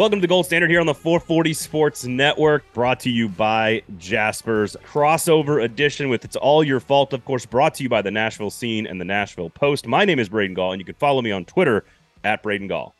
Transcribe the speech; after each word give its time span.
Welcome 0.00 0.20
to 0.20 0.22
the 0.22 0.28
Gold 0.28 0.46
Standard 0.46 0.70
here 0.70 0.80
on 0.80 0.86
the 0.86 0.94
440 0.94 1.52
Sports 1.52 2.06
Network, 2.06 2.64
brought 2.72 3.00
to 3.00 3.10
you 3.10 3.28
by 3.28 3.82
Jaspers 3.98 4.74
crossover 4.82 5.62
edition 5.62 6.08
with 6.08 6.24
It's 6.24 6.36
All 6.36 6.64
Your 6.64 6.80
Fault, 6.80 7.12
of 7.12 7.22
course, 7.26 7.44
brought 7.44 7.74
to 7.74 7.82
you 7.82 7.90
by 7.90 8.00
the 8.00 8.10
Nashville 8.10 8.48
Scene 8.48 8.86
and 8.86 8.98
the 8.98 9.04
Nashville 9.04 9.50
Post. 9.50 9.86
My 9.86 10.06
name 10.06 10.18
is 10.18 10.30
Braden 10.30 10.54
Gall, 10.54 10.72
and 10.72 10.80
you 10.80 10.86
can 10.86 10.94
follow 10.94 11.20
me 11.20 11.32
on 11.32 11.44
Twitter 11.44 11.84
at 12.24 12.42
Braden 12.42 12.66
Gall. 12.66 12.94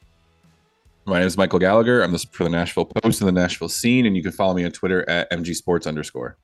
My 1.07 1.21
name 1.21 1.27
is 1.27 1.39
Michael 1.39 1.59
Gallagher. 1.59 2.03
I'm 2.03 2.13
the, 2.13 2.19
for 2.33 2.45
the 2.45 2.51
Nashville 2.51 2.85
Post 2.85 3.23
and 3.23 3.29
the 3.29 3.33
Nashville 3.33 3.71
Scene, 3.71 4.05
and 4.05 4.15
you 4.15 4.23
can 4.23 4.33
follow 4.33 4.53
me 4.53 4.67
on 4.67 4.71
Twitter 4.71 5.09
at 5.09 5.31
MG 5.31 5.57
Sports 5.57 5.87
underscore. 5.87 6.37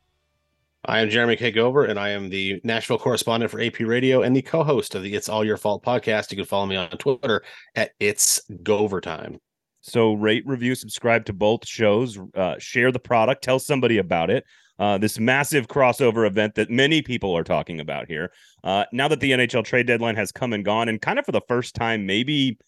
I 0.86 1.00
am 1.00 1.10
Jeremy 1.10 1.36
K. 1.36 1.52
Gover, 1.52 1.86
and 1.86 2.00
I 2.00 2.08
am 2.08 2.30
the 2.30 2.62
Nashville 2.64 2.98
correspondent 2.98 3.50
for 3.50 3.60
AP 3.60 3.80
Radio 3.80 4.22
and 4.22 4.34
the 4.34 4.40
co-host 4.40 4.94
of 4.94 5.02
the 5.02 5.14
It's 5.14 5.28
All 5.28 5.44
Your 5.44 5.58
Fault 5.58 5.84
podcast. 5.84 6.30
You 6.30 6.38
can 6.38 6.46
follow 6.46 6.64
me 6.64 6.76
on 6.76 6.88
Twitter 6.92 7.42
at 7.74 7.90
It's 8.00 8.40
Gover 8.62 9.02
Time. 9.02 9.38
So 9.86 10.14
rate, 10.14 10.44
review, 10.46 10.74
subscribe 10.74 11.24
to 11.26 11.32
both 11.32 11.66
shows, 11.66 12.18
uh, 12.34 12.56
share 12.58 12.90
the 12.90 12.98
product, 12.98 13.44
tell 13.44 13.60
somebody 13.60 13.98
about 13.98 14.30
it. 14.30 14.44
Uh, 14.80 14.98
this 14.98 15.18
massive 15.18 15.68
crossover 15.68 16.26
event 16.26 16.56
that 16.56 16.68
many 16.70 17.00
people 17.00 17.34
are 17.36 17.44
talking 17.44 17.80
about 17.80 18.08
here. 18.08 18.32
Uh, 18.64 18.84
now 18.92 19.06
that 19.08 19.20
the 19.20 19.30
NHL 19.30 19.64
trade 19.64 19.86
deadline 19.86 20.16
has 20.16 20.32
come 20.32 20.52
and 20.52 20.64
gone, 20.64 20.88
and 20.88 21.00
kind 21.00 21.18
of 21.18 21.24
for 21.24 21.32
the 21.32 21.40
first 21.48 21.74
time, 21.76 22.04
maybe 22.04 22.58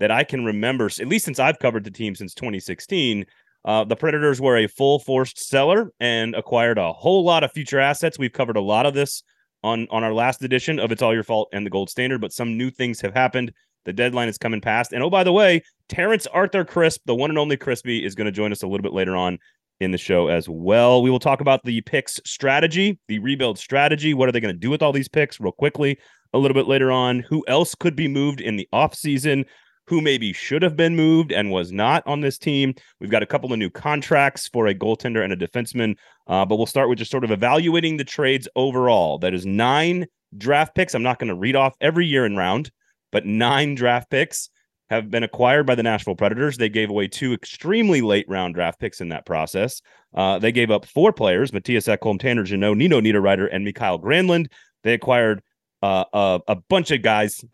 that 0.00 0.10
I 0.10 0.24
can 0.24 0.44
remember, 0.44 0.86
at 0.86 1.06
least 1.06 1.24
since 1.24 1.38
I've 1.38 1.60
covered 1.60 1.84
the 1.84 1.90
team 1.90 2.16
since 2.16 2.34
2016, 2.34 3.24
uh, 3.64 3.84
the 3.84 3.96
Predators 3.96 4.40
were 4.40 4.58
a 4.58 4.66
full 4.66 4.98
forced 4.98 5.38
seller 5.38 5.92
and 6.00 6.34
acquired 6.34 6.76
a 6.76 6.92
whole 6.92 7.24
lot 7.24 7.44
of 7.44 7.52
future 7.52 7.80
assets. 7.80 8.18
We've 8.18 8.32
covered 8.32 8.56
a 8.56 8.60
lot 8.60 8.84
of 8.84 8.94
this 8.94 9.22
on 9.62 9.86
on 9.90 10.04
our 10.04 10.12
last 10.12 10.42
edition 10.42 10.78
of 10.78 10.92
It's 10.92 11.00
All 11.02 11.14
Your 11.14 11.22
Fault 11.22 11.48
and 11.52 11.64
the 11.64 11.70
Gold 11.70 11.88
Standard, 11.88 12.20
but 12.20 12.32
some 12.32 12.58
new 12.58 12.70
things 12.70 13.00
have 13.00 13.14
happened. 13.14 13.52
The 13.84 13.92
deadline 13.92 14.28
is 14.28 14.38
coming 14.38 14.60
past. 14.60 14.92
And 14.92 15.02
oh, 15.02 15.10
by 15.10 15.24
the 15.24 15.32
way, 15.32 15.62
Terrence 15.88 16.26
Arthur 16.28 16.64
Crisp, 16.64 17.02
the 17.06 17.14
one 17.14 17.30
and 17.30 17.38
only 17.38 17.56
Crispy, 17.56 18.04
is 18.04 18.14
going 18.14 18.26
to 18.26 18.32
join 18.32 18.52
us 18.52 18.62
a 18.62 18.66
little 18.66 18.82
bit 18.82 18.92
later 18.92 19.16
on 19.16 19.38
in 19.80 19.90
the 19.90 19.98
show 19.98 20.28
as 20.28 20.48
well. 20.48 21.02
We 21.02 21.10
will 21.10 21.18
talk 21.18 21.40
about 21.40 21.64
the 21.64 21.80
picks 21.82 22.20
strategy, 22.24 22.98
the 23.08 23.18
rebuild 23.18 23.58
strategy. 23.58 24.14
What 24.14 24.28
are 24.28 24.32
they 24.32 24.40
going 24.40 24.54
to 24.54 24.58
do 24.58 24.70
with 24.70 24.82
all 24.82 24.92
these 24.92 25.08
picks 25.08 25.40
real 25.40 25.52
quickly 25.52 25.98
a 26.32 26.38
little 26.38 26.54
bit 26.54 26.66
later 26.66 26.90
on? 26.90 27.20
Who 27.20 27.44
else 27.48 27.74
could 27.74 27.96
be 27.96 28.08
moved 28.08 28.40
in 28.40 28.56
the 28.56 28.68
offseason? 28.72 29.44
Who 29.86 30.00
maybe 30.00 30.32
should 30.32 30.62
have 30.62 30.76
been 30.76 30.96
moved 30.96 31.30
and 31.30 31.50
was 31.50 31.70
not 31.70 32.02
on 32.06 32.22
this 32.22 32.38
team? 32.38 32.74
We've 33.00 33.10
got 33.10 33.22
a 33.22 33.26
couple 33.26 33.52
of 33.52 33.58
new 33.58 33.68
contracts 33.68 34.48
for 34.48 34.66
a 34.66 34.74
goaltender 34.74 35.22
and 35.22 35.32
a 35.32 35.36
defenseman, 35.36 35.96
uh, 36.26 36.46
but 36.46 36.56
we'll 36.56 36.66
start 36.66 36.88
with 36.88 36.98
just 36.98 37.10
sort 37.10 37.24
of 37.24 37.30
evaluating 37.30 37.98
the 37.98 38.04
trades 38.04 38.48
overall. 38.56 39.18
That 39.18 39.34
is 39.34 39.44
nine 39.44 40.06
draft 40.38 40.74
picks. 40.74 40.94
I'm 40.94 41.02
not 41.02 41.18
going 41.18 41.28
to 41.28 41.34
read 41.34 41.54
off 41.54 41.74
every 41.82 42.06
year 42.06 42.24
in 42.24 42.34
round 42.34 42.70
but 43.14 43.24
nine 43.24 43.76
draft 43.76 44.10
picks 44.10 44.50
have 44.90 45.08
been 45.08 45.22
acquired 45.22 45.66
by 45.66 45.76
the 45.76 45.84
Nashville 45.84 46.16
Predators. 46.16 46.56
They 46.56 46.68
gave 46.68 46.90
away 46.90 47.06
two 47.06 47.32
extremely 47.32 48.00
late 48.02 48.28
round 48.28 48.54
draft 48.54 48.80
picks 48.80 49.00
in 49.00 49.10
that 49.10 49.24
process. 49.24 49.80
Uh, 50.14 50.40
they 50.40 50.50
gave 50.50 50.72
up 50.72 50.84
four 50.84 51.12
players 51.12 51.52
Mattias 51.52 51.86
Ekholm, 51.86 52.18
Tanner 52.18 52.42
Jeannot, 52.42 52.76
Nino 52.76 53.00
Niederreiter, 53.00 53.48
and 53.52 53.64
Mikael 53.64 54.00
Granlund. 54.00 54.48
They 54.82 54.94
acquired 54.94 55.42
uh, 55.80 56.04
a, 56.12 56.40
a, 56.48 56.56
bunch 56.56 56.90
of 56.90 57.02
guys 57.02 57.44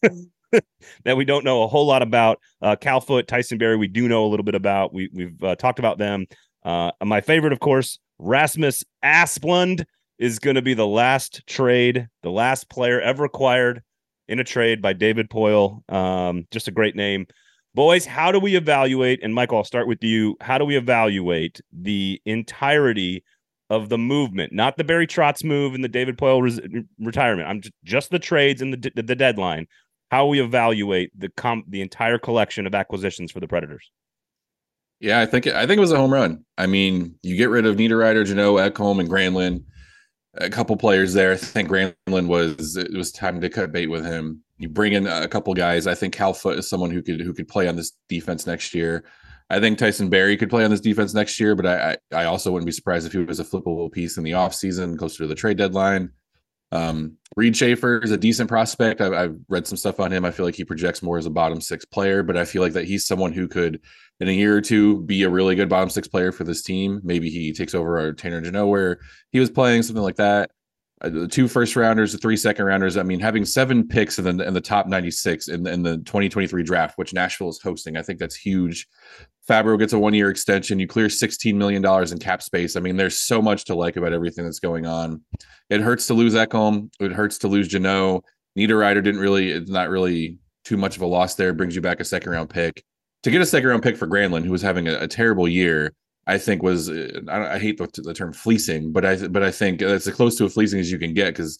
that 1.04 1.16
we 1.18 1.26
don't 1.26 1.44
know 1.44 1.64
a 1.64 1.68
whole 1.68 1.86
lot 1.86 2.00
about. 2.00 2.40
Uh, 2.62 2.76
Cal 2.76 3.02
Foote, 3.02 3.28
Tyson 3.28 3.58
Barrie, 3.58 3.76
we 3.76 3.88
do 3.88 4.08
know 4.08 4.24
a 4.24 4.28
little 4.28 4.44
bit 4.44 4.54
about. 4.54 4.94
We, 4.94 5.10
we've 5.12 5.44
uh, 5.44 5.54
talked 5.54 5.80
about 5.80 5.98
them. 5.98 6.26
Uh, 6.64 6.92
my 7.04 7.20
favorite, 7.20 7.52
of 7.52 7.60
course, 7.60 7.98
Rasmus 8.18 8.84
Asplund 9.04 9.84
is 10.18 10.38
going 10.38 10.56
to 10.56 10.62
be 10.62 10.72
the 10.72 10.86
last 10.86 11.46
trade, 11.46 12.08
the 12.22 12.30
last 12.30 12.70
player 12.70 13.00
ever 13.02 13.26
acquired 13.26 13.82
in 14.30 14.38
a 14.38 14.44
trade 14.44 14.80
by 14.80 14.92
David 14.92 15.28
Poile. 15.28 15.82
Um, 15.92 16.46
just 16.52 16.68
a 16.68 16.70
great 16.70 16.94
name. 16.94 17.26
Boys, 17.74 18.06
how 18.06 18.32
do 18.32 18.38
we 18.38 18.56
evaluate? 18.56 19.20
And 19.22 19.34
Michael, 19.34 19.58
I'll 19.58 19.64
start 19.64 19.88
with 19.88 20.02
you. 20.02 20.36
How 20.40 20.56
do 20.56 20.64
we 20.64 20.76
evaluate 20.76 21.60
the 21.72 22.22
entirety 22.24 23.24
of 23.68 23.88
the 23.88 23.98
movement, 23.98 24.52
not 24.52 24.76
the 24.76 24.84
Barry 24.84 25.06
Trotz 25.06 25.44
move 25.44 25.74
and 25.74 25.84
the 25.84 25.88
David 25.88 26.16
Poile 26.16 26.42
res- 26.42 26.60
retirement? 26.98 27.48
I'm 27.48 27.60
just, 27.60 27.74
just 27.84 28.10
the 28.10 28.18
trades 28.18 28.62
and 28.62 28.72
the, 28.72 29.02
the, 29.02 29.16
deadline. 29.16 29.66
How 30.10 30.26
we 30.26 30.40
evaluate 30.40 31.10
the 31.18 31.28
com- 31.36 31.64
the 31.68 31.80
entire 31.80 32.18
collection 32.18 32.66
of 32.66 32.74
acquisitions 32.74 33.30
for 33.30 33.40
the 33.40 33.48
Predators? 33.48 33.90
Yeah, 35.00 35.20
I 35.20 35.26
think 35.26 35.46
I 35.46 35.66
think 35.66 35.78
it 35.78 35.80
was 35.80 35.92
a 35.92 35.96
home 35.96 36.12
run. 36.12 36.44
I 36.58 36.66
mean, 36.66 37.14
you 37.22 37.36
get 37.36 37.48
rid 37.48 37.64
of 37.64 37.76
Niederreiter, 37.76 38.26
Jeannot, 38.26 38.74
Ekholm, 38.74 39.00
and 39.00 39.08
Granlund 39.08 39.64
a 40.40 40.50
couple 40.50 40.76
players 40.76 41.12
there. 41.12 41.32
I 41.32 41.36
think 41.36 41.68
Granlund 41.68 42.26
was 42.26 42.76
it 42.76 42.92
was 42.92 43.12
time 43.12 43.40
to 43.40 43.48
cut 43.48 43.72
bait 43.72 43.86
with 43.86 44.04
him. 44.04 44.42
You 44.58 44.68
bring 44.68 44.92
in 44.92 45.06
a 45.06 45.28
couple 45.28 45.54
guys. 45.54 45.86
I 45.86 45.94
think 45.94 46.14
Cal 46.14 46.34
Foote 46.34 46.58
is 46.58 46.68
someone 46.68 46.90
who 46.90 47.02
could 47.02 47.20
who 47.20 47.32
could 47.32 47.48
play 47.48 47.68
on 47.68 47.76
this 47.76 47.92
defense 48.08 48.46
next 48.46 48.74
year. 48.74 49.04
I 49.48 49.58
think 49.58 49.78
Tyson 49.78 50.08
Barrie 50.08 50.36
could 50.36 50.50
play 50.50 50.64
on 50.64 50.70
this 50.70 50.80
defense 50.80 51.12
next 51.12 51.40
year, 51.40 51.54
but 51.54 51.66
I 51.66 51.96
I, 52.12 52.22
I 52.22 52.24
also 52.24 52.52
wouldn't 52.52 52.66
be 52.66 52.72
surprised 52.72 53.06
if 53.06 53.12
he 53.12 53.18
was 53.18 53.40
a 53.40 53.44
flippable 53.44 53.90
piece 53.90 54.16
in 54.16 54.24
the 54.24 54.32
offseason, 54.32 54.98
closer 54.98 55.24
to 55.24 55.26
the 55.26 55.34
trade 55.34 55.56
deadline. 55.56 56.10
Um, 56.72 57.16
Reid 57.36 57.56
Schaefer 57.56 57.98
is 57.98 58.10
a 58.10 58.16
decent 58.16 58.48
prospect. 58.48 59.00
I've, 59.00 59.12
I've, 59.12 59.36
read 59.48 59.66
some 59.66 59.76
stuff 59.76 59.98
on 59.98 60.12
him. 60.12 60.24
I 60.24 60.30
feel 60.30 60.46
like 60.46 60.54
he 60.54 60.64
projects 60.64 61.02
more 61.02 61.18
as 61.18 61.26
a 61.26 61.30
bottom 61.30 61.60
six 61.60 61.84
player, 61.84 62.22
but 62.22 62.36
I 62.36 62.44
feel 62.44 62.62
like 62.62 62.74
that 62.74 62.84
he's 62.84 63.06
someone 63.06 63.32
who 63.32 63.48
could, 63.48 63.80
in 64.20 64.28
a 64.28 64.32
year 64.32 64.56
or 64.56 64.60
two, 64.60 65.00
be 65.02 65.22
a 65.22 65.30
really 65.30 65.54
good 65.54 65.68
bottom 65.68 65.88
six 65.88 66.06
player 66.06 66.30
for 66.30 66.44
this 66.44 66.62
team. 66.62 67.00
Maybe 67.02 67.30
he 67.30 67.52
takes 67.52 67.74
over 67.74 67.98
our 67.98 68.12
Tanner 68.12 68.40
Jeannot 68.40 68.66
where 68.66 69.00
he 69.32 69.40
was 69.40 69.50
playing, 69.50 69.82
something 69.82 70.02
like 70.02 70.16
that. 70.16 70.50
Uh, 71.02 71.08
the 71.08 71.28
two 71.28 71.48
first 71.48 71.76
rounders, 71.76 72.12
the 72.12 72.18
three 72.18 72.36
second 72.36 72.66
rounders. 72.66 72.98
I 72.98 73.02
mean, 73.02 73.20
having 73.20 73.46
seven 73.46 73.88
picks 73.88 74.18
in 74.18 74.36
the, 74.36 74.46
in 74.46 74.52
the 74.52 74.60
top 74.60 74.86
96 74.86 75.48
in, 75.48 75.66
in 75.66 75.82
the 75.82 75.96
2023 75.98 76.62
draft, 76.62 76.98
which 76.98 77.14
Nashville 77.14 77.48
is 77.48 77.60
hosting, 77.62 77.96
I 77.96 78.02
think 78.02 78.18
that's 78.18 78.36
huge. 78.36 78.86
Fabbro 79.48 79.78
gets 79.78 79.94
a 79.94 79.98
one 79.98 80.12
year 80.12 80.28
extension. 80.28 80.78
You 80.78 80.86
clear 80.86 81.06
$16 81.06 81.54
million 81.54 81.84
in 81.84 82.18
cap 82.18 82.42
space. 82.42 82.76
I 82.76 82.80
mean, 82.80 82.98
there's 82.98 83.18
so 83.18 83.40
much 83.40 83.64
to 83.64 83.74
like 83.74 83.96
about 83.96 84.12
everything 84.12 84.44
that's 84.44 84.60
going 84.60 84.84
on. 84.86 85.22
It 85.70 85.80
hurts 85.80 86.06
to 86.08 86.14
lose 86.14 86.34
Ekholm. 86.34 86.90
It 87.00 87.12
hurts 87.12 87.38
to 87.38 87.48
lose 87.48 87.68
Jeannot. 87.68 88.22
Niederreiter 88.58 89.02
didn't 89.02 89.20
really, 89.20 89.52
it's 89.52 89.70
not 89.70 89.88
really 89.88 90.38
too 90.64 90.76
much 90.76 90.96
of 90.96 91.02
a 91.02 91.06
loss 91.06 91.34
there. 91.34 91.54
Brings 91.54 91.74
you 91.74 91.80
back 91.80 92.00
a 92.00 92.04
second 92.04 92.30
round 92.30 92.50
pick. 92.50 92.84
To 93.22 93.30
get 93.30 93.42
a 93.42 93.46
second 93.46 93.68
round 93.68 93.82
pick 93.82 93.96
for 93.96 94.06
Granlund, 94.06 94.44
who 94.44 94.50
was 94.50 94.62
having 94.62 94.88
a, 94.88 95.00
a 95.00 95.08
terrible 95.08 95.46
year, 95.46 95.92
I 96.26 96.38
think 96.38 96.62
was 96.62 96.88
uh, 96.88 97.20
I, 97.28 97.54
I 97.54 97.58
hate 97.58 97.78
the, 97.78 97.88
the, 98.02 98.14
term 98.14 98.32
fleecing, 98.32 98.92
but 98.92 99.04
I 99.04 99.28
but 99.28 99.42
I 99.42 99.50
think 99.50 99.80
that's 99.80 100.06
as 100.06 100.14
close 100.14 100.36
to 100.36 100.44
a 100.44 100.48
fleecing 100.48 100.80
as 100.80 100.90
you 100.90 100.98
can 100.98 101.12
get 101.12 101.34
because 101.34 101.58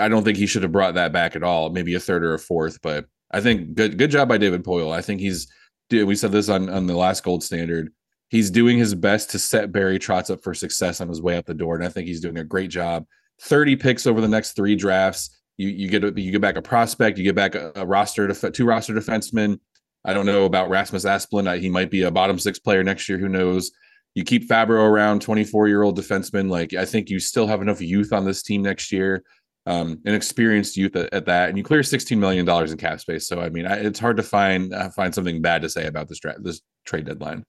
I 0.00 0.08
don't 0.08 0.24
think 0.24 0.38
he 0.38 0.46
should 0.46 0.62
have 0.62 0.72
brought 0.72 0.94
that 0.94 1.12
back 1.12 1.36
at 1.36 1.42
all. 1.42 1.70
Maybe 1.70 1.94
a 1.94 2.00
third 2.00 2.24
or 2.24 2.34
a 2.34 2.38
fourth, 2.38 2.80
but 2.82 3.06
I 3.30 3.40
think 3.40 3.74
good 3.74 3.98
good 3.98 4.10
job 4.10 4.28
by 4.28 4.38
David 4.38 4.64
Poile. 4.64 4.92
I 4.92 5.02
think 5.02 5.20
he's 5.20 5.46
we 5.90 6.14
said 6.14 6.32
this 6.32 6.48
on 6.48 6.68
on 6.68 6.86
the 6.86 6.96
last 6.96 7.22
gold 7.22 7.42
standard. 7.42 7.92
He's 8.28 8.50
doing 8.50 8.78
his 8.78 8.94
best 8.94 9.30
to 9.30 9.38
set 9.38 9.72
Barry 9.72 9.98
Trotz 9.98 10.30
up 10.30 10.42
for 10.42 10.52
success 10.52 11.00
on 11.00 11.08
his 11.08 11.22
way 11.22 11.36
out 11.36 11.46
the 11.46 11.54
door, 11.54 11.74
and 11.74 11.84
I 11.84 11.88
think 11.88 12.06
he's 12.06 12.20
doing 12.20 12.38
a 12.38 12.44
great 12.44 12.70
job. 12.70 13.04
Thirty 13.40 13.76
picks 13.76 14.06
over 14.06 14.20
the 14.20 14.28
next 14.28 14.52
three 14.52 14.76
drafts. 14.76 15.36
You 15.56 15.68
you 15.68 15.88
get 15.88 16.04
a, 16.04 16.20
you 16.20 16.30
get 16.30 16.40
back 16.40 16.56
a 16.56 16.62
prospect, 16.62 17.18
you 17.18 17.24
get 17.24 17.34
back 17.34 17.54
a, 17.54 17.72
a 17.74 17.86
roster 17.86 18.28
to 18.28 18.50
two 18.50 18.66
roster 18.66 18.94
defensemen. 18.94 19.58
I 20.04 20.14
don't 20.14 20.26
know 20.26 20.44
about 20.44 20.70
Rasmus 20.70 21.04
Asplund. 21.04 21.60
He 21.60 21.68
might 21.68 21.90
be 21.90 22.02
a 22.02 22.10
bottom 22.10 22.38
six 22.38 22.58
player 22.58 22.84
next 22.84 23.08
year. 23.08 23.18
Who 23.18 23.28
knows? 23.28 23.70
You 24.14 24.24
keep 24.24 24.48
Fabbro 24.48 24.80
around, 24.80 25.22
24 25.22 25.68
year 25.68 25.82
old 25.82 25.98
defenseman. 25.98 26.48
Like 26.48 26.74
I 26.74 26.84
think 26.84 27.10
you 27.10 27.20
still 27.20 27.46
have 27.46 27.62
enough 27.62 27.80
youth 27.80 28.12
on 28.12 28.24
this 28.24 28.42
team 28.42 28.62
next 28.62 28.90
year, 28.90 29.22
um, 29.66 30.00
and 30.04 30.14
experienced 30.14 30.76
youth 30.76 30.96
at, 30.96 31.12
at, 31.12 31.26
that, 31.26 31.50
and 31.50 31.58
you 31.58 31.64
clear 31.64 31.82
16 31.82 32.18
million 32.18 32.44
dollars 32.44 32.72
in 32.72 32.78
cap 32.78 33.00
space. 33.00 33.28
So 33.28 33.40
I 33.40 33.50
mean, 33.50 33.66
I, 33.66 33.76
it's 33.76 34.00
hard 34.00 34.16
to 34.16 34.22
find 34.22 34.72
uh, 34.72 34.90
find 34.90 35.14
something 35.14 35.42
bad 35.42 35.62
to 35.62 35.68
say 35.68 35.86
about 35.86 36.08
this 36.08 36.18
tra- 36.18 36.40
this 36.40 36.62
trade 36.84 37.06
deadline. 37.06 37.44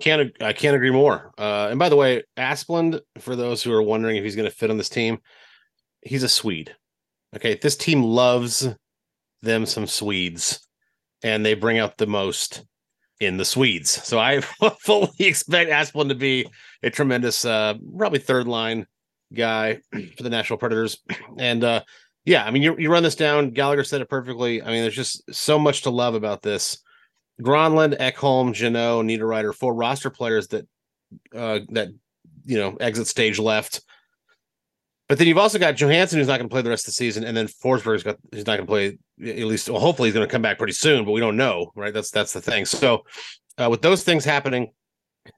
Can't 0.00 0.32
I 0.40 0.52
can't 0.52 0.74
agree 0.74 0.90
more. 0.90 1.32
Uh, 1.38 1.68
and 1.70 1.78
by 1.78 1.88
the 1.88 1.96
way, 1.96 2.24
Asplund, 2.36 3.00
for 3.18 3.36
those 3.36 3.62
who 3.62 3.72
are 3.72 3.82
wondering 3.82 4.16
if 4.16 4.24
he's 4.24 4.36
going 4.36 4.48
to 4.48 4.54
fit 4.54 4.70
on 4.70 4.78
this 4.78 4.88
team, 4.88 5.18
he's 6.00 6.22
a 6.22 6.28
Swede. 6.28 6.74
Okay, 7.36 7.54
this 7.54 7.76
team 7.76 8.02
loves 8.02 8.68
them 9.42 9.66
some 9.66 9.86
Swedes, 9.86 10.66
and 11.22 11.44
they 11.44 11.54
bring 11.54 11.78
out 11.78 11.98
the 11.98 12.06
most 12.06 12.64
in 13.20 13.36
the 13.36 13.44
Swedes. 13.44 13.90
So 13.90 14.18
I 14.18 14.40
fully 14.80 15.10
expect 15.18 15.70
Asplund 15.70 16.08
to 16.08 16.14
be 16.14 16.46
a 16.82 16.90
tremendous, 16.90 17.44
uh, 17.44 17.74
probably 17.96 18.18
third 18.18 18.48
line 18.48 18.86
guy 19.32 19.80
for 20.16 20.22
the 20.22 20.30
Nashville 20.30 20.58
Predators. 20.58 20.98
And 21.38 21.64
uh, 21.64 21.82
yeah, 22.24 22.44
I 22.44 22.50
mean, 22.50 22.62
you, 22.62 22.76
you 22.78 22.90
run 22.90 23.02
this 23.02 23.14
down. 23.14 23.50
Gallagher 23.50 23.84
said 23.84 24.02
it 24.02 24.08
perfectly. 24.08 24.62
I 24.62 24.66
mean, 24.66 24.82
there's 24.82 24.94
just 24.94 25.34
so 25.34 25.58
much 25.58 25.82
to 25.82 25.90
love 25.90 26.14
about 26.14 26.42
this. 26.42 26.78
Granlund, 27.40 27.98
Ekholm, 27.98 28.52
Jeannot, 28.52 29.04
Niederreiter, 29.04 29.54
four 29.54 29.74
roster 29.74 30.10
players 30.10 30.48
that 30.48 30.68
uh, 31.34 31.60
that 31.70 31.88
you 32.44 32.58
know 32.58 32.76
exit 32.80 33.06
stage 33.06 33.38
left. 33.38 33.80
But 35.12 35.18
then 35.18 35.28
you've 35.28 35.36
also 35.36 35.58
got 35.58 35.74
Johansen, 35.74 36.14
who's 36.16 36.26
not 36.26 36.38
going 36.38 36.48
to 36.48 36.50
play 36.50 36.62
the 36.62 36.70
rest 36.70 36.84
of 36.84 36.86
the 36.86 36.92
season, 36.92 37.24
and 37.24 37.36
then 37.36 37.46
Forsberg's 37.46 38.02
got 38.02 38.16
he's 38.32 38.46
not 38.46 38.56
going 38.56 38.66
to 38.66 38.96
play 39.20 39.30
at 39.30 39.46
least. 39.46 39.68
Well, 39.68 39.78
hopefully 39.78 40.08
he's 40.08 40.14
going 40.14 40.26
to 40.26 40.32
come 40.32 40.40
back 40.40 40.56
pretty 40.56 40.72
soon, 40.72 41.04
but 41.04 41.10
we 41.10 41.20
don't 41.20 41.36
know, 41.36 41.70
right? 41.76 41.92
That's 41.92 42.10
that's 42.10 42.32
the 42.32 42.40
thing. 42.40 42.64
So 42.64 43.04
uh, 43.58 43.68
with 43.68 43.82
those 43.82 44.04
things 44.04 44.24
happening, 44.24 44.72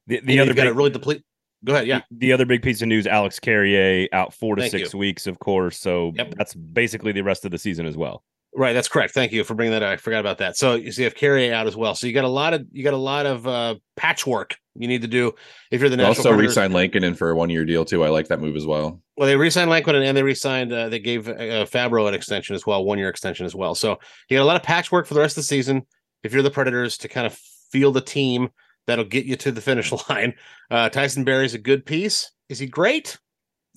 the, 0.07 0.21
the 0.21 0.39
other 0.39 0.55
got 0.55 0.63
to 0.63 0.75
really 0.75 0.91
deplete. 0.91 1.25
Go 1.65 1.75
ahead. 1.75 1.89
Yeah. 1.89 2.03
The, 2.13 2.19
the, 2.19 2.33
other 2.33 2.47
big 2.47 2.63
piece 2.63 2.83
of 2.83 2.87
news: 2.87 3.09
Alex 3.09 3.41
Carrier 3.41 4.07
out 4.13 4.33
four 4.33 4.55
to 4.55 4.63
Thank 4.63 4.71
six 4.71 4.93
you. 4.93 4.99
weeks, 5.01 5.27
of 5.27 5.41
course. 5.41 5.81
So 5.81 6.13
yep. 6.15 6.33
that's 6.37 6.55
basically 6.55 7.11
the 7.11 7.25
rest 7.25 7.45
of 7.45 7.51
the 7.51 7.59
season 7.59 7.85
as 7.85 7.97
well. 7.97 8.23
Right, 8.57 8.73
that's 8.73 8.89
correct. 8.89 9.15
Thank 9.15 9.33
you 9.33 9.43
for 9.43 9.55
bringing 9.55 9.73
that 9.73 9.83
up. 9.83 9.91
I 9.91 9.97
forgot 9.97 10.21
about 10.21 10.39
that. 10.39 10.57
So 10.57 10.75
you 10.75 10.93
see, 10.93 11.03
you 11.03 11.07
have 11.07 11.17
Carrier 11.17 11.53
out 11.53 11.67
as 11.67 11.75
well. 11.77 11.95
So 11.97 12.07
you 12.07 12.13
got 12.13 12.25
a 12.25 12.29
lot 12.29 12.55
of 12.55 12.65
you 12.71 12.85
got 12.85 12.95
a 12.95 12.99
lot 12.99 13.27
of 13.27 13.47
uh, 13.47 13.75
patchwork 13.97 14.57
you 14.77 14.87
need 14.89 15.03
to 15.03 15.09
do 15.09 15.33
if 15.71 15.81
you're 15.81 15.91
the 15.91 15.97
national. 15.97 16.11
also 16.11 16.23
Predators. 16.31 16.49
re-signed 16.51 16.75
Lankinen 16.75 17.15
for 17.15 17.31
a 17.31 17.37
one-year 17.37 17.65
deal 17.65 17.85
too. 17.85 18.05
I 18.05 18.09
like 18.09 18.29
that 18.29 18.41
move 18.41 18.57
as 18.57 18.67
well. 18.67 19.01
Well, 19.17 19.27
they 19.29 19.37
re-signed 19.37 19.71
Lankinen 19.71 20.03
and 20.03 20.17
they 20.17 20.23
re-signed. 20.23 20.73
Uh, 20.73 20.89
they 20.89 20.99
gave 20.99 21.29
uh, 21.29 21.67
Fabbro 21.67 22.07
an 22.09 22.15
extension 22.15 22.55
as 22.55 22.65
well, 22.67 22.85
one 22.85 22.99
year 22.99 23.09
extension 23.09 23.45
as 23.47 23.55
well. 23.55 23.75
So 23.75 23.99
you 24.29 24.37
got 24.37 24.43
a 24.43 24.47
lot 24.47 24.57
of 24.57 24.63
patchwork 24.63 25.07
for 25.07 25.15
the 25.15 25.21
rest 25.21 25.37
of 25.37 25.43
the 25.43 25.47
season. 25.47 25.83
If 26.23 26.33
you're 26.33 26.43
the 26.43 26.51
Predators, 26.51 26.97
to 26.99 27.09
kind 27.09 27.27
of 27.27 27.35
field 27.71 27.97
a 27.97 28.01
team 28.01 28.51
that'll 28.87 29.05
get 29.05 29.25
you 29.27 29.37
to 29.37 29.53
the 29.53 29.61
finish 29.61 29.93
line. 30.09 30.35
Uh, 30.71 30.89
Tyson 30.89 31.25
Barrie's 31.25 31.55
a 31.55 31.59
good 31.59 31.85
piece. 31.87 32.31
Is 32.49 32.59
he 32.59 32.67
great? 32.67 33.19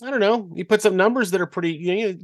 I 0.03 0.11
don't 0.11 0.19
know. 0.19 0.51
He 0.55 0.63
puts 0.63 0.85
up 0.85 0.93
numbers 0.93 1.31
that 1.31 1.41
are 1.41 1.47
pretty. 1.47 1.73
You, 1.73 2.13
know, 2.13 2.17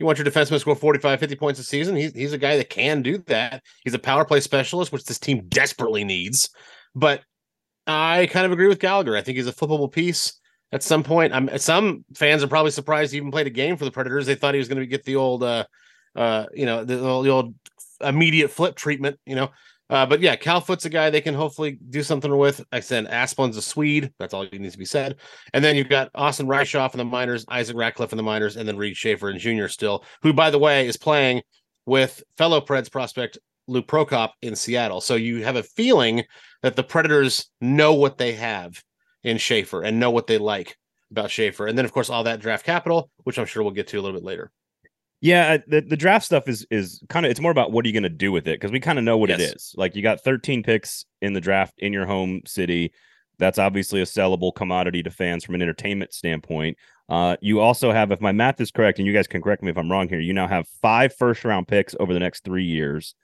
you, 0.00 0.06
want 0.06 0.18
your 0.18 0.26
defenseman 0.26 0.50
to 0.50 0.60
score 0.60 0.74
45, 0.74 1.20
50 1.20 1.36
points 1.36 1.60
a 1.60 1.64
season. 1.64 1.94
He's 1.94 2.12
he's 2.12 2.32
a 2.32 2.38
guy 2.38 2.56
that 2.56 2.70
can 2.70 3.02
do 3.02 3.18
that. 3.26 3.62
He's 3.84 3.94
a 3.94 3.98
power 3.98 4.24
play 4.24 4.40
specialist, 4.40 4.92
which 4.92 5.04
this 5.04 5.18
team 5.18 5.46
desperately 5.48 6.04
needs. 6.04 6.50
But 6.94 7.22
I 7.86 8.28
kind 8.30 8.46
of 8.46 8.52
agree 8.52 8.68
with 8.68 8.80
Gallagher. 8.80 9.16
I 9.16 9.22
think 9.22 9.36
he's 9.36 9.46
a 9.46 9.52
flippable 9.52 9.90
piece 9.90 10.40
at 10.72 10.82
some 10.82 11.02
point. 11.02 11.32
I'm 11.32 11.56
some 11.58 12.04
fans 12.14 12.42
are 12.42 12.48
probably 12.48 12.70
surprised 12.70 13.12
he 13.12 13.18
even 13.18 13.30
played 13.30 13.46
a 13.46 13.50
game 13.50 13.76
for 13.76 13.84
the 13.84 13.90
Predators. 13.90 14.26
They 14.26 14.34
thought 14.34 14.54
he 14.54 14.58
was 14.58 14.68
going 14.68 14.80
to 14.80 14.86
get 14.86 15.04
the 15.04 15.16
old, 15.16 15.42
uh, 15.42 15.64
uh, 16.16 16.46
you 16.52 16.66
know, 16.66 16.84
the, 16.84 16.96
the 16.96 17.30
old 17.30 17.54
immediate 18.00 18.50
flip 18.50 18.76
treatment, 18.76 19.18
you 19.26 19.34
know. 19.34 19.50
Uh, 19.90 20.06
but 20.06 20.20
yeah, 20.20 20.36
Cal 20.36 20.60
Foote's 20.60 20.84
a 20.84 20.88
guy 20.88 21.10
they 21.10 21.20
can 21.20 21.34
hopefully 21.34 21.78
do 21.90 22.02
something 22.02 22.36
with. 22.36 22.64
I 22.70 22.78
said 22.78 23.06
Asplund's 23.06 23.56
a 23.56 23.62
Swede. 23.62 24.12
That's 24.18 24.32
all 24.32 24.46
needs 24.52 24.74
to 24.74 24.78
be 24.78 24.84
said. 24.84 25.16
And 25.52 25.64
then 25.64 25.74
you've 25.74 25.88
got 25.88 26.10
Austin 26.14 26.46
Rueschhoff 26.46 26.94
in 26.94 26.98
the 26.98 27.04
minors, 27.04 27.44
Isaac 27.48 27.76
Ratcliffe 27.76 28.12
in 28.12 28.16
the 28.16 28.22
minors, 28.22 28.56
and 28.56 28.68
then 28.68 28.76
Reid 28.76 28.96
Schaefer 28.96 29.28
and 29.28 29.40
Junior 29.40 29.68
still, 29.68 30.04
who 30.22 30.32
by 30.32 30.50
the 30.50 30.58
way 30.58 30.86
is 30.86 30.96
playing 30.96 31.42
with 31.86 32.22
fellow 32.38 32.60
Preds 32.60 32.90
prospect 32.90 33.38
Luke 33.66 33.88
Prokop 33.88 34.30
in 34.42 34.54
Seattle. 34.54 35.00
So 35.00 35.16
you 35.16 35.42
have 35.42 35.56
a 35.56 35.62
feeling 35.62 36.24
that 36.62 36.76
the 36.76 36.84
Predators 36.84 37.50
know 37.60 37.94
what 37.94 38.16
they 38.16 38.32
have 38.32 38.82
in 39.24 39.38
Schaefer 39.38 39.82
and 39.82 39.98
know 39.98 40.10
what 40.10 40.28
they 40.28 40.38
like 40.38 40.76
about 41.10 41.30
Schaefer. 41.32 41.66
And 41.66 41.76
then 41.76 41.84
of 41.84 41.92
course 41.92 42.10
all 42.10 42.24
that 42.24 42.40
draft 42.40 42.64
capital, 42.64 43.10
which 43.24 43.38
I'm 43.38 43.46
sure 43.46 43.64
we'll 43.64 43.72
get 43.72 43.88
to 43.88 43.98
a 43.98 44.02
little 44.02 44.18
bit 44.18 44.24
later. 44.24 44.52
Yeah, 45.20 45.58
the, 45.66 45.82
the 45.82 45.96
draft 45.96 46.24
stuff 46.24 46.48
is 46.48 46.66
is 46.70 47.02
kind 47.08 47.26
of 47.26 47.30
it's 47.30 47.40
more 47.40 47.50
about 47.52 47.72
what 47.72 47.84
are 47.84 47.88
you 47.88 47.92
going 47.92 48.04
to 48.04 48.08
do 48.08 48.32
with 48.32 48.48
it 48.48 48.58
because 48.58 48.72
we 48.72 48.80
kind 48.80 48.98
of 48.98 49.04
know 49.04 49.18
what 49.18 49.30
it 49.30 49.38
Yes. 49.38 49.52
is. 49.52 49.74
Like 49.76 49.94
you 49.94 50.02
got 50.02 50.22
13 50.22 50.62
picks 50.62 51.04
in 51.20 51.34
the 51.34 51.40
draft 51.40 51.74
in 51.78 51.92
your 51.92 52.06
home 52.06 52.40
city. 52.46 52.92
That's 53.38 53.58
obviously 53.58 54.00
a 54.00 54.04
sellable 54.04 54.54
commodity 54.54 55.02
to 55.02 55.10
fans 55.10 55.44
from 55.44 55.54
an 55.54 55.62
entertainment 55.62 56.12
standpoint. 56.14 56.76
Uh, 57.08 57.36
you 57.40 57.58
also 57.60 57.90
have, 57.90 58.12
if 58.12 58.20
my 58.20 58.32
math 58.32 58.60
is 58.60 58.70
correct, 58.70 58.98
and 58.98 59.06
you 59.06 59.12
guys 59.12 59.26
can 59.26 59.42
correct 59.42 59.62
me 59.62 59.70
if 59.70 59.76
I'm 59.76 59.90
wrong 59.90 60.08
here, 60.08 60.20
you 60.20 60.32
now 60.32 60.46
have 60.46 60.68
five 60.80 61.14
first 61.14 61.44
round 61.44 61.66
picks 61.66 61.94
over 61.98 62.14
the 62.14 62.20
next 62.20 62.44
three 62.44 62.64
years, 62.64 63.14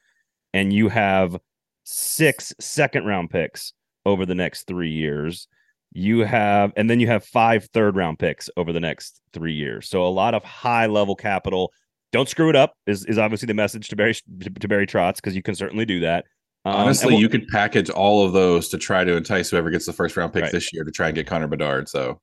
and 0.52 0.72
you 0.72 0.88
have 0.88 1.37
six 1.84 2.52
second 2.58 3.04
round 3.06 3.31
picks 3.31 3.72
over 4.04 4.26
the 4.26 4.34
next 4.34 4.64
three 4.66 4.90
years. 4.90 5.48
You 5.93 6.20
have, 6.20 6.72
and 6.76 6.90
then 6.90 6.98
you 7.00 7.06
have 7.06 7.25
five 7.25 7.69
third 7.72 7.96
round 7.96 8.19
picks 8.19 8.50
over 8.56 8.72
the 8.72 8.81
next 8.81 9.20
three 9.32 9.54
years. 9.54 9.88
So 9.88 10.06
a 10.06 10.08
lot 10.08 10.34
of 10.34 10.44
high 10.44 10.87
level 10.87 11.14
capital. 11.14 11.72
Don't 12.12 12.29
screw 12.29 12.49
it 12.49 12.56
up 12.56 12.75
is, 12.87 13.05
is 13.06 13.19
obviously 13.19 13.47
the 13.47 13.55
message 13.55 13.88
to 13.88 13.97
Barry 13.97 14.14
to 14.14 14.69
Barry 14.69 14.87
Trotz 14.87 15.17
because 15.17 15.35
you 15.37 15.43
can 15.43 15.55
certainly 15.55 15.85
do 15.85 16.00
that. 16.00 16.25
Um, 16.64 16.75
Honestly, 16.75 17.12
we'll- 17.12 17.20
you 17.20 17.29
could 17.29 17.47
package 17.49 17.91
all 17.91 18.25
of 18.26 18.32
those 18.32 18.69
to 18.70 18.79
try 18.79 19.05
to 19.05 19.17
entice 19.17 19.50
whoever 19.50 19.70
gets 19.70 19.87
the 19.87 19.93
first 19.93 20.17
round 20.17 20.32
pick 20.32 20.43
Right. 20.44 20.53
this 20.53 20.73
year 20.73 20.82
to 20.82 20.91
try 20.91 21.06
and 21.08 21.14
get 21.14 21.26
Connor 21.26 21.47
Bedard. 21.47 21.88
So 21.88 22.20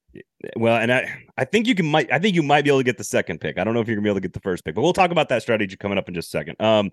Well, 0.57 0.75
and 0.77 0.91
I, 0.91 1.09
I 1.37 1.45
think 1.45 1.65
you 1.67 1.75
can 1.75 1.85
might 1.85 2.11
I 2.11 2.19
think 2.19 2.35
you 2.35 2.43
might 2.43 2.63
be 2.63 2.69
able 2.69 2.79
to 2.79 2.83
get 2.83 2.97
the 2.97 3.03
second 3.05 3.39
pick. 3.39 3.57
I 3.57 3.63
don't 3.63 3.73
know 3.73 3.79
if 3.79 3.87
you're 3.87 3.95
gonna 3.95 4.03
be 4.03 4.09
able 4.09 4.17
to 4.17 4.21
get 4.27 4.33
the 4.33 4.41
first 4.41 4.65
pick, 4.65 4.75
but 4.75 4.81
we'll 4.81 4.91
talk 4.93 5.11
about 5.11 5.29
that 5.29 5.41
strategy 5.41 5.77
coming 5.77 5.97
up 5.97 6.07
in 6.09 6.13
just 6.15 6.27
a 6.27 6.37
second. 6.37 6.59
Um, 6.61 6.91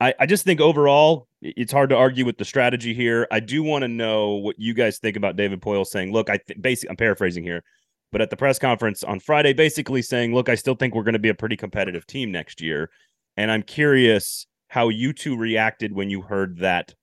I, 0.00 0.14
I 0.20 0.26
just 0.26 0.44
think 0.44 0.60
overall 0.60 1.26
it's 1.42 1.72
hard 1.72 1.90
to 1.90 1.96
argue 1.96 2.24
with 2.24 2.38
the 2.38 2.44
strategy 2.44 2.94
here. 2.94 3.26
I 3.32 3.40
do 3.40 3.62
want 3.64 3.82
to 3.82 3.88
know 3.88 4.34
what 4.34 4.56
you 4.58 4.72
guys 4.74 4.98
think 4.98 5.16
about 5.16 5.34
David 5.36 5.60
Poile 5.60 5.84
saying, 5.86 6.12
look, 6.12 6.30
I 6.30 6.38
th- 6.38 6.60
basically 6.60 6.90
I'm 6.90 6.96
paraphrasing 6.96 7.42
here, 7.44 7.62
but 8.10 8.20
at 8.20 8.30
the 8.30 8.36
press 8.36 8.58
conference 8.58 9.02
on 9.04 9.20
Friday, 9.20 9.52
basically 9.52 10.02
saying, 10.02 10.34
look, 10.34 10.48
I 10.48 10.54
still 10.54 10.74
think 10.74 10.94
we're 10.94 11.02
going 11.02 11.12
to 11.12 11.18
be 11.18 11.28
a 11.28 11.34
pretty 11.34 11.56
competitive 11.56 12.06
team 12.06 12.32
next 12.32 12.60
year. 12.60 12.90
And 13.36 13.50
I'm 13.50 13.62
curious 13.62 14.46
how 14.68 14.88
you 14.88 15.12
two 15.12 15.36
reacted 15.36 15.92
when 15.92 16.10
you 16.10 16.22
heard 16.22 16.58
that 16.58 16.94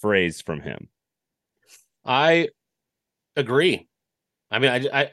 phrase 0.00 0.40
from 0.40 0.60
him. 0.60 0.88
I 2.04 2.48
agree. 3.36 3.88
I 4.50 4.58
mean, 4.58 4.70
I, 4.70 5.00
I 5.02 5.10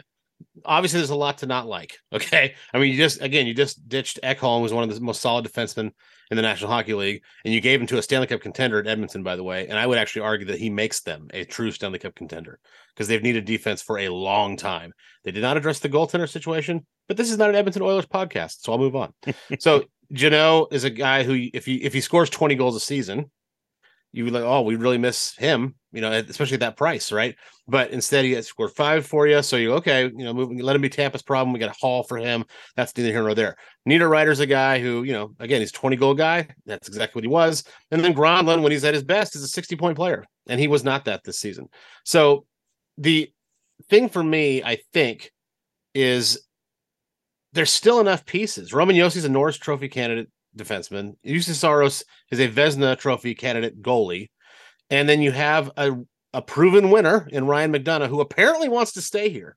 obviously 0.66 1.00
there's 1.00 1.10
a 1.10 1.16
lot 1.16 1.40
to 1.40 1.46
not 1.46 1.68
like. 1.68 1.98
Okay, 2.12 2.56
I 2.74 2.80
mean, 2.80 2.92
you 2.92 2.98
just 2.98 3.22
again, 3.22 3.48
you 3.48 3.54
just 3.54 3.88
ditched 3.88 4.20
Ekholm, 4.24 4.62
who's 4.62 4.74
one 4.74 4.84
of 4.84 4.94
the 4.94 5.00
most 5.00 5.22
solid 5.22 5.46
defensemen 5.46 5.92
in 6.32 6.36
the 6.36 6.42
National 6.42 6.72
Hockey 6.72 6.94
League, 6.94 7.24
and 7.46 7.54
you 7.54 7.62
gave 7.62 7.80
him 7.80 7.88
to 7.88 7.98
a 7.98 8.02
Stanley 8.02 8.28
Cup 8.28 8.42
contender 8.42 8.80
at 8.80 8.88
Edmonton, 8.88 9.24
by 9.24 9.36
the 9.36 9.44
way. 9.44 9.68
And 9.68 9.78
I 9.78 9.88
would 9.88 9.98
actually 9.98 10.24
argue 10.24 10.48
that 10.48 10.60
he 10.60 10.70
makes 10.70 11.02
them 11.02 11.28
a 11.34 11.44
true 11.44 11.72
Stanley 11.72 12.00
Cup 12.00 12.16
contender 12.16 12.60
because 12.94 13.08
they've 13.08 13.24
needed 13.24 13.46
defense 13.46 13.82
for 13.82 14.00
a 14.00 14.10
long 14.10 14.58
time. 14.58 14.92
They 15.24 15.32
did 15.32 15.42
not 15.42 15.58
address 15.58 15.80
the 15.80 15.90
goaltender 15.90 16.30
situation, 16.30 16.86
but 17.08 17.18
this 17.18 17.32
is 17.32 17.38
not 17.38 17.50
an 17.50 17.56
Edmonton 17.56 17.82
Oilers 17.82 18.06
podcast, 18.06 18.58
so 18.60 18.72
I'll 18.72 18.78
move 18.78 18.96
on. 18.96 19.14
so 19.60 19.86
Jeannot 20.12 20.74
is 20.74 20.84
a 20.84 20.90
guy 20.90 21.24
who, 21.24 21.48
if 21.54 21.66
he 21.66 21.76
if 21.84 21.94
he 21.94 22.02
scores 22.02 22.30
20 22.30 22.56
goals 22.56 22.76
a 22.76 22.80
season, 22.80 23.32
you 24.12 24.24
would 24.24 24.34
like, 24.34 24.44
oh, 24.44 24.62
we 24.62 24.76
really 24.76 24.98
miss 24.98 25.36
him, 25.36 25.76
you 25.92 26.02
know, 26.02 26.12
especially 26.12 26.56
at 26.56 26.62
that 26.62 26.78
price, 26.78 27.12
right? 27.12 27.36
But 27.68 27.92
instead, 27.92 28.26
he 28.26 28.42
scored 28.42 28.72
five 28.72 29.06
for 29.06 29.28
you. 29.28 29.42
So 29.44 29.56
you 29.56 29.74
okay, 29.74 30.06
you 30.06 30.24
know, 30.24 30.34
move, 30.34 30.52
let 30.60 30.76
him 30.76 30.82
be 30.82 30.90
Tampa's 30.90 31.22
problem. 31.22 31.54
We 31.54 31.60
got 31.60 31.70
a 31.70 31.80
haul 31.80 32.04
for 32.04 32.18
him. 32.18 32.46
That's 32.76 32.96
neither 32.98 33.12
here 33.12 33.22
nor 33.22 33.36
there. 33.36 33.56
Niederreiter's 33.88 34.40
a 34.40 34.48
guy 34.48 34.80
who, 34.80 35.04
you 35.04 35.14
know, 35.14 35.36
again, 35.40 35.62
he's 35.62 35.72
20 35.72 35.96
goal 35.96 36.16
guy. 36.16 36.48
That's 36.66 36.88
exactly 36.88 37.20
what 37.20 37.24
he 37.24 37.30
was. 37.30 37.64
And 37.92 38.04
then 38.04 38.16
Granlund, 38.16 38.64
when 38.64 38.72
he's 38.72 38.84
at 38.84 38.96
his 38.96 39.04
best, 39.04 39.36
is 39.36 39.44
a 39.44 39.48
60 39.48 39.76
point 39.76 39.96
player, 39.96 40.26
and 40.48 40.60
he 40.60 40.68
was 40.68 40.84
not 40.84 41.06
that 41.06 41.24
this 41.24 41.40
season. 41.40 41.68
So 42.04 42.46
the 42.98 43.32
thing 43.90 44.10
for 44.10 44.24
me, 44.24 44.64
I 44.64 44.80
think, 44.94 45.32
is 45.94 46.48
there's 47.54 47.72
still 47.72 48.00
enough 48.00 48.26
pieces. 48.26 48.74
Roman 48.74 48.96
Josi's 48.96 49.26
a 49.26 49.30
Norris 49.30 49.58
Trophy 49.58 49.88
candidate 49.88 50.30
defenseman. 50.60 51.16
Saros 51.42 52.04
is 52.32 52.40
a 52.40 52.48
Vezina 52.48 52.98
Trophy 52.98 53.34
candidate 53.36 53.82
goalie, 53.82 54.30
and 54.90 55.08
then 55.08 55.22
you 55.22 55.32
have 55.32 55.72
a 55.78 55.92
a 56.34 56.42
proven 56.44 56.92
winner 56.92 57.28
in 57.32 57.48
Ryan 57.48 57.74
McDonagh, 57.74 58.08
who 58.08 58.22
apparently 58.22 58.70
wants 58.70 58.92
to 58.94 59.02
stay 59.02 59.30
here. 59.30 59.56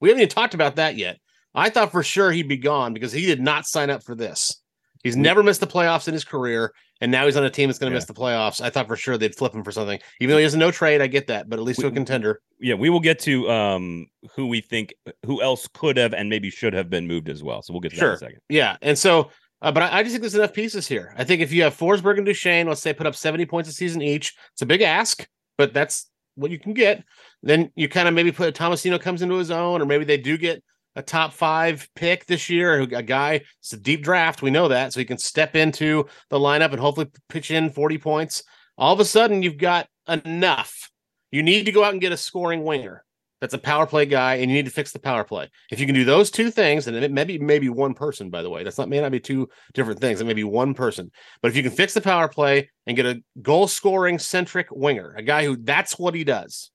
We 0.00 0.08
haven't 0.08 0.22
even 0.22 0.30
talked 0.30 0.54
about 0.54 0.76
that 0.76 0.96
yet. 0.96 1.18
I 1.54 1.68
thought 1.68 1.92
for 1.92 2.02
sure 2.02 2.32
he'd 2.32 2.48
be 2.48 2.56
gone 2.56 2.94
because 2.94 3.12
he 3.12 3.26
did 3.26 3.40
not 3.42 3.66
sign 3.66 3.90
up 3.90 4.02
for 4.02 4.14
this. 4.14 4.60
He's 5.02 5.16
never 5.16 5.42
missed 5.42 5.60
the 5.60 5.66
playoffs 5.66 6.08
in 6.08 6.14
his 6.14 6.24
career, 6.24 6.72
and 7.02 7.12
now 7.12 7.26
he's 7.26 7.36
on 7.36 7.44
a 7.44 7.50
team 7.50 7.68
that's 7.68 7.78
going 7.78 7.90
to 7.90 7.94
Yeah. 7.94 7.98
miss 7.98 8.06
the 8.06 8.14
playoffs. 8.14 8.62
I 8.62 8.70
thought 8.70 8.86
for 8.88 8.96
sure 8.96 9.18
they'd 9.18 9.34
flip 9.34 9.54
him 9.54 9.62
for 9.62 9.70
something, 9.70 10.00
even 10.18 10.32
though 10.32 10.38
he 10.38 10.44
has 10.44 10.56
no 10.56 10.70
trade. 10.70 11.02
I 11.02 11.08
get 11.08 11.26
that, 11.26 11.46
but 11.50 11.58
at 11.58 11.64
least 11.64 11.80
to 11.80 11.88
a 11.88 11.90
contender. 11.90 12.40
Yeah, 12.58 12.74
we 12.74 12.88
will 12.88 13.00
get 13.00 13.18
to 13.20 13.50
um 13.50 14.06
who 14.34 14.46
we 14.46 14.62
think 14.62 14.94
who 15.26 15.42
else 15.42 15.68
could 15.74 15.98
have 15.98 16.14
and 16.14 16.30
maybe 16.30 16.48
should 16.48 16.72
have 16.72 16.88
been 16.88 17.06
moved 17.06 17.28
as 17.28 17.42
well. 17.42 17.60
So 17.60 17.74
we'll 17.74 17.80
get 17.82 17.90
to 17.92 17.96
that 18.00 18.06
in 18.06 18.12
a 18.12 18.16
second. 18.18 18.38
Yeah, 18.48 18.78
and 18.80 18.98
so, 18.98 19.30
uh, 19.62 19.72
but 19.72 19.82
I, 19.82 19.98
I 19.98 20.02
just 20.02 20.12
think 20.12 20.22
there's 20.22 20.34
enough 20.34 20.52
pieces 20.52 20.86
here. 20.86 21.14
I 21.16 21.24
think 21.24 21.40
if 21.40 21.52
you 21.52 21.62
have 21.62 21.76
Forsberg 21.76 22.16
and 22.16 22.26
Duchene, 22.26 22.66
let's 22.66 22.80
say 22.80 22.92
put 22.92 23.06
up 23.06 23.14
70 23.14 23.46
points 23.46 23.68
a 23.68 23.72
season 23.72 24.02
each, 24.02 24.34
it's 24.52 24.62
a 24.62 24.66
big 24.66 24.82
ask, 24.82 25.26
but 25.56 25.72
that's 25.72 26.10
what 26.34 26.50
you 26.50 26.58
can 26.58 26.74
get. 26.74 27.04
Then 27.42 27.70
you 27.74 27.88
kind 27.88 28.08
of 28.08 28.14
maybe 28.14 28.32
put 28.32 28.48
a 28.48 28.52
Tomasino 28.52 29.00
comes 29.00 29.22
into 29.22 29.36
his 29.36 29.50
own, 29.50 29.80
or 29.80 29.86
maybe 29.86 30.04
they 30.04 30.16
do 30.16 30.36
get 30.36 30.62
a 30.96 31.02
top 31.02 31.32
five 31.32 31.88
pick 31.94 32.26
this 32.26 32.48
year, 32.48 32.80
a 32.80 33.02
guy. 33.02 33.42
It's 33.60 33.72
a 33.72 33.76
deep 33.76 34.02
draft, 34.02 34.42
we 34.42 34.50
know 34.50 34.68
that, 34.68 34.92
so 34.92 35.00
he 35.00 35.06
can 35.06 35.18
step 35.18 35.56
into 35.56 36.06
the 36.30 36.38
lineup 36.38 36.70
and 36.70 36.80
hopefully 36.80 37.10
pitch 37.28 37.50
in 37.50 37.70
40 37.70 37.98
points. 37.98 38.42
All 38.76 38.92
of 38.92 39.00
a 39.00 39.04
sudden, 39.04 39.42
you've 39.42 39.58
got 39.58 39.88
enough. 40.08 40.90
You 41.30 41.42
need 41.42 41.66
to 41.66 41.72
go 41.72 41.84
out 41.84 41.92
and 41.92 42.00
get 42.00 42.12
a 42.12 42.16
scoring 42.16 42.64
winger 42.64 43.04
that's 43.44 43.52
a 43.52 43.58
power 43.58 43.84
play 43.84 44.06
guy, 44.06 44.36
and 44.36 44.50
you 44.50 44.56
need 44.56 44.64
to 44.64 44.70
fix 44.70 44.90
the 44.90 44.98
power 44.98 45.22
play. 45.22 45.50
If 45.70 45.78
you 45.78 45.84
can 45.84 45.94
do 45.94 46.06
those 46.06 46.30
two 46.30 46.50
things, 46.50 46.86
and 46.86 46.96
it 46.96 47.12
maybe 47.12 47.38
maybe 47.38 47.68
one 47.68 47.92
person, 47.92 48.30
by 48.30 48.40
the 48.40 48.48
way, 48.48 48.64
that's 48.64 48.78
not 48.78 48.88
may 48.88 49.02
not 49.02 49.12
be 49.12 49.20
two 49.20 49.50
different 49.74 50.00
things. 50.00 50.22
It 50.22 50.24
may 50.24 50.32
be 50.32 50.44
one 50.44 50.72
person, 50.72 51.10
but 51.42 51.50
if 51.50 51.56
you 51.56 51.62
can 51.62 51.70
fix 51.70 51.92
the 51.92 52.00
power 52.00 52.26
play 52.26 52.70
and 52.86 52.96
get 52.96 53.04
a 53.04 53.22
goal 53.42 53.68
scoring 53.68 54.18
centric 54.18 54.68
winger, 54.70 55.14
a 55.14 55.22
guy 55.22 55.44
who 55.44 55.56
that's 55.56 55.98
what 55.98 56.14
he 56.14 56.24
does, 56.24 56.70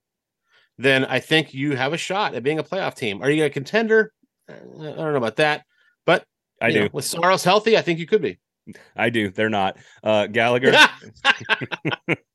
then 0.78 1.06
I 1.06 1.20
think 1.20 1.56
you 1.56 1.76
have 1.76 1.92
a 1.92 1.98
shot 1.98 2.36
at 2.36 2.44
being 2.44 2.60
a 2.60 2.64
playoff 2.64 2.94
team. 2.94 3.24
Are 3.24 3.32
you 3.32 3.46
a 3.46 3.50
contender? 3.50 4.14
Uh, 4.48 4.54
I 4.54 4.58
don't 4.58 4.98
know 4.98 5.16
about 5.16 5.38
that, 5.38 5.66
but 6.06 6.24
I 6.62 6.72
do. 6.72 6.82
know, 6.82 6.90
with 6.94 7.06
Saros 7.06 7.44
healthy, 7.44 7.80
I 7.80 7.82
think 7.82 7.98
you 7.98 8.06
could 8.06 8.22
be. 8.22 8.38
I 8.96 9.10
do. 9.10 9.32
They're 9.32 9.50
not. 9.50 9.78
Uh 10.04 10.28
Gallagher. 10.28 10.74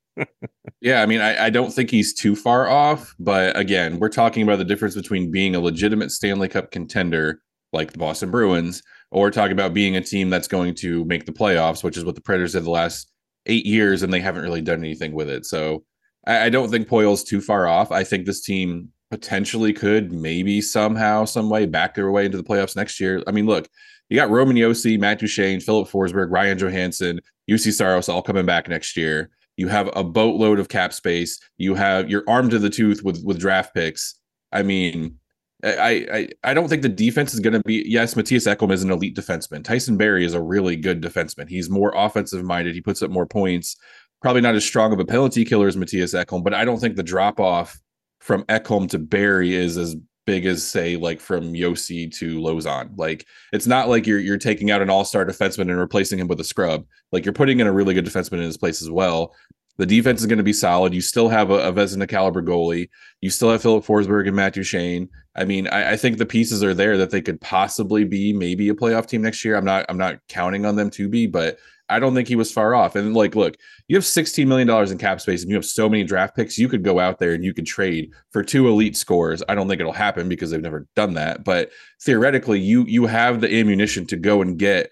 Yeah, 0.80 1.02
I 1.02 1.06
mean, 1.06 1.21
I, 1.21 1.47
I 1.47 1.50
don't 1.50 1.73
think 1.73 1.90
he's 1.90 2.14
too 2.14 2.37
far 2.37 2.68
off, 2.68 3.14
but 3.18 3.56
again, 3.59 3.99
we're 3.99 4.11
talking 4.11 4.42
about 4.42 4.59
the 4.59 4.64
difference 4.64 4.94
between 4.94 5.30
being 5.30 5.54
a 5.54 5.61
legitimate 5.61 6.11
Stanley 6.11 6.49
Cup 6.49 6.71
contender 6.71 7.40
like 7.73 7.92
the 7.92 7.99
Boston 7.99 8.30
Bruins, 8.30 8.83
or 9.11 9.30
talking 9.30 9.52
about 9.52 9.75
being 9.75 9.97
a 9.97 10.00
team 10.00 10.30
that's 10.30 10.49
going 10.49 10.75
to 10.76 11.04
make 11.06 11.26
the 11.26 11.33
playoffs, 11.33 11.83
which 11.83 11.97
is 11.97 12.04
what 12.04 12.14
the 12.14 12.21
Predators 12.21 12.52
did 12.52 12.64
the 12.64 12.71
last 12.71 13.11
eight 13.47 13.66
years, 13.66 14.02
and 14.02 14.12
they 14.12 14.21
haven't 14.21 14.42
really 14.42 14.61
done 14.61 14.78
anything 14.78 15.12
with 15.12 15.28
it. 15.28 15.47
So 15.47 15.85
I, 16.26 16.44
I 16.44 16.49
don't 16.50 16.71
think 16.71 16.87
Poile's 16.87 17.25
too 17.25 17.40
far 17.40 17.66
off. 17.66 17.90
I 17.90 18.04
think 18.04 18.26
this 18.26 18.42
team 18.42 18.90
potentially 19.11 19.73
could 19.73 20.12
maybe 20.12 20.61
somehow, 20.61 21.25
some 21.25 21.49
way 21.49 21.66
back 21.66 21.94
their 21.94 22.11
way 22.11 22.26
into 22.26 22.37
the 22.37 22.44
playoffs 22.44 22.76
next 22.76 23.00
year. 23.00 23.23
I 23.26 23.33
mean, 23.33 23.47
look, 23.47 23.68
you 24.09 24.16
got 24.16 24.30
Roman 24.30 24.56
Josi, 24.56 24.99
Matt 24.99 25.18
Duchene, 25.18 25.61
Filip 25.61 25.88
Forsberg, 25.88 26.30
Ryan 26.30 26.59
Johansen, 26.59 27.21
Juuse 27.49 27.73
Saros 27.73 28.09
all 28.09 28.23
coming 28.23 28.47
back 28.47 28.68
next 28.68 28.97
year. 28.97 29.30
You 29.56 29.68
have 29.68 29.90
a 29.94 30.02
boatload 30.02 30.58
of 30.58 30.68
cap 30.68 30.92
space. 30.92 31.40
You 31.58 31.75
have 31.75 32.11
you're 32.11 32.25
armed 32.26 32.50
to 32.52 32.58
the 32.58 32.70
tooth 32.70 33.02
with 33.02 33.23
with 33.25 33.38
draft 33.38 33.75
picks. 33.75 34.18
I 34.52 34.62
mean, 34.62 35.18
I 35.62 36.06
I 36.12 36.50
I 36.50 36.54
don't 36.54 36.68
think 36.68 36.82
the 36.82 36.88
defense 36.88 37.34
is 37.34 37.40
going 37.40 37.54
to 37.54 37.62
be. 37.64 37.84
Yes, 37.87 38.14
Mattias 38.14 38.52
Ekholm 38.52 38.73
is 38.73 38.82
an 38.82 38.90
elite 38.90 39.16
defenseman. 39.16 39.64
Tyson 39.64 39.96
Barrie 39.96 40.25
is 40.25 40.34
a 40.34 40.42
really 40.42 40.76
good 40.76 41.00
defenseman. 41.00 41.49
He's 41.49 41.70
more 41.70 41.92
offensive 41.94 42.44
minded. 42.44 42.75
He 42.75 42.80
puts 42.80 43.02
up 43.02 43.11
more 43.11 43.26
points. 43.26 43.76
Probably 44.20 44.40
not 44.40 44.54
as 44.54 44.64
strong 44.64 44.92
of 44.92 45.00
a 45.00 45.04
penalty 45.04 45.44
killer 45.44 45.68
as 45.68 45.76
Mattias 45.76 46.14
Ekholm, 46.14 46.42
but 46.42 46.54
I 46.54 46.64
don't 46.64 46.80
think 46.80 46.96
the 46.96 47.02
drop 47.02 47.38
off 47.38 47.78
from 48.20 48.42
Ekholm 48.44 48.88
to 48.90 48.99
Barrie 48.99 49.54
is 49.54 49.76
as 49.76 49.96
big 50.26 50.46
as 50.46 50.66
say 50.66 50.96
like 50.96 51.20
from 51.20 51.52
Josi 51.52 52.12
to 52.18 52.38
Lauzon. 52.40 52.90
Like 52.96 53.26
it's 53.52 53.66
not 53.66 53.88
like 53.88 54.06
you're 54.06 54.18
you're 54.18 54.38
taking 54.38 54.70
out 54.70 54.82
an 54.82 54.90
all-star 54.90 55.24
defenseman 55.24 55.62
and 55.62 55.78
replacing 55.78 56.18
him 56.18 56.28
with 56.28 56.40
a 56.40 56.44
scrub. 56.44 56.86
Like 57.12 57.24
you're 57.24 57.34
putting 57.34 57.60
in 57.60 57.66
a 57.66 57.72
really 57.72 57.94
good 57.94 58.06
defenseman 58.06 58.34
in 58.34 58.44
his 58.44 58.56
place 58.56 58.82
as 58.82 58.90
well. 58.90 59.34
The 59.76 59.86
defense 59.86 60.20
is 60.20 60.26
going 60.26 60.38
to 60.38 60.44
be 60.44 60.52
solid. 60.52 60.94
You 60.94 61.00
still 61.00 61.28
have 61.28 61.50
a, 61.50 61.54
a 61.54 61.72
Vezina 61.72 62.08
caliber 62.08 62.42
goalie. 62.42 62.88
You 63.20 63.30
still 63.30 63.50
have 63.50 63.62
Filip 63.62 63.84
Forsberg 63.84 64.28
and 64.28 64.36
Matt 64.36 64.54
Duchene. 64.54 65.08
I 65.34 65.44
mean, 65.44 65.66
I, 65.66 65.92
I, 65.92 65.96
think 65.96 66.18
the 66.18 66.26
pieces 66.26 66.62
are 66.62 66.74
there 66.74 66.96
that 66.96 67.10
they 67.10 67.20
could 67.20 67.40
possibly 67.40 68.04
be 68.04 68.32
maybe 68.32 68.68
a 68.68 68.74
playoff 68.74 69.06
team 69.06 69.22
next 69.22 69.44
year. 69.44 69.56
I'm 69.56 69.64
not 69.64 69.84
I'm 69.88 69.98
not 69.98 70.20
counting 70.28 70.64
on 70.64 70.76
them 70.76 70.90
to 70.90 71.08
be, 71.08 71.26
but 71.26 71.58
I 71.88 71.98
don't 71.98 72.14
think 72.14 72.28
he 72.28 72.36
was 72.36 72.50
far 72.50 72.74
off. 72.74 72.96
And 72.96 73.14
like, 73.14 73.34
look, 73.34 73.56
you 73.88 73.96
have 73.96 74.04
$16 74.04 74.46
million 74.46 74.68
in 74.90 74.98
cap 74.98 75.20
space 75.20 75.42
and 75.42 75.50
you 75.50 75.56
have 75.56 75.64
so 75.64 75.88
many 75.88 76.02
draft 76.02 76.34
picks. 76.34 76.58
You 76.58 76.68
could 76.68 76.82
go 76.82 76.98
out 76.98 77.18
there 77.18 77.32
and 77.32 77.44
you 77.44 77.52
could 77.52 77.66
trade 77.66 78.10
for 78.30 78.42
two 78.42 78.68
elite 78.68 78.96
scores. 78.96 79.42
I 79.48 79.54
don't 79.54 79.68
think 79.68 79.80
it'll 79.80 79.92
happen 79.92 80.28
because 80.28 80.50
they've 80.50 80.60
never 80.60 80.86
done 80.96 81.14
that. 81.14 81.44
But 81.44 81.70
theoretically, 82.02 82.60
you 82.60 82.84
you 82.86 83.06
have 83.06 83.40
the 83.40 83.54
ammunition 83.54 84.06
to 84.06 84.16
go 84.16 84.40
and 84.40 84.58
get 84.58 84.90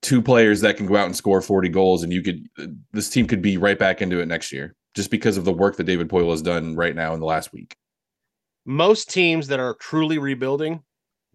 two 0.00 0.22
players 0.22 0.60
that 0.60 0.76
can 0.76 0.86
go 0.86 0.96
out 0.96 1.06
and 1.06 1.16
score 1.16 1.40
40 1.40 1.68
goals, 1.70 2.02
and 2.02 2.12
you 2.12 2.22
could 2.22 2.46
this 2.92 3.08
team 3.08 3.26
could 3.26 3.42
be 3.42 3.56
right 3.56 3.78
back 3.78 4.00
into 4.00 4.20
it 4.20 4.26
next 4.26 4.52
year 4.52 4.74
just 4.94 5.10
because 5.10 5.36
of 5.36 5.44
the 5.44 5.52
work 5.52 5.76
that 5.76 5.84
David 5.84 6.08
Poile 6.08 6.30
has 6.30 6.42
done 6.42 6.76
right 6.76 6.94
now 6.94 7.14
in 7.14 7.20
the 7.20 7.26
last 7.26 7.52
week. 7.52 7.76
Most 8.64 9.10
teams 9.10 9.48
that 9.48 9.58
are 9.58 9.74
truly 9.74 10.18
rebuilding 10.18 10.82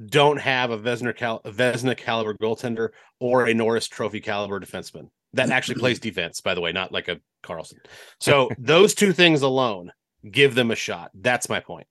don't 0.04 0.40
have 0.40 0.72
a 0.72 0.78
Vezina, 0.78 1.16
cal- 1.16 1.42
a 1.44 1.52
Vezina 1.52 1.98
caliber 1.98 2.36
goaltender 2.36 2.90
or 3.20 3.46
a 3.46 3.54
Norris 3.54 3.88
Trophy 3.88 4.20
caliber 4.20 4.60
defenseman 4.60 5.10
that 5.34 5.50
actually 5.50 5.76
plays 5.80 6.00
defense. 6.00 6.42
By 6.42 6.54
the 6.54 6.62
way, 6.62 6.72
not 6.72 6.92
like 6.92 7.08
a 7.08 7.20
Carlson. 7.44 7.80
So 8.20 8.50
those 8.58 8.94
two 8.94 9.14
things 9.14 9.42
alone 9.42 9.92
give 10.30 10.56
them 10.56 10.72
a 10.72 10.76
shot. 10.76 11.12
That's 11.14 11.50
my 11.50 11.60
point. 11.60 11.88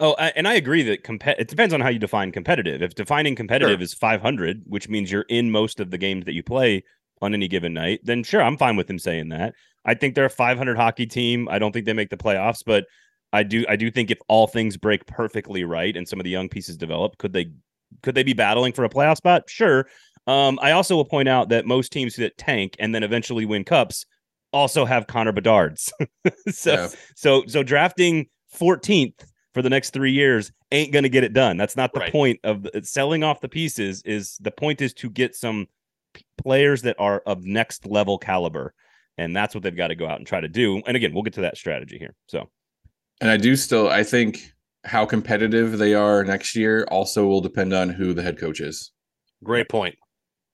Oh, 0.00 0.14
and 0.14 0.46
I 0.46 0.54
agree 0.54 0.84
that 0.84 1.02
comp- 1.02 1.26
it 1.26 1.48
depends 1.48 1.74
on 1.74 1.80
how 1.80 1.88
you 1.88 1.98
define 1.98 2.30
competitive. 2.30 2.82
If 2.82 2.94
defining 2.94 3.34
competitive 3.34 3.78
sure. 3.78 3.82
is 3.82 3.94
500, 3.94 4.62
which 4.64 4.88
means 4.88 5.10
you're 5.10 5.22
in 5.22 5.50
most 5.50 5.80
of 5.80 5.90
the 5.90 5.98
games 5.98 6.24
that 6.26 6.34
you 6.34 6.44
play 6.44 6.84
on 7.20 7.34
any 7.34 7.48
given 7.48 7.74
night, 7.74 8.00
then 8.04 8.22
sure, 8.22 8.40
I'm 8.40 8.56
fine 8.56 8.76
with 8.76 8.88
him 8.88 9.00
saying 9.00 9.30
that. 9.30 9.54
I 9.84 9.94
think 9.94 10.14
they're 10.14 10.26
a 10.26 10.30
500 10.30 10.76
hockey 10.76 11.06
team. 11.06 11.48
I 11.48 11.58
don't 11.58 11.72
think 11.72 11.84
they 11.84 11.94
make 11.94 12.10
the 12.10 12.16
playoffs, 12.16 12.62
but 12.64 12.84
I 13.32 13.42
do 13.42 13.64
I 13.68 13.76
do 13.76 13.90
think 13.90 14.10
if 14.10 14.18
all 14.28 14.46
things 14.46 14.76
break 14.76 15.06
perfectly 15.06 15.64
right 15.64 15.96
and 15.96 16.08
some 16.08 16.18
of 16.20 16.24
the 16.24 16.30
young 16.30 16.48
pieces 16.48 16.76
develop, 16.76 17.18
could 17.18 17.32
they 17.32 17.50
could 18.02 18.14
they 18.14 18.22
be 18.22 18.32
battling 18.32 18.72
for 18.72 18.84
a 18.84 18.88
playoff 18.88 19.16
spot? 19.16 19.48
Sure. 19.48 19.86
Um, 20.26 20.58
I 20.62 20.72
also 20.72 20.94
will 20.94 21.04
point 21.04 21.28
out 21.28 21.48
that 21.48 21.66
most 21.66 21.90
teams 21.90 22.16
that 22.16 22.36
tank 22.36 22.76
and 22.78 22.94
then 22.94 23.02
eventually 23.02 23.46
win 23.46 23.64
cups 23.64 24.04
also 24.52 24.84
have 24.84 25.06
Connor 25.06 25.32
Bedards. 25.32 25.90
so 26.50 26.72
yeah. 26.72 26.88
so 27.16 27.44
so 27.46 27.62
drafting 27.62 28.26
14th 28.54 29.24
for 29.54 29.62
the 29.62 29.70
next 29.70 29.90
three 29.90 30.12
years 30.12 30.52
ain't 30.70 30.92
going 30.92 31.02
to 31.02 31.08
get 31.08 31.24
it 31.24 31.32
done. 31.32 31.56
That's 31.56 31.76
not 31.76 31.92
the 31.92 32.00
right. 32.00 32.12
point 32.12 32.40
of 32.44 32.62
the, 32.62 32.82
selling 32.84 33.24
off 33.24 33.40
the 33.40 33.48
pieces. 33.48 34.02
Is 34.02 34.36
the 34.40 34.50
point 34.50 34.80
is 34.80 34.92
to 34.94 35.10
get 35.10 35.34
some 35.34 35.66
p- 36.14 36.24
players 36.36 36.82
that 36.82 36.96
are 36.98 37.22
of 37.26 37.44
next 37.44 37.86
level 37.86 38.18
caliber, 38.18 38.74
and 39.16 39.34
that's 39.34 39.54
what 39.54 39.62
they've 39.64 39.76
got 39.76 39.88
to 39.88 39.94
go 39.94 40.06
out 40.06 40.18
and 40.18 40.26
try 40.26 40.40
to 40.40 40.48
do. 40.48 40.82
And 40.86 40.96
again, 40.96 41.12
we'll 41.12 41.22
get 41.22 41.34
to 41.34 41.42
that 41.42 41.56
strategy 41.56 41.98
here. 41.98 42.14
So, 42.26 42.50
and 43.20 43.30
I 43.30 43.36
do 43.36 43.56
still, 43.56 43.88
I 43.88 44.04
think 44.04 44.52
how 44.84 45.04
competitive 45.04 45.78
they 45.78 45.94
are 45.94 46.24
next 46.24 46.56
year 46.56 46.86
also 46.90 47.26
will 47.26 47.40
depend 47.40 47.72
on 47.72 47.88
who 47.90 48.14
the 48.14 48.22
head 48.22 48.38
coach 48.38 48.60
is. 48.60 48.92
Great 49.42 49.68
point. 49.68 49.96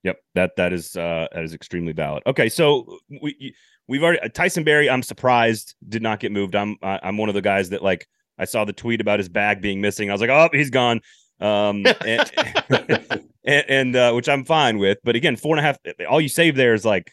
Yep 0.03 0.19
that 0.35 0.57
that 0.57 0.73
is 0.73 0.97
uh, 0.97 1.29
that 1.33 1.43
is 1.45 1.55
extremely 1.55 1.93
valid. 1.93 2.23
Okay, 2.27 2.49
so 2.49 2.99
we 3.23 3.55
we've 3.89 4.03
already 4.03 4.29
Tyson 4.31 4.65
Barrie. 4.65 4.91
I'm 4.91 5.03
surprised 5.03 5.75
did 5.89 6.03
not 6.03 6.21
get 6.21 6.33
moved. 6.33 6.55
I'm 6.55 6.77
I'm 6.83 7.17
one 7.17 7.29
of 7.29 7.35
the 7.35 7.43
guys 7.43 7.71
that 7.71 7.83
like 7.83 8.07
I 8.39 8.45
saw 8.45 8.65
the 8.65 8.73
tweet 8.73 9.01
about 9.01 9.19
his 9.19 9.29
bag 9.29 9.61
being 9.61 9.81
missing. 9.81 10.11
I 10.11 10.13
was 10.13 10.21
like, 10.21 10.31
oh, 10.31 10.49
he's 10.53 10.71
gone. 10.71 11.01
Um, 11.41 11.87
and, 12.07 12.33
and, 13.45 13.65
and 13.69 13.97
uh, 13.97 14.13
which 14.13 14.29
I'm 14.29 14.45
fine 14.45 14.79
with. 14.79 14.99
But 15.05 15.17
again, 15.17 15.37
four 15.37 15.57
and 15.57 15.61
a 15.61 15.63
half, 15.63 15.79
all 16.09 16.21
you 16.21 16.29
save 16.29 16.57
there 16.57 16.75
is 16.75 16.85
like 16.85 17.13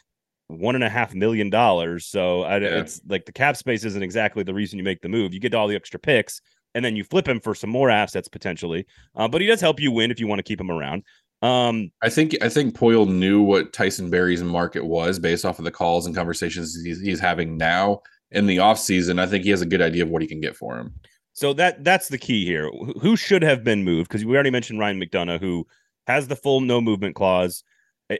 one 0.51 0.75
and 0.75 0.83
a 0.83 0.89
half 0.89 1.13
million 1.13 1.49
dollars. 1.49 2.05
So 2.05 2.43
I, 2.43 2.57
yeah. 2.57 2.79
it's 2.79 3.01
like 3.07 3.25
the 3.25 3.31
cap 3.31 3.57
space 3.57 3.83
isn't 3.83 4.03
exactly 4.03 4.43
the 4.43 4.53
reason 4.53 4.77
you 4.77 4.83
make 4.83 5.01
the 5.01 5.09
move. 5.09 5.33
You 5.33 5.39
get 5.39 5.53
all 5.53 5.67
the 5.67 5.75
extra 5.75 5.99
picks 5.99 6.41
and 6.73 6.83
then 6.83 6.95
you 6.95 7.03
flip 7.03 7.27
him 7.27 7.39
for 7.39 7.55
some 7.55 7.69
more 7.69 7.89
assets 7.89 8.27
potentially. 8.27 8.85
Uh, 9.15 9.27
but 9.27 9.41
he 9.41 9.47
does 9.47 9.61
help 9.61 9.79
you 9.79 9.91
win 9.91 10.11
if 10.11 10.19
you 10.19 10.27
want 10.27 10.39
to 10.39 10.43
keep 10.43 10.59
him 10.59 10.71
around. 10.71 11.03
Um, 11.41 11.91
I 12.03 12.09
think 12.09 12.35
I 12.43 12.49
think 12.49 12.77
Poile 12.77 13.09
knew 13.09 13.41
what 13.41 13.73
Tyson 13.73 14.09
Barrie's 14.09 14.43
market 14.43 14.85
was 14.85 15.17
based 15.17 15.43
off 15.43 15.57
of 15.57 15.65
the 15.65 15.71
calls 15.71 16.05
and 16.05 16.15
conversations 16.15 16.79
he's, 16.83 17.01
he's 17.01 17.19
having 17.19 17.57
now 17.57 18.01
in 18.29 18.45
the 18.45 18.57
offseason. 18.57 19.19
I 19.19 19.25
think 19.25 19.43
he 19.43 19.49
has 19.49 19.61
a 19.61 19.65
good 19.65 19.81
idea 19.81 20.03
of 20.03 20.09
what 20.09 20.21
he 20.21 20.27
can 20.27 20.39
get 20.39 20.55
for 20.55 20.77
him. 20.77 20.93
So 21.33 21.53
that 21.53 21.83
that's 21.83 22.09
the 22.09 22.19
key 22.19 22.45
here. 22.45 22.69
Who 23.01 23.15
should 23.15 23.41
have 23.41 23.63
been 23.63 23.83
moved? 23.83 24.09
Because 24.09 24.23
we 24.23 24.35
already 24.35 24.51
mentioned 24.51 24.79
Ryan 24.79 25.01
McDonagh, 25.01 25.39
who 25.39 25.65
has 26.05 26.27
the 26.27 26.35
full 26.35 26.61
no 26.61 26.79
movement 26.79 27.15
clause. 27.15 27.63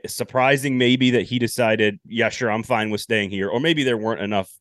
Surprising, 0.06 0.78
maybe 0.78 1.12
that 1.12 1.24
he 1.24 1.40
decided, 1.40 2.00
yeah, 2.06 2.30
sure, 2.30 2.52
I'm 2.52 2.64
fine 2.64 2.90
with 2.90 3.02
staying 3.02 3.30
here, 3.30 3.50
or 3.50 3.60
maybe 3.60 3.84
there 3.84 3.98
weren't 3.98 4.22
enough 4.22 4.52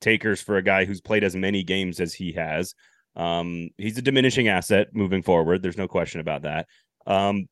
takers 0.00 0.40
for 0.40 0.56
a 0.56 0.62
guy 0.62 0.84
who's 0.84 1.00
played 1.00 1.24
as 1.24 1.34
many 1.34 1.62
games 1.62 2.00
as 2.00 2.12
he 2.12 2.32
has. 2.32 2.74
Um, 3.16 3.70
he's 3.78 3.96
a 3.96 4.02
diminishing 4.02 4.48
asset 4.48 4.88
moving 4.92 5.22
forward. 5.22 5.62
There's 5.62 5.78
no 5.78 5.88
question 5.88 6.20
about 6.20 6.42
that. 6.42 6.66
Um, 7.06 7.48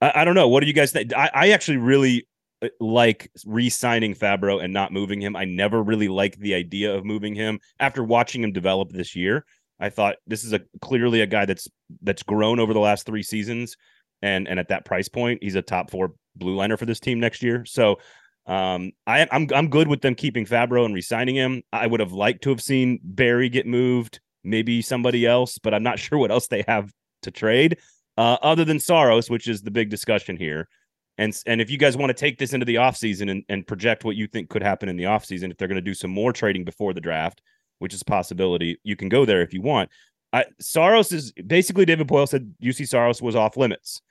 I, 0.00 0.12
I 0.16 0.24
don't 0.24 0.34
know. 0.34 0.48
What 0.48 0.60
do 0.60 0.66
you 0.66 0.72
guys 0.72 0.92
think? 0.92 1.12
I, 1.14 1.30
I 1.34 1.50
actually 1.50 1.76
really 1.76 2.26
uh, 2.62 2.68
like 2.80 3.30
re-signing 3.44 4.14
Fabbro 4.14 4.62
and 4.62 4.72
not 4.72 4.92
moving 4.92 5.20
him. 5.20 5.36
I 5.36 5.44
never 5.44 5.82
really 5.82 6.08
liked 6.08 6.40
the 6.40 6.54
idea 6.54 6.94
of 6.94 7.04
moving 7.04 7.34
him 7.34 7.60
after 7.78 8.02
watching 8.02 8.42
him 8.42 8.52
develop 8.52 8.90
this 8.90 9.14
year. 9.14 9.44
I 9.78 9.90
thought 9.90 10.16
this 10.26 10.44
is 10.44 10.52
a 10.52 10.60
clearly 10.80 11.20
a 11.20 11.26
guy 11.26 11.44
that's 11.44 11.68
that's 12.02 12.22
grown 12.22 12.58
over 12.58 12.72
the 12.72 12.80
last 12.80 13.06
three 13.06 13.22
seasons, 13.22 13.76
and 14.22 14.48
and 14.48 14.58
at 14.58 14.68
that 14.68 14.84
price 14.84 15.08
point, 15.08 15.42
he's 15.42 15.56
a 15.56 15.62
top 15.62 15.90
four 15.90 16.14
blue 16.36 16.54
liner 16.54 16.76
for 16.76 16.86
this 16.86 17.00
team 17.00 17.20
next 17.20 17.42
year. 17.42 17.64
So 17.64 17.98
um, 18.46 18.92
I, 19.06 19.26
I'm 19.30 19.48
I'm 19.54 19.68
good 19.68 19.88
with 19.88 20.02
them 20.02 20.14
keeping 20.14 20.44
Fabbro 20.44 20.84
and 20.84 20.94
resigning 20.94 21.34
him. 21.34 21.62
I 21.72 21.86
would 21.86 22.00
have 22.00 22.12
liked 22.12 22.42
to 22.44 22.50
have 22.50 22.60
seen 22.60 23.00
Barrie 23.02 23.48
get 23.48 23.66
moved, 23.66 24.20
maybe 24.42 24.82
somebody 24.82 25.26
else, 25.26 25.58
but 25.58 25.72
I'm 25.72 25.82
not 25.82 25.98
sure 25.98 26.18
what 26.18 26.30
else 26.30 26.48
they 26.48 26.64
have 26.68 26.92
to 27.22 27.30
trade 27.30 27.78
uh, 28.16 28.36
other 28.42 28.64
than 28.64 28.78
Saros, 28.78 29.30
which 29.30 29.48
is 29.48 29.62
the 29.62 29.70
big 29.70 29.90
discussion 29.90 30.36
here. 30.36 30.68
And 31.16 31.34
and 31.46 31.60
if 31.60 31.70
you 31.70 31.78
guys 31.78 31.96
want 31.96 32.10
to 32.10 32.14
take 32.14 32.38
this 32.38 32.52
into 32.52 32.66
the 32.66 32.76
offseason 32.76 33.30
and, 33.30 33.44
and 33.48 33.66
project 33.66 34.04
what 34.04 34.16
you 34.16 34.26
think 34.26 34.50
could 34.50 34.62
happen 34.62 34.88
in 34.88 34.96
the 34.96 35.04
offseason, 35.04 35.50
if 35.50 35.56
they're 35.56 35.68
going 35.68 35.76
to 35.76 35.82
do 35.82 35.94
some 35.94 36.10
more 36.10 36.32
trading 36.32 36.64
before 36.64 36.92
the 36.92 37.00
draft, 37.00 37.40
which 37.78 37.94
is 37.94 38.02
a 38.02 38.06
possibility. 38.06 38.78
You 38.82 38.96
can 38.96 39.08
go 39.08 39.24
there 39.24 39.40
if 39.40 39.54
you 39.54 39.62
want. 39.62 39.90
I, 40.32 40.46
Saros 40.60 41.12
is 41.12 41.32
basically 41.32 41.84
David 41.84 42.08
Poile 42.08 42.28
said 42.28 42.54
Juuse 42.60 42.88
Saros 42.88 43.22
was 43.22 43.36
off 43.36 43.56
limits. 43.56 44.02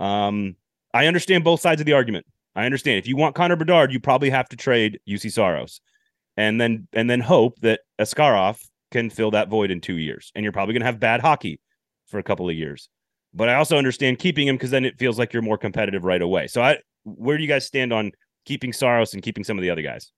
Um, 0.00 0.56
I 0.94 1.06
understand 1.06 1.44
both 1.44 1.60
sides 1.60 1.80
of 1.80 1.86
the 1.86 1.92
argument. 1.92 2.26
I 2.56 2.64
understand 2.64 2.98
if 2.98 3.06
you 3.06 3.16
want 3.16 3.34
Connor 3.34 3.56
Bedard, 3.56 3.92
you 3.92 4.00
probably 4.00 4.30
have 4.30 4.48
to 4.48 4.56
trade 4.56 4.98
Juuse 5.08 5.32
Saros, 5.32 5.80
and 6.36 6.60
then 6.60 6.88
and 6.92 7.08
then 7.08 7.20
hope 7.20 7.58
that 7.60 7.80
Askarov 8.00 8.58
can 8.90 9.10
fill 9.10 9.30
that 9.32 9.48
void 9.48 9.70
in 9.70 9.80
two 9.80 9.96
years. 9.96 10.32
And 10.34 10.42
you're 10.42 10.52
probably 10.52 10.72
going 10.72 10.80
to 10.80 10.86
have 10.86 10.98
bad 10.98 11.20
hockey 11.20 11.60
for 12.06 12.18
a 12.18 12.22
couple 12.22 12.48
of 12.48 12.56
years. 12.56 12.88
But 13.34 13.48
I 13.48 13.54
also 13.54 13.76
understand 13.76 14.18
keeping 14.18 14.48
him 14.48 14.56
because 14.56 14.70
then 14.70 14.84
it 14.84 14.98
feels 14.98 15.18
like 15.18 15.32
you're 15.32 15.42
more 15.42 15.58
competitive 15.58 16.04
right 16.04 16.22
away. 16.22 16.46
So 16.46 16.62
I, 16.62 16.78
where 17.04 17.36
do 17.36 17.42
you 17.42 17.48
guys 17.48 17.66
stand 17.66 17.92
on 17.92 18.12
keeping 18.46 18.72
Saros 18.72 19.12
and 19.12 19.22
keeping 19.22 19.44
some 19.44 19.58
of 19.58 19.62
the 19.62 19.70
other 19.70 19.82
guys? 19.82 20.10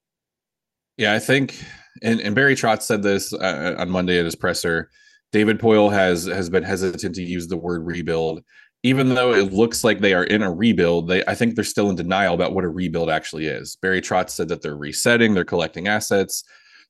Yeah, 0.96 1.14
I 1.14 1.18
think, 1.18 1.62
and, 2.02 2.20
and 2.20 2.34
Barry 2.34 2.54
Trotz 2.54 2.82
said 2.82 3.02
this 3.02 3.32
uh, 3.32 3.74
on 3.78 3.90
Monday 3.90 4.18
at 4.18 4.24
his 4.24 4.36
presser. 4.36 4.90
David 5.32 5.60
Poile 5.60 5.92
has 5.92 6.26
has 6.26 6.50
been 6.50 6.64
hesitant 6.64 7.14
to 7.14 7.22
use 7.22 7.46
the 7.46 7.56
word 7.56 7.86
rebuild, 7.86 8.42
even 8.82 9.10
though 9.14 9.32
it 9.32 9.52
looks 9.52 9.84
like 9.84 10.00
they 10.00 10.14
are 10.14 10.24
in 10.24 10.42
a 10.42 10.52
rebuild. 10.52 11.08
They, 11.08 11.24
I 11.26 11.34
think, 11.34 11.54
they're 11.54 11.64
still 11.64 11.90
in 11.90 11.96
denial 11.96 12.34
about 12.34 12.54
what 12.54 12.64
a 12.64 12.68
rebuild 12.68 13.10
actually 13.10 13.46
is. 13.46 13.76
Barry 13.76 14.00
Trotz 14.00 14.30
said 14.30 14.48
that 14.48 14.62
they're 14.62 14.76
resetting, 14.76 15.34
they're 15.34 15.44
collecting 15.44 15.88
assets. 15.88 16.44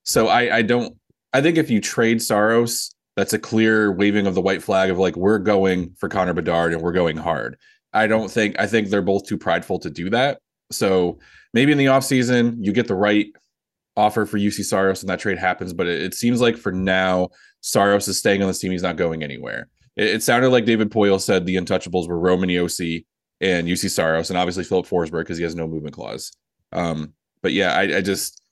So 0.04 0.28
I, 0.28 0.58
I 0.58 0.62
don't. 0.62 0.96
I 1.32 1.40
think 1.40 1.58
if 1.58 1.70
you 1.70 1.80
trade 1.80 2.22
Saros, 2.22 2.94
that's 3.16 3.32
a 3.32 3.38
clear 3.38 3.92
waving 3.92 4.26
of 4.26 4.34
the 4.34 4.40
white 4.40 4.62
flag 4.62 4.90
of 4.90 4.98
like 4.98 5.16
we're 5.16 5.38
going 5.38 5.94
for 5.98 6.08
Connor 6.08 6.34
Bedard 6.34 6.72
and 6.72 6.82
we're 6.82 6.92
going 6.92 7.16
hard. 7.16 7.56
I 7.92 8.06
don't 8.06 8.30
think. 8.30 8.56
I 8.58 8.66
think 8.66 8.88
they're 8.88 9.02
both 9.02 9.26
too 9.26 9.38
prideful 9.38 9.78
to 9.80 9.90
do 9.90 10.10
that. 10.10 10.40
So 10.70 11.18
maybe 11.52 11.72
in 11.72 11.78
the 11.78 11.86
offseason, 11.86 12.56
you 12.60 12.72
get 12.72 12.88
the 12.88 12.94
right 12.94 13.26
offer 13.96 14.24
for 14.24 14.38
Juuse 14.38 14.64
Saros 14.64 15.02
and 15.02 15.10
that 15.10 15.18
trade 15.18 15.38
happens. 15.38 15.72
But 15.72 15.88
it, 15.88 16.02
it, 16.02 16.14
seems 16.14 16.40
like 16.40 16.56
for 16.56 16.72
now, 16.72 17.30
Saros 17.60 18.08
is 18.08 18.18
staying 18.18 18.42
on 18.42 18.48
the 18.48 18.54
team. 18.54 18.70
He's 18.70 18.82
not 18.82 18.96
going 18.96 19.22
anywhere. 19.22 19.68
It, 20.00 20.14
it, 20.16 20.22
sounded 20.22 20.48
like 20.48 20.64
David 20.64 20.90
Poile 20.90 21.20
said 21.20 21.44
the 21.44 21.56
untouchables 21.56 22.08
were 22.08 22.18
Roman 22.18 22.48
Josi, 22.48 23.04
and 23.40 23.66
Juuse 23.66 23.90
Saros, 23.90 24.30
and 24.30 24.38
obviously 24.38 24.64
Filip 24.64 24.86
Forsberg 24.86 25.20
because 25.20 25.38
he 25.38 25.44
has 25.44 25.54
no 25.54 25.66
movement 25.66 25.94
clause. 25.94 26.32
Um, 26.72 27.14
but 27.42 27.52
yeah, 27.52 27.74
I, 27.74 27.98
I 27.98 28.00
just 28.00 28.42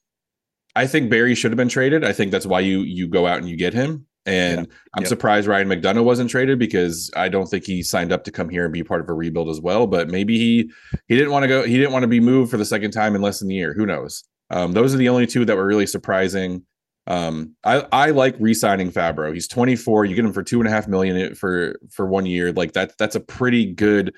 I 0.75 0.87
think 0.87 1.11
Barrie 1.11 1.35
should 1.35 1.51
have 1.51 1.57
been 1.57 1.69
traded. 1.69 2.05
I 2.05 2.13
think 2.13 2.33
that's 2.33 2.47
why 2.47 2.61
you 2.61 2.81
you 2.81 3.09
go 3.09 3.27
out 3.27 3.39
and 3.39 3.49
you 3.49 3.57
get 3.57 3.75
him. 3.75 4.07
And 4.27 4.67
yeah. 4.67 4.75
I'm 4.95 5.03
yep. 5.03 5.09
surprised 5.09 5.47
Ryan 5.47 5.69
McDonagh 5.69 6.05
wasn't 6.05 6.31
traded 6.31 6.59
because 6.59 7.11
I 7.17 7.29
don't 7.29 7.47
think 7.47 7.65
he 7.65 7.83
signed 7.83 8.13
up 8.13 8.25
to 8.25 8.31
come 8.31 8.51
here 8.51 8.65
and 8.65 8.73
be 8.73 8.85
part 8.85 9.01
of 9.01 9.09
a 9.09 9.15
rebuild 9.15 9.49
as 9.49 9.61
well. 9.61 9.87
But 9.87 10.09
maybe 10.09 10.39
he 10.39 10.71
he 11.07 11.17
didn't 11.17 11.33
want 11.33 11.45
to 11.45 11.49
go. 11.49 11.63
He 11.65 11.77
didn't 11.77 11.93
want 11.93 12.03
to 12.03 12.09
be 12.09 12.21
moved 12.21 12.51
for 12.51 12.57
the 12.57 12.65
second 12.65 12.91
time 12.91 13.15
in 13.15 13.23
less 13.23 13.41
than 13.41 13.51
a 13.51 13.55
year. 13.55 13.75
Who 13.75 13.87
knows? 13.87 14.25
Um, 14.51 14.73
those 14.73 14.95
are 14.95 14.99
the 14.99 15.09
only 15.09 15.27
two 15.27 15.45
that 15.45 15.57
were 15.57 15.67
really 15.67 15.87
surprising. 15.87 16.65
Um, 17.09 17.57
I 17.65 17.87
I 17.91 18.11
like 18.11 18.37
re-signing 18.39 18.93
Fabbro. 18.93 19.33
He's 19.33 19.49
24. 19.49 20.05
You 20.05 20.15
get 20.15 20.27
him 20.27 20.33
for 20.33 20.43
two 20.43 20.61
and 20.61 20.69
a 20.69 20.71
half 20.71 20.87
million 20.87 21.35
for 21.35 21.81
for 21.91 22.07
one 22.07 22.27
year. 22.27 22.53
Like 22.53 22.75
that 22.75 22.93
that's 22.99 23.17
a 23.17 23.21
pretty 23.21 23.73
good 23.73 24.15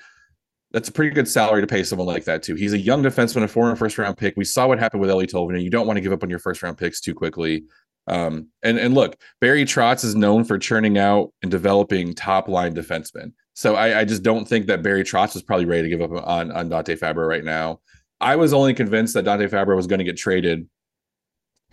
that's 0.71 0.89
a 0.89 0.91
pretty 0.91 1.15
good 1.15 1.27
salary 1.27 1.61
to 1.61 1.67
pay 1.67 1.83
someone 1.83 2.07
like 2.07 2.25
that 2.25 2.43
too. 2.43 2.55
He's 2.55 2.73
a 2.73 2.77
young 2.77 3.01
defenseman, 3.01 3.43
a 3.43 3.47
former 3.47 3.77
first 3.77 3.97
round 3.97 4.17
pick. 4.17 4.35
We 4.35 4.43
saw 4.43 4.67
what 4.67 4.77
happened 4.77 5.01
with 5.01 5.09
Eeli 5.09 5.25
Tolvanen. 5.25 5.63
You 5.63 5.69
don't 5.69 5.87
want 5.87 5.97
to 5.97 6.01
give 6.01 6.11
up 6.11 6.21
on 6.21 6.29
your 6.29 6.39
first 6.39 6.61
round 6.61 6.77
picks 6.77 6.99
too 6.99 7.15
quickly. 7.15 7.63
Um, 8.07 8.49
and 8.61 8.77
and 8.77 8.93
look, 8.93 9.15
Barry 9.39 9.63
Trotz 9.63 10.03
is 10.03 10.13
known 10.13 10.43
for 10.43 10.57
churning 10.57 10.97
out 10.97 11.33
and 11.41 11.49
developing 11.49 12.13
top 12.13 12.49
line 12.49 12.75
defensemen. 12.75 13.31
So 13.53 13.75
I, 13.75 14.01
I 14.01 14.05
just 14.05 14.21
don't 14.21 14.45
think 14.45 14.65
that 14.67 14.83
Barry 14.83 15.03
Trotz 15.03 15.35
is 15.35 15.43
probably 15.43 15.65
ready 15.65 15.83
to 15.83 15.89
give 15.89 16.01
up 16.01 16.27
on 16.27 16.51
on 16.51 16.67
Dante 16.67 16.97
Fabbro 16.97 17.25
right 17.25 17.43
now. 17.43 17.79
I 18.19 18.35
was 18.35 18.51
only 18.51 18.73
convinced 18.73 19.13
that 19.13 19.23
Dante 19.23 19.47
Fabbro 19.47 19.77
was 19.77 19.87
going 19.87 19.99
to 19.99 20.05
get 20.05 20.17
traded 20.17 20.67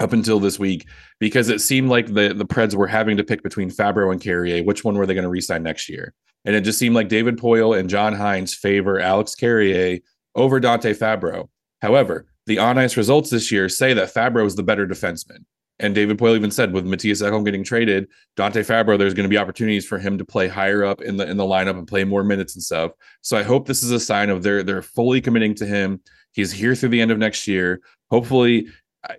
up 0.01 0.13
until 0.13 0.41
this 0.41 0.59
week 0.59 0.87
because 1.19 1.49
it 1.49 1.61
seemed 1.61 1.89
like 1.89 2.07
the 2.07 2.33
the 2.35 2.47
Preds 2.47 2.75
were 2.75 2.87
having 2.87 3.17
to 3.17 3.25
pick 3.25 3.43
between 3.43 3.71
Fabbro 3.71 4.13
and 4.13 4.21
Carrier. 4.21 4.63
Which 4.63 4.85
one 4.85 4.97
were 4.97 5.07
they 5.07 5.15
going 5.15 5.25
to 5.25 5.31
re-sign 5.31 5.63
next 5.63 5.89
year? 5.89 6.15
And 6.45 6.55
it 6.55 6.63
just 6.63 6.79
seemed 6.79 6.95
like 6.95 7.09
David 7.09 7.37
Poile 7.37 7.79
and 7.79 7.91
John 7.91 8.15
Hynes 8.15 8.55
favor 8.55 9.01
Alex 9.01 9.35
Carrier 9.35 9.99
over 10.35 10.61
Dante 10.61 10.95
Fabbro. 10.95 11.49
However, 11.83 12.27
the 12.47 12.59
on 12.59 12.79
ice 12.79 12.97
results 12.97 13.31
this 13.31 13.53
year 13.53 13.69
say 13.69 13.93
that 13.95 14.15
Fabbro 14.15 14.47
is 14.47 14.57
the 14.57 14.63
better 14.63 14.87
defenseman. 14.87 15.45
And 15.81 15.95
David 15.95 16.19
Poile 16.19 16.35
even 16.35 16.51
said 16.51 16.73
with 16.73 16.87
Mattias 16.87 17.23
Ekholm 17.23 17.45
getting 17.45 17.63
traded, 17.63 18.09
Dante 18.37 18.63
Fabbro, 18.63 18.99
there's 18.99 19.15
going 19.15 19.29
to 19.29 19.31
be 19.31 19.39
opportunities 19.39 19.87
for 19.87 19.99
him 19.99 20.19
to 20.19 20.25
play 20.25 20.49
higher 20.49 20.85
up 20.85 21.01
in 21.01 21.17
the 21.17 21.29
in 21.29 21.37
the 21.37 21.45
lineup 21.45 21.79
and 21.79 21.87
play 21.87 22.03
more 22.05 22.25
minutes 22.25 22.57
and 22.57 22.63
stuff. 22.63 22.93
So 23.21 23.37
I 23.37 23.43
hope 23.43 23.67
this 23.67 23.83
is 23.83 23.93
a 23.93 24.01
sign 24.01 24.31
of 24.31 24.43
they're 24.43 24.63
they're 24.63 24.83
fully 24.83 25.21
committing 25.21 25.55
to 25.57 25.67
him. 25.67 26.01
He's 26.33 26.51
here 26.51 26.75
through 26.75 26.89
the 26.89 27.01
end 27.01 27.11
of 27.11 27.19
next 27.19 27.47
year. 27.47 27.81
Hopefully, 28.11 28.69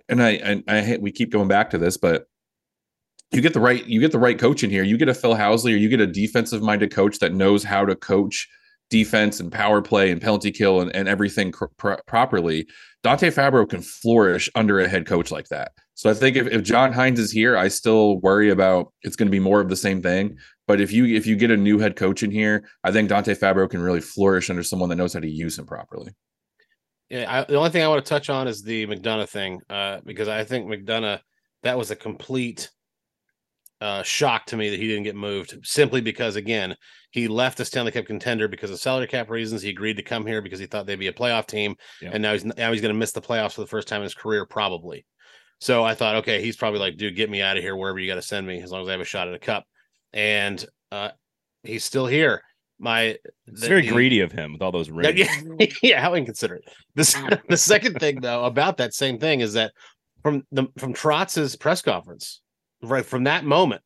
and 0.08 0.22
I 0.22 0.30
and 0.30 0.64
I 0.68 0.98
we 1.00 1.12
keep 1.12 1.30
going 1.30 1.48
back 1.48 1.70
to 1.70 1.78
this, 1.78 1.96
but 1.96 2.26
you 3.32 3.40
get 3.40 3.54
the 3.54 3.60
right 3.60 3.84
you 3.86 4.00
get 4.00 4.12
the 4.12 4.18
right 4.18 4.38
coach 4.38 4.62
in 4.62 4.70
here. 4.70 4.82
You 4.82 4.96
get 4.96 5.08
a 5.08 5.14
Phil 5.14 5.34
Housley 5.34 5.72
or 5.72 5.76
you 5.76 5.88
get 5.88 6.00
a 6.00 6.06
defensive 6.06 6.62
minded 6.62 6.92
coach 6.92 7.18
that 7.20 7.32
knows 7.32 7.62
how 7.62 7.84
to 7.84 7.94
coach 7.94 8.48
defense 8.90 9.38
and 9.38 9.52
power 9.52 9.80
play 9.80 10.10
and 10.10 10.20
penalty 10.20 10.50
kill 10.50 10.80
and, 10.80 10.94
and 10.94 11.08
everything 11.08 11.52
properly. 12.06 12.66
Dante 13.02 13.30
Fabbro 13.30 13.68
can 13.68 13.82
flourish 13.82 14.50
under 14.56 14.80
a 14.80 14.88
head 14.88 15.06
coach 15.06 15.30
like 15.30 15.48
that. 15.48 15.72
So 15.94 16.10
I 16.10 16.14
think 16.14 16.36
if, 16.36 16.48
if 16.48 16.62
John 16.62 16.92
Hynes 16.92 17.18
is 17.18 17.30
here, 17.30 17.56
I 17.56 17.68
still 17.68 18.18
worry 18.20 18.50
about 18.50 18.92
it's 19.02 19.16
going 19.16 19.28
to 19.28 19.32
be 19.32 19.38
more 19.38 19.60
of 19.60 19.68
the 19.68 19.76
same 19.76 20.02
thing. 20.02 20.36
But 20.66 20.80
if 20.80 20.92
you 20.92 21.06
if 21.06 21.26
you 21.26 21.36
get 21.36 21.50
a 21.50 21.56
new 21.56 21.78
head 21.78 21.96
coach 21.96 22.22
in 22.22 22.30
here, 22.30 22.68
I 22.84 22.92
think 22.92 23.08
Dante 23.08 23.34
Fabbro 23.34 23.70
can 23.70 23.80
really 23.80 24.00
flourish 24.00 24.50
under 24.50 24.62
someone 24.62 24.88
that 24.88 24.96
knows 24.96 25.14
how 25.14 25.20
to 25.20 25.30
use 25.30 25.58
him 25.58 25.66
properly. 25.66 26.12
Yeah, 27.10 27.40
I, 27.40 27.44
the 27.44 27.56
only 27.56 27.70
thing 27.70 27.82
I 27.82 27.88
want 27.88 28.04
to 28.04 28.08
touch 28.08 28.30
on 28.30 28.46
is 28.46 28.62
the 28.62 28.86
McDonagh 28.86 29.28
thing, 29.28 29.60
uh, 29.68 29.98
because 30.04 30.28
I 30.28 30.44
think 30.44 30.66
McDonagh 30.66 31.20
that 31.62 31.76
was 31.76 31.90
a 31.90 31.96
complete 31.96 32.70
uh, 33.80 34.02
shock 34.02 34.46
to 34.46 34.56
me 34.56 34.70
that 34.70 34.78
he 34.78 34.86
didn't 34.86 35.02
get 35.02 35.16
moved 35.16 35.58
simply 35.62 36.00
because 36.00 36.36
again 36.36 36.74
he 37.10 37.28
left 37.28 37.58
the 37.58 37.64
Stanley 37.64 37.90
Cup 37.90 38.04
contender 38.04 38.46
because 38.46 38.70
of 38.70 38.78
salary 38.78 39.08
cap 39.08 39.28
reasons. 39.28 39.62
He 39.62 39.70
agreed 39.70 39.96
to 39.96 40.02
come 40.02 40.24
here 40.24 40.40
because 40.40 40.60
he 40.60 40.66
thought 40.66 40.86
they'd 40.86 40.96
be 40.96 41.08
a 41.08 41.12
playoff 41.12 41.46
team, 41.46 41.74
yeah. 42.00 42.10
and 42.12 42.22
now 42.22 42.32
he's 42.32 42.44
now 42.44 42.70
he's 42.70 42.80
going 42.80 42.94
to 42.94 42.98
miss 42.98 43.12
the 43.12 43.20
playoffs 43.20 43.54
for 43.54 43.62
the 43.62 43.66
first 43.66 43.88
time 43.88 44.00
in 44.00 44.04
his 44.04 44.14
career 44.14 44.46
probably. 44.46 45.04
So 45.60 45.84
I 45.84 45.94
thought, 45.94 46.16
okay, 46.16 46.40
he's 46.40 46.56
probably 46.56 46.80
like, 46.80 46.96
dude, 46.96 47.16
get 47.16 47.28
me 47.28 47.42
out 47.42 47.58
of 47.58 47.62
here 47.62 47.76
wherever 47.76 47.98
you 47.98 48.06
got 48.06 48.14
to 48.14 48.22
send 48.22 48.46
me 48.46 48.62
as 48.62 48.70
long 48.70 48.82
as 48.82 48.88
I 48.88 48.92
have 48.92 49.00
a 49.00 49.04
shot 49.04 49.28
at 49.28 49.34
a 49.34 49.38
cup. 49.38 49.64
And 50.12 50.64
uh, 50.90 51.10
he's 51.62 51.84
still 51.84 52.06
here 52.06 52.42
my 52.80 53.16
it's 53.46 53.66
very 53.66 53.86
greedy 53.86 54.20
of 54.20 54.32
him 54.32 54.52
with 54.52 54.62
all 54.62 54.72
those 54.72 54.90
rings. 54.90 55.18
Yeah, 55.18 55.66
yeah, 55.82 56.00
how 56.00 56.14
inconsiderate. 56.14 56.64
This 56.94 57.16
the 57.48 57.56
second 57.56 58.00
thing 58.00 58.20
though 58.20 58.44
about 58.44 58.78
that 58.78 58.94
same 58.94 59.18
thing 59.18 59.40
is 59.40 59.52
that 59.52 59.72
from 60.22 60.44
the 60.50 60.66
from 60.78 60.94
Trotz's 60.94 61.56
press 61.56 61.82
conference, 61.82 62.40
right 62.82 63.04
from 63.04 63.24
that 63.24 63.44
moment, 63.44 63.82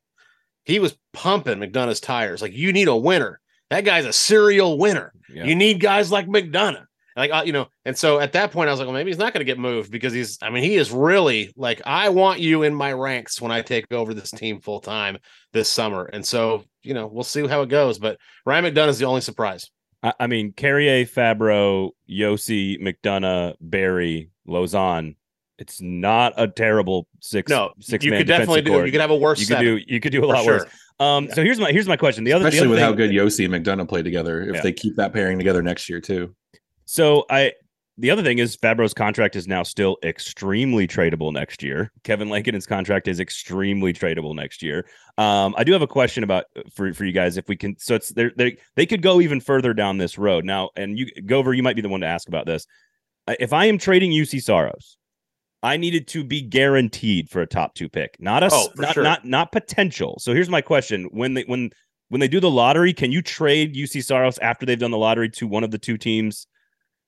he 0.65 0.79
was 0.79 0.97
pumping 1.13 1.59
McDonagh's 1.59 2.01
tires. 2.01 2.41
Like, 2.41 2.53
you 2.53 2.73
need 2.73 2.89
a 2.89 2.97
winner. 2.97 3.41
That 3.71 3.85
guy's 3.85 4.05
a 4.05 4.13
serial 4.13 4.79
winner. 4.79 5.13
Yeah. 5.29 5.45
You 5.45 5.55
need 5.55 5.81
guys 5.81 6.13
like 6.13 6.27
McDonagh 6.27 6.87
like 7.17 7.31
uh, 7.33 7.43
you 7.45 7.53
know 7.53 7.69
and 7.85 7.97
so 7.97 8.19
at 8.19 8.33
that 8.33 8.51
point 8.53 8.69
i 8.69 8.73
was 8.73 8.81
like 8.81 8.87
well 8.87 8.95
maybe 8.95 9.11
he's 9.11 9.19
not 9.19 9.33
going 9.33 9.41
to 9.41 9.45
get 9.45 9.59
moved 9.59 9.91
because 9.91 10.13
he's 10.13 10.39
i 10.43 10.51
mean 10.51 10.63
he 10.63 10.77
is 10.77 10.91
really 10.91 11.53
like 11.57 11.81
i 11.87 12.09
want 12.09 12.41
you 12.41 12.63
in 12.63 12.75
my 12.75 12.93
ranks 12.93 13.41
when 13.41 13.53
i 13.53 13.63
take 13.63 13.91
over 13.93 14.15
this 14.15 14.31
team 14.31 14.61
full 14.61 14.81
time 14.81 15.19
this 15.53 15.69
summer 15.69 16.05
and 16.05 16.25
so 16.25 16.65
you 16.83 16.95
know 16.95 17.07
we'll 17.07 17.25
see 17.25 17.47
how 17.47 17.63
it 17.63 17.69
goes 17.69 17.99
but 17.99 18.19
ryan 18.45 18.65
mcdonagh 18.65 18.89
is 18.89 18.99
the 18.99 19.07
only 19.07 19.21
surprise 19.21 19.71
i, 20.03 20.13
I 20.21 20.27
mean 20.27 20.53
carrier 20.53 21.05
fabbro 21.05 21.91
josi 22.09 22.81
mcdonagh 22.81 23.55
barrie 23.61 24.31
lauzon 24.47 25.17
it's 25.59 25.81
not 25.81 26.35
a 26.37 26.49
terrible 26.49 27.07
six 27.21 27.49
no 27.49 27.73
six 27.81 28.05
you 28.05 28.11
could 28.11 28.27
definitely 28.27 28.63
do 28.63 28.73
cord. 28.73 28.87
you 28.87 28.93
could 28.93 29.01
have 29.01 29.11
a 29.11 29.17
worse 29.17 29.41
you 29.41 29.47
could 29.47 29.61
do 29.61 29.81
you 29.87 30.01
could 30.01 30.13
do 30.13 30.25
a 30.25 30.27
lot 30.27 30.45
sure. 30.45 30.59
worse 30.59 30.71
um, 31.01 31.25
yeah. 31.25 31.35
so 31.35 31.43
here's 31.43 31.59
my 31.59 31.73
here's 31.73 31.89
my 31.89 31.97
question. 31.97 32.23
The 32.23 32.33
other, 32.33 32.47
especially 32.47 32.59
the 32.59 32.65
other 32.67 32.71
with 32.71 32.79
thing, 32.79 32.87
how 32.87 32.93
good 32.93 33.11
Josi 33.11 33.53
and 33.53 33.53
McDonagh 33.53 33.89
play 33.89 34.05
together, 34.05 34.43
if 34.43 34.55
yeah. 34.55 34.61
they 34.61 34.73
keep 34.73 34.95
that 34.95 35.13
pairing 35.13 35.39
together 35.39 35.61
next 35.61 35.89
year 35.89 36.01
too. 36.01 36.37
So 36.85 37.25
I 37.31 37.53
the 37.97 38.11
other 38.11 38.23
thing 38.23 38.39
is 38.39 38.57
Fabbro's 38.57 38.93
contract 38.93 39.37
is 39.37 39.47
now 39.47 39.63
still 39.63 39.99
extremely 40.03 40.89
tradable 40.89 41.33
next 41.33 41.63
year. 41.63 41.93
Kevin 42.03 42.29
Lankinen's 42.29 42.67
contract 42.67 43.07
is 43.07 43.21
extremely 43.21 43.93
tradable 43.93 44.35
next 44.35 44.63
year. 44.63 44.85
Um, 45.17 45.55
I 45.57 45.63
do 45.63 45.73
have 45.73 45.83
a 45.83 45.87
question 45.87 46.25
about 46.25 46.47
uh, 46.57 46.63
for, 46.73 46.93
for 46.93 47.05
you 47.05 47.13
guys 47.13 47.37
if 47.37 47.49
we 47.49 47.57
can. 47.57 47.77
So 47.79 47.95
it's 47.95 48.09
they 48.09 48.57
they 48.75 48.87
could 48.87 49.03
go 49.03 49.21
even 49.21 49.41
further 49.41 49.73
down 49.75 49.99
this 49.99 50.19
road 50.19 50.45
now. 50.45 50.71
And 50.77 50.99
you 50.99 51.07
Gover, 51.23 51.57
you 51.57 51.63
might 51.63 51.77
be 51.77 51.83
the 51.83 51.89
one 51.89 52.01
to 52.01 52.07
ask 52.07 52.27
about 52.27 52.47
this. 52.47 52.67
If 53.29 53.53
I 53.53 53.67
am 53.67 53.79
trading 53.79 54.11
Juuse 54.11 54.43
Saros, 54.43 54.97
I 55.63 55.77
needed 55.77 56.09
to 56.09 56.25
be 56.25 56.43
guaranteed 56.43 57.31
for 57.31 57.41
a 57.41 57.47
top 57.47 57.75
two 57.75 57.89
pick, 57.89 58.17
not 58.19 58.43
a 58.43 58.51
oh, 58.53 58.69
not, 58.77 58.95
sure. 58.95 59.03
not 59.05 59.25
not 59.25 59.53
potential. 59.53 60.17
So 60.19 60.35
here's 60.35 60.51
my 60.51 60.61
question: 60.61 61.05
when 61.13 61.35
they 61.35 61.43
when 61.45 61.71
when 62.09 62.21
they 62.21 62.29
do 62.29 62.41
the 62.41 62.51
lottery, 62.51 62.93
can 62.93 63.13
you 63.13 63.23
trade 63.23 63.75
Juuse 63.75 64.05
Saros 64.05 64.39
after 64.39 64.67
they've 64.67 64.79
done 64.79 64.91
the 64.91 64.99
lottery 64.99 65.31
to 65.31 65.47
one 65.47 65.63
of 65.63 65.71
the 65.71 65.79
two 65.79 65.97
teams? 65.97 66.49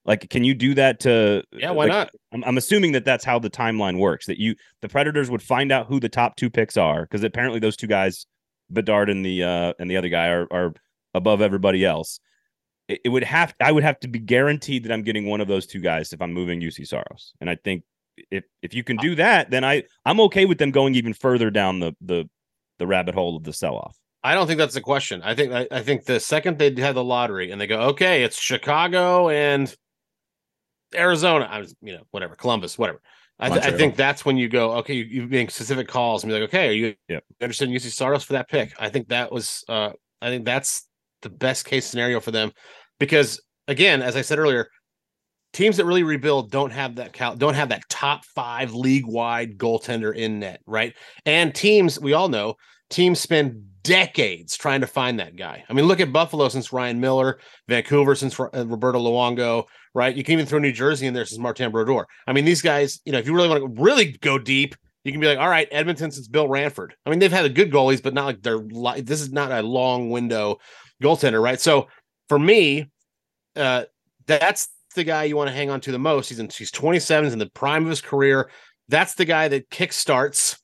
Like, 0.06 0.30
can 0.30 0.44
you 0.44 0.54
do 0.54 0.74
that 0.74 1.00
to? 1.00 1.42
Yeah, 1.52 1.72
why 1.72 1.86
like, 1.86 1.92
not? 1.92 2.10
I'm, 2.32 2.44
I'm 2.44 2.58
assuming 2.58 2.92
that 2.92 3.04
that's 3.04 3.24
how 3.24 3.38
the 3.38 3.50
timeline 3.50 3.98
works. 3.98 4.26
That 4.26 4.38
you, 4.38 4.54
the 4.80 4.88
Predators, 4.88 5.30
would 5.30 5.42
find 5.42 5.72
out 5.72 5.88
who 5.88 5.98
the 5.98 6.08
top 6.08 6.36
two 6.36 6.48
picks 6.48 6.76
are 6.76 7.02
because 7.02 7.24
apparently 7.24 7.58
those 7.58 7.76
two 7.76 7.88
guys, 7.88 8.26
Bedard 8.70 9.10
and 9.10 9.24
the 9.24 9.42
uh 9.42 9.72
and 9.78 9.90
the 9.90 9.96
other 9.96 10.08
guy, 10.08 10.28
are 10.28 10.46
are 10.50 10.72
above 11.12 11.42
everybody 11.42 11.84
else. 11.84 12.20
It, 12.88 13.00
it 13.04 13.08
would 13.08 13.24
have, 13.24 13.52
I 13.60 13.72
would 13.72 13.82
have 13.82 13.98
to 14.00 14.08
be 14.08 14.20
guaranteed 14.20 14.84
that 14.84 14.92
I'm 14.92 15.02
getting 15.02 15.26
one 15.26 15.40
of 15.40 15.48
those 15.48 15.66
two 15.66 15.80
guys 15.80 16.12
if 16.12 16.22
I'm 16.22 16.32
moving 16.32 16.60
Juuse 16.60 16.86
Saros, 16.86 17.32
and 17.40 17.50
I 17.50 17.56
think 17.56 17.82
if 18.30 18.44
if 18.62 18.74
you 18.74 18.84
can 18.84 18.96
do 18.98 19.16
that, 19.16 19.50
then 19.50 19.64
I 19.64 19.82
I'm 20.04 20.20
okay 20.20 20.44
with 20.44 20.58
them 20.58 20.70
going 20.70 20.94
even 20.94 21.14
further 21.14 21.50
down 21.50 21.80
the 21.80 21.96
the 22.00 22.28
the 22.78 22.86
rabbit 22.86 23.14
hole 23.14 23.36
of 23.36 23.42
the 23.42 23.52
sell 23.52 23.76
off. 23.76 23.96
I 24.22 24.34
don't 24.34 24.46
think 24.46 24.58
that's 24.58 24.74
the 24.74 24.80
question. 24.80 25.22
I 25.22 25.34
think 25.34 25.52
I, 25.52 25.68
I, 25.70 25.82
think 25.82 26.04
the 26.04 26.18
second 26.18 26.58
they 26.58 26.74
have 26.80 26.96
the 26.96 27.04
lottery 27.04 27.52
and 27.52 27.60
they 27.60 27.68
go, 27.68 27.80
okay, 27.90 28.24
it's 28.24 28.40
Chicago 28.40 29.28
and 29.28 29.72
Arizona, 30.96 31.48
I 31.50 31.58
was, 31.58 31.74
you 31.80 31.92
know, 31.92 32.02
whatever, 32.10 32.34
Columbus, 32.34 32.78
whatever. 32.78 33.00
I, 33.38 33.50
th- 33.50 33.62
I, 33.62 33.76
think 33.76 33.96
that's 33.96 34.24
when 34.24 34.38
you 34.38 34.48
go, 34.48 34.72
okay, 34.76 34.94
you, 34.94 35.04
you 35.04 35.26
make 35.26 35.50
specific 35.50 35.88
calls 35.88 36.22
and 36.22 36.30
be 36.30 36.40
like, 36.40 36.48
okay, 36.48 36.68
are 36.68 36.72
you 36.72 36.94
yep. 37.06 37.22
interested 37.38 37.68
in 37.68 37.74
Juuse 37.74 37.92
Saros 37.92 38.24
for 38.24 38.32
that 38.32 38.48
pick? 38.48 38.72
I 38.78 38.88
think 38.88 39.08
that 39.08 39.30
was, 39.30 39.62
uh, 39.68 39.90
I 40.22 40.28
think 40.28 40.46
that's 40.46 40.88
the 41.20 41.28
best 41.28 41.66
case 41.66 41.84
scenario 41.84 42.20
for 42.20 42.30
them 42.30 42.52
because, 42.98 43.42
again, 43.68 44.00
as 44.00 44.16
I 44.16 44.22
said 44.22 44.38
earlier, 44.38 44.70
teams 45.52 45.76
that 45.76 45.84
really 45.84 46.02
rebuild 46.02 46.50
don't 46.50 46.70
have 46.70 46.96
that 46.96 47.12
cal- 47.12 47.36
don't 47.36 47.54
have 47.54 47.68
that 47.68 47.82
top 47.88 48.24
five 48.24 48.74
league 48.74 49.06
wide 49.06 49.58
goaltender 49.58 50.14
in 50.14 50.38
net, 50.38 50.60
right? 50.66 50.94
And 51.26 51.54
teams, 51.54 52.00
we 52.00 52.14
all 52.14 52.28
know, 52.28 52.54
teams 52.90 53.20
spend 53.20 53.64
decades 53.86 54.56
trying 54.56 54.80
to 54.80 54.86
find 54.86 55.18
that 55.20 55.36
guy. 55.36 55.64
I 55.68 55.72
mean, 55.72 55.86
look 55.86 56.00
at 56.00 56.12
Buffalo 56.12 56.48
since 56.48 56.72
Ryan 56.72 57.00
Miller, 57.00 57.38
Vancouver 57.68 58.14
since 58.14 58.38
uh, 58.38 58.66
Roberto 58.66 58.98
Luongo, 58.98 59.64
right? 59.94 60.14
You 60.14 60.24
can 60.24 60.34
even 60.34 60.46
throw 60.46 60.58
New 60.58 60.72
Jersey 60.72 61.06
in 61.06 61.14
there 61.14 61.24
since 61.24 61.38
Martin 61.40 61.70
Brodeur. 61.70 62.06
I 62.26 62.32
mean, 62.32 62.44
these 62.44 62.62
guys, 62.62 63.00
you 63.04 63.12
know, 63.12 63.18
if 63.18 63.26
you 63.26 63.34
really 63.34 63.48
want 63.48 63.62
to 63.62 63.82
really 63.82 64.12
go 64.12 64.38
deep, 64.38 64.74
you 65.04 65.12
can 65.12 65.20
be 65.20 65.26
like, 65.28 65.38
all 65.38 65.48
right, 65.48 65.68
Edmonton 65.70 66.10
since 66.10 66.26
Bill 66.26 66.48
Ranford. 66.48 66.94
I 67.06 67.10
mean, 67.10 67.20
they've 67.20 67.30
had 67.30 67.44
a 67.44 67.50
good 67.50 67.70
goalies, 67.70 68.02
but 68.02 68.12
not 68.12 68.26
like 68.26 68.42
they're 68.42 68.58
li- 68.58 69.02
this 69.02 69.20
is 69.20 69.32
not 69.32 69.52
a 69.52 69.62
long 69.62 70.10
window 70.10 70.58
goaltender, 71.02 71.40
right? 71.40 71.60
So 71.60 71.86
for 72.28 72.38
me, 72.38 72.90
uh, 73.54 73.84
that's 74.26 74.68
the 74.96 75.04
guy 75.04 75.24
you 75.24 75.36
want 75.36 75.48
to 75.48 75.54
hang 75.54 75.70
on 75.70 75.80
to 75.82 75.92
the 75.92 75.98
most. 75.98 76.28
He's 76.28 76.40
in 76.40 76.48
he's 76.48 76.72
27, 76.72 77.24
he's 77.24 77.32
in 77.32 77.38
the 77.38 77.50
prime 77.50 77.84
of 77.84 77.90
his 77.90 78.00
career. 78.00 78.50
That's 78.88 79.14
the 79.14 79.24
guy 79.24 79.48
that 79.48 79.70
kickstarts 79.70 80.58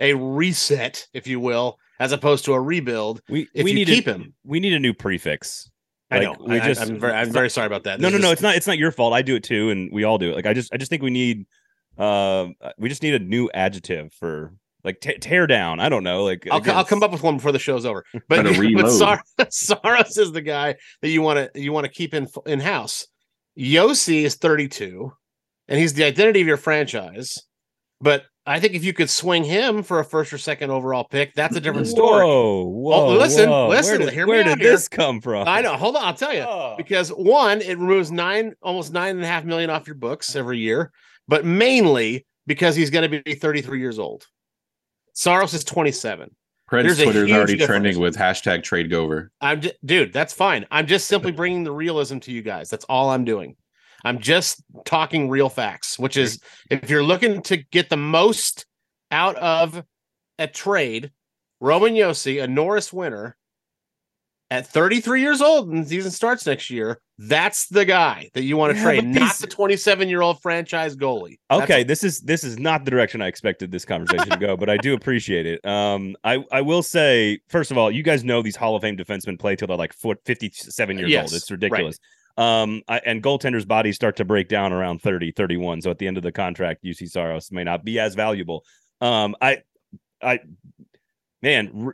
a 0.00 0.14
reset, 0.14 1.06
if 1.12 1.26
you 1.26 1.38
will, 1.38 1.76
as 2.00 2.10
opposed 2.10 2.46
to 2.46 2.54
a 2.54 2.60
rebuild. 2.60 3.20
We 3.28 3.46
we 3.54 3.72
need 3.72 3.86
keep 3.86 4.08
a, 4.08 4.14
him. 4.14 4.34
We 4.42 4.58
need 4.58 4.72
a 4.72 4.80
new 4.80 4.94
prefix 4.94 5.70
I 6.10 6.18
know. 6.20 6.34
We 6.40 6.58
I, 6.58 6.66
just, 6.66 6.80
I'm 6.80 6.98
very, 6.98 7.12
I'm 7.12 7.30
very 7.30 7.48
sorry 7.48 7.68
about 7.68 7.84
that. 7.84 8.00
No, 8.00 8.10
This 8.10 8.12
no, 8.12 8.16
is 8.16 8.22
no. 8.22 8.28
just- 8.28 8.32
It's 8.32 8.42
not. 8.42 8.56
It's 8.56 8.66
not 8.66 8.78
your 8.78 8.90
fault. 8.90 9.14
I 9.14 9.22
do 9.22 9.36
it 9.36 9.44
too, 9.44 9.70
and 9.70 9.90
we 9.92 10.02
all 10.02 10.18
do 10.18 10.30
it. 10.30 10.34
Like 10.34 10.46
I 10.46 10.54
just, 10.54 10.74
I 10.74 10.76
just 10.76 10.90
think 10.90 11.02
we 11.02 11.10
need, 11.10 11.46
uh, 11.98 12.48
we 12.78 12.88
just 12.88 13.02
need 13.02 13.14
a 13.14 13.20
new 13.20 13.48
adjective 13.54 14.12
for 14.14 14.52
like 14.82 15.00
t- 15.00 15.18
tear 15.18 15.46
down. 15.46 15.78
I 15.78 15.88
don't 15.88 16.02
know. 16.02 16.24
Like 16.24 16.48
I'll, 16.50 16.58
again, 16.58 16.76
I'll 16.76 16.84
come 16.84 17.02
up 17.02 17.12
with 17.12 17.22
one 17.22 17.36
before 17.36 17.52
the 17.52 17.58
show's 17.60 17.86
over. 17.86 18.04
But, 18.28 18.36
Gotta 18.42 18.48
but 18.50 18.58
reload. 18.58 18.90
Sar- 18.90 19.22
Saros 19.50 20.16
is 20.16 20.32
the 20.32 20.40
guy 20.42 20.74
that 21.02 21.08
you 21.10 21.22
want 21.22 21.52
to 21.54 21.60
you 21.60 21.72
want 21.72 21.84
to 21.84 21.92
keep 21.92 22.12
in 22.12 22.26
in 22.46 22.58
house. 22.60 23.06
Josi 23.58 24.22
is 24.24 24.36
32, 24.36 25.12
and 25.68 25.78
he's 25.78 25.94
the 25.94 26.04
identity 26.04 26.40
of 26.40 26.46
your 26.46 26.56
franchise. 26.56 27.38
But 28.00 28.24
I 28.46 28.58
think 28.58 28.74
if 28.74 28.82
you 28.84 28.92
could 28.92 29.10
swing 29.10 29.44
him 29.44 29.82
for 29.82 30.00
a 30.00 30.04
first 30.04 30.32
or 30.32 30.38
second 30.38 30.70
overall 30.70 31.04
pick, 31.04 31.34
that's 31.34 31.56
a 31.56 31.60
different 31.60 31.86
story. 31.86 32.24
Whoa, 32.24 32.64
whoa, 32.64 33.12
listen, 33.12 33.50
whoa. 33.50 33.68
listen, 33.68 33.98
Where 33.98 34.06
did, 34.06 34.14
hear 34.14 34.26
me 34.26 34.30
where 34.32 34.40
out 34.42 34.46
did 34.46 34.60
here. 34.60 34.70
this 34.72 34.88
come 34.88 35.20
from? 35.20 35.46
I 35.46 35.60
know. 35.60 35.76
Hold 35.76 35.96
on, 35.96 36.04
I'll 36.04 36.14
tell 36.14 36.32
you. 36.34 36.40
Oh. 36.40 36.74
Because 36.76 37.10
one, 37.10 37.60
it 37.60 37.78
removes 37.78 38.10
nine, 38.10 38.54
almost 38.62 38.92
nine 38.92 39.16
and 39.16 39.24
a 39.24 39.26
half 39.26 39.44
million 39.44 39.68
off 39.68 39.86
your 39.86 39.94
books 39.96 40.34
every 40.34 40.58
year, 40.58 40.90
but 41.28 41.44
mainly 41.44 42.26
because 42.46 42.74
he's 42.74 42.90
going 42.90 43.08
to 43.10 43.22
be 43.22 43.34
33 43.34 43.78
years 43.78 43.98
old. 43.98 44.26
Saros 45.12 45.52
is 45.54 45.62
27. 45.64 46.34
Prince 46.66 46.86
There's 46.86 47.00
a 47.00 47.04
Twitter's 47.04 47.30
already 47.32 47.52
difference. 47.56 47.66
trending 47.66 48.00
with 48.00 48.16
hashtag 48.16 48.62
trade 48.62 48.90
gover. 48.90 49.28
I'm 49.40 49.60
just, 49.60 49.74
dude, 49.84 50.12
that's 50.12 50.32
fine. 50.32 50.66
I'm 50.70 50.86
just 50.86 51.08
simply 51.08 51.32
bringing 51.32 51.64
the 51.64 51.72
realism 51.72 52.18
to 52.20 52.32
you 52.32 52.42
guys. 52.42 52.70
That's 52.70 52.84
all 52.84 53.10
I'm 53.10 53.24
doing. 53.24 53.56
I'm 54.04 54.18
just 54.18 54.62
talking 54.84 55.28
real 55.28 55.48
facts, 55.48 55.98
which 55.98 56.16
is 56.16 56.40
if 56.70 56.90
you're 56.90 57.02
looking 57.02 57.42
to 57.42 57.56
get 57.56 57.88
the 57.90 57.96
most 57.96 58.66
out 59.10 59.36
of 59.36 59.82
a 60.38 60.46
trade, 60.46 61.10
Roman 61.60 61.94
Josi, 61.94 62.42
a 62.42 62.46
Norris 62.46 62.92
winner, 62.92 63.36
at 64.50 64.66
33 64.66 65.20
years 65.20 65.40
old 65.40 65.68
and 65.68 65.84
the 65.84 65.88
season 65.88 66.10
starts 66.10 66.44
next 66.44 66.70
year, 66.70 67.00
that's 67.18 67.68
the 67.68 67.84
guy 67.84 68.30
that 68.34 68.42
you 68.42 68.56
want 68.56 68.72
to 68.74 68.78
Yeah, 68.78 68.84
trade, 68.84 69.04
not 69.04 69.36
the 69.36 69.46
27 69.46 70.08
year 70.08 70.22
old 70.22 70.42
franchise 70.42 70.96
goalie. 70.96 71.38
That's 71.48 71.62
Okay, 71.62 71.84
this 71.84 72.02
is 72.02 72.20
this 72.20 72.42
is 72.42 72.58
not 72.58 72.84
the 72.84 72.90
direction 72.90 73.22
I 73.22 73.28
expected 73.28 73.70
this 73.70 73.84
conversation 73.84 74.30
to 74.30 74.38
go, 74.38 74.56
but 74.56 74.68
I 74.68 74.76
do 74.78 74.94
appreciate 74.94 75.46
it. 75.46 75.64
Um, 75.64 76.16
I 76.24 76.42
I 76.50 76.62
will 76.62 76.82
say 76.82 77.38
first 77.48 77.70
of 77.70 77.78
all, 77.78 77.90
you 77.90 78.02
guys 78.02 78.24
know 78.24 78.42
these 78.42 78.56
Hall 78.56 78.74
of 78.74 78.82
Fame 78.82 78.96
defensemen 78.96 79.38
play 79.38 79.54
till 79.54 79.68
they're 79.68 79.76
like 79.76 79.94
fifty 80.24 80.50
seven 80.52 80.98
years 80.98 81.10
Yes, 81.10 81.24
old. 81.24 81.34
It's 81.34 81.50
ridiculous. 81.50 81.98
Um, 82.40 82.82
I, 82.88 82.98
and 83.04 83.22
goaltenders' 83.22 83.68
bodies 83.68 83.96
start 83.96 84.16
to 84.16 84.24
break 84.24 84.48
down 84.48 84.72
around 84.72 85.02
30, 85.02 85.32
31. 85.32 85.82
So 85.82 85.90
at 85.90 85.98
the 85.98 86.06
end 86.06 86.16
of 86.16 86.22
the 86.22 86.32
contract, 86.32 86.82
Juuse 86.84 87.08
Saros 87.10 87.52
may 87.52 87.64
not 87.64 87.84
be 87.84 87.98
as 87.98 88.14
valuable. 88.14 88.64
Um, 89.02 89.36
I, 89.42 89.58
I, 90.22 90.40
man, 91.42 91.92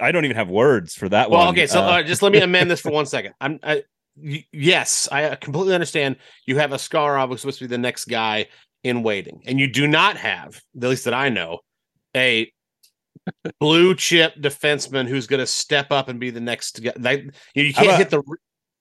I 0.00 0.12
don't 0.12 0.24
even 0.26 0.36
have 0.36 0.50
words 0.50 0.94
for 0.94 1.08
that 1.08 1.30
Well, 1.30 1.40
one. 1.40 1.48
okay, 1.50 1.66
so 1.66 1.80
Uh, 1.80 1.84
uh, 1.86 2.02
just 2.02 2.20
let 2.22 2.32
me 2.32 2.40
amend 2.40 2.70
this 2.70 2.80
for 2.80 2.90
one 3.00 3.06
second. 3.06 3.32
I'm, 3.40 3.60
I, 3.62 3.82
y- 4.16 4.44
yes, 4.52 5.08
I 5.10 5.34
completely 5.36 5.72
understand. 5.74 6.16
You 6.46 6.58
have 6.58 6.70
Askarov 6.70 7.28
who's 7.28 7.40
supposed 7.40 7.58
to 7.60 7.64
be 7.64 7.68
the 7.68 7.78
next 7.78 8.06
guy 8.06 8.46
in 8.84 9.02
waiting, 9.02 9.42
and 9.46 9.58
you 9.58 9.66
do 9.72 9.86
not 9.86 10.16
have, 10.18 10.60
at 10.80 10.88
least 10.88 11.04
that 11.06 11.14
I 11.14 11.30
know, 11.30 11.60
a 12.14 12.52
blue 13.58 13.94
chip 13.94 14.34
defenseman 14.36 15.06
who's 15.08 15.26
going 15.26 15.40
to 15.40 15.46
step 15.46 15.90
up 15.92 16.08
and 16.08 16.20
be 16.20 16.30
the 16.30 16.40
next 16.40 16.82
guy. 16.82 16.92
Like, 16.98 17.24
you 17.54 17.72
can't 17.72 17.86
about- 17.88 17.98
hit 17.98 18.10
the 18.10 18.22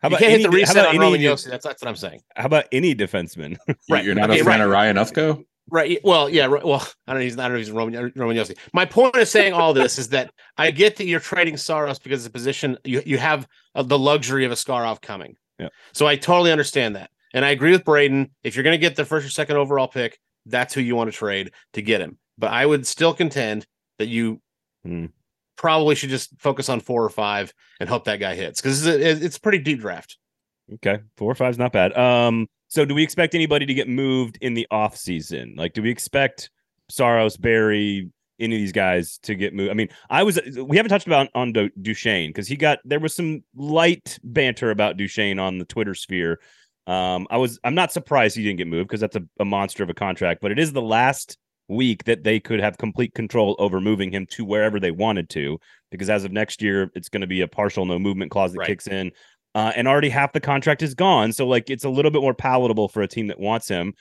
re- 0.03 0.09
how 0.09 0.09
you 0.09 0.15
about 0.15 0.19
can't 0.19 0.33
any, 0.33 0.41
hit 0.43 0.51
the 0.51 0.55
reset 0.57 0.77
on 0.85 0.89
any, 0.89 0.99
Roman 0.99 1.21
Josi. 1.21 1.49
That's 1.49 1.65
that's 1.65 1.81
what 1.81 1.87
I'm 1.89 1.95
saying. 1.95 2.21
How 2.35 2.45
about 2.45 2.65
any 2.71 2.95
defenseman? 2.95 3.57
Right. 3.89 4.03
You're 4.03 4.15
not 4.15 4.29
Okay, 4.29 4.39
a 4.41 4.43
fan 4.43 4.59
right. 4.59 4.65
of 4.65 4.69
Ryan 4.71 4.95
Ufko? 4.97 5.43
Right. 5.69 5.99
Well, 6.03 6.29
yeah. 6.29 6.45
right, 6.45 6.63
Well, 6.63 6.87
I 7.07 7.11
don't 7.13 7.19
know. 7.19 7.23
He's 7.25 7.35
not. 7.35 7.45
I 7.45 7.47
don't 7.49 7.53
know. 7.55 7.59
He's 7.59 7.71
Roman, 7.71 8.13
Roman 8.15 8.37
Josi. 8.37 8.57
My 8.73 8.85
point 8.85 9.15
of 9.15 9.27
saying 9.27 9.53
all 9.53 9.73
this 9.73 9.97
is 9.97 10.09
that 10.09 10.31
I 10.57 10.71
get 10.71 10.95
that 10.97 11.05
you're 11.05 11.19
trading 11.19 11.57
Saros 11.57 11.99
because 11.99 12.23
the 12.23 12.29
position 12.29 12.77
you 12.85 13.01
you 13.05 13.17
have 13.17 13.47
uh, 13.75 13.83
the 13.83 13.99
luxury 13.99 14.45
of 14.45 14.51
Askarov 14.51 15.01
coming. 15.01 15.35
Yeah. 15.59 15.69
So 15.93 16.05
I 16.07 16.15
totally 16.15 16.51
understand 16.51 16.95
that, 16.95 17.09
and 17.33 17.43
I 17.43 17.49
agree 17.49 17.71
with 17.71 17.83
Braden. 17.83 18.29
If 18.43 18.55
you're 18.55 18.63
going 18.63 18.75
to 18.75 18.81
get 18.81 18.95
the 18.95 19.03
first 19.05 19.25
or 19.27 19.29
second 19.29 19.57
overall 19.57 19.87
pick, 19.87 20.17
that's 20.45 20.73
who 20.73 20.81
you 20.81 20.95
want 20.95 21.11
to 21.11 21.17
trade 21.17 21.51
to 21.73 21.81
get 21.81 21.99
him. 21.99 22.17
But 22.37 22.51
I 22.51 22.65
would 22.65 22.85
still 22.87 23.13
contend 23.13 23.65
that 23.99 24.07
you 24.07 24.39
Hmm. 24.85 25.07
Probably 25.57 25.95
should 25.95 26.09
just 26.09 26.29
focus 26.39 26.69
on 26.69 26.79
four 26.79 27.03
or 27.03 27.09
five 27.09 27.53
and 27.79 27.89
hope 27.89 28.05
that 28.05 28.19
guy 28.19 28.35
hits 28.35 28.61
because 28.61 28.85
it's, 28.85 29.21
it's 29.21 29.37
pretty 29.39 29.59
deep 29.59 29.79
draft. 29.79 30.17
Okay, 30.75 30.99
four 31.15 31.31
or 31.31 31.35
five's 31.35 31.57
not 31.57 31.71
bad. 31.71 31.97
Um, 31.97 32.47
so 32.67 32.85
do 32.85 32.93
we 32.93 33.03
expect 33.03 33.35
anybody 33.35 33.65
to 33.65 33.73
get 33.73 33.87
moved 33.87 34.37
in 34.41 34.53
the 34.53 34.67
off 34.69 34.97
season? 34.97 35.55
Like, 35.57 35.73
do 35.73 35.81
we 35.81 35.89
expect 35.89 36.49
Saros, 36.89 37.37
Barrie, 37.37 38.09
any 38.39 38.55
of 38.55 38.61
these 38.61 38.71
guys 38.71 39.17
to 39.19 39.35
get 39.35 39.53
moved? 39.53 39.71
I 39.71 39.73
mean, 39.73 39.89
I 40.09 40.23
was 40.23 40.39
we 40.57 40.77
haven't 40.77 40.89
touched 40.89 41.07
about 41.07 41.29
on 41.33 41.53
Du- 41.53 41.71
Duchene 41.81 42.29
because 42.29 42.47
he 42.47 42.55
got 42.55 42.79
there 42.83 42.99
was 42.99 43.15
some 43.15 43.43
light 43.55 44.19
banter 44.23 44.71
about 44.71 44.97
Duchene 44.97 45.39
on 45.39 45.57
the 45.57 45.65
Twitter 45.65 45.95
sphere. 45.95 46.39
Um, 46.85 47.27
I 47.29 47.37
was 47.37 47.59
I'm 47.63 47.75
not 47.75 47.91
surprised 47.91 48.35
he 48.35 48.43
didn't 48.43 48.57
get 48.57 48.67
moved 48.67 48.89
because 48.89 49.01
that's 49.01 49.15
a, 49.15 49.23
a 49.39 49.45
monster 49.45 49.83
of 49.83 49.89
a 49.89 49.93
contract, 49.93 50.41
but 50.41 50.51
it 50.51 50.59
is 50.59 50.73
the 50.73 50.81
last 50.81 51.37
week 51.67 52.03
that 52.05 52.23
they 52.23 52.39
could 52.39 52.59
have 52.59 52.77
complete 52.77 53.13
control 53.13 53.55
over 53.59 53.81
moving 53.81 54.11
him 54.11 54.25
to 54.27 54.45
wherever 54.45 54.79
they 54.79 54.91
wanted 54.91 55.29
to 55.29 55.59
because 55.91 56.09
as 56.09 56.23
of 56.23 56.31
next 56.31 56.61
year 56.61 56.89
it's 56.95 57.09
going 57.09 57.21
to 57.21 57.27
be 57.27 57.41
a 57.41 57.47
partial 57.47 57.85
no 57.85 57.99
movement 57.99 58.31
clause 58.31 58.53
that 58.53 58.59
Right. 58.59 58.67
kicks 58.67 58.87
in 58.87 59.11
uh, 59.55 59.71
and 59.75 59.87
already 59.87 60.09
half 60.09 60.33
the 60.33 60.39
contract 60.39 60.81
is 60.81 60.93
gone. 60.93 61.33
So 61.33 61.47
like 61.47 61.69
it's 61.69 61.83
a 61.83 61.89
little 61.89 62.11
bit 62.11 62.21
more 62.21 62.33
palatable 62.33 62.89
for 62.89 63.01
a 63.01 63.07
team 63.07 63.27
that 63.27 63.39
wants 63.39 63.67
him. 63.67 63.93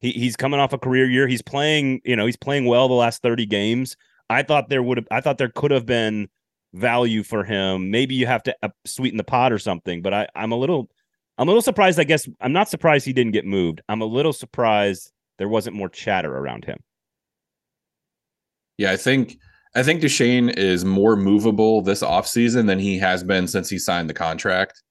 He, 0.00 0.10
he's 0.12 0.36
coming 0.36 0.58
off 0.58 0.72
a 0.72 0.78
career 0.78 1.08
year. 1.08 1.28
He's 1.28 1.42
playing, 1.42 2.00
you 2.04 2.16
know, 2.16 2.26
he's 2.26 2.36
playing 2.36 2.64
well 2.66 2.88
the 2.88 2.94
last 2.94 3.22
30 3.22 3.46
games. 3.46 3.96
I 4.30 4.42
thought 4.42 4.68
there 4.68 4.82
would 4.82 4.98
have, 4.98 5.06
I 5.10 5.20
thought 5.20 5.38
there 5.38 5.50
could 5.54 5.70
have 5.70 5.86
been 5.86 6.28
value 6.72 7.22
for 7.22 7.44
him. 7.44 7.90
Maybe 7.90 8.14
you 8.14 8.26
have 8.26 8.42
to 8.44 8.56
uh, 8.62 8.70
sweeten 8.84 9.18
the 9.18 9.24
pot 9.24 9.52
or 9.52 9.58
something, 9.58 10.00
but 10.02 10.14
I, 10.14 10.28
I'm 10.34 10.50
a 10.52 10.56
little, 10.56 10.88
I'm 11.38 11.46
a 11.46 11.50
little 11.50 11.62
surprised. 11.62 12.00
I 12.00 12.04
guess 12.04 12.26
I'm 12.40 12.52
not 12.52 12.68
surprised 12.68 13.04
he 13.04 13.12
didn't 13.12 13.32
get 13.32 13.44
moved. 13.44 13.82
I'm 13.88 14.00
a 14.00 14.06
little 14.06 14.32
surprised 14.32 15.12
there 15.38 15.48
wasn't 15.48 15.76
more 15.76 15.88
chatter 15.88 16.34
around 16.34 16.64
him. 16.64 16.78
Yeah, 18.78 18.92
I 18.92 18.96
think 18.96 19.36
I 19.74 19.82
think 19.82 20.00
Duchene 20.00 20.50
is 20.50 20.84
more 20.84 21.16
movable 21.16 21.82
this 21.82 22.02
offseason 22.02 22.66
than 22.66 22.78
he 22.78 22.98
has 22.98 23.22
been 23.22 23.46
since 23.46 23.68
he 23.68 23.78
signed 23.78 24.10
the 24.10 24.14
contract. 24.14 24.82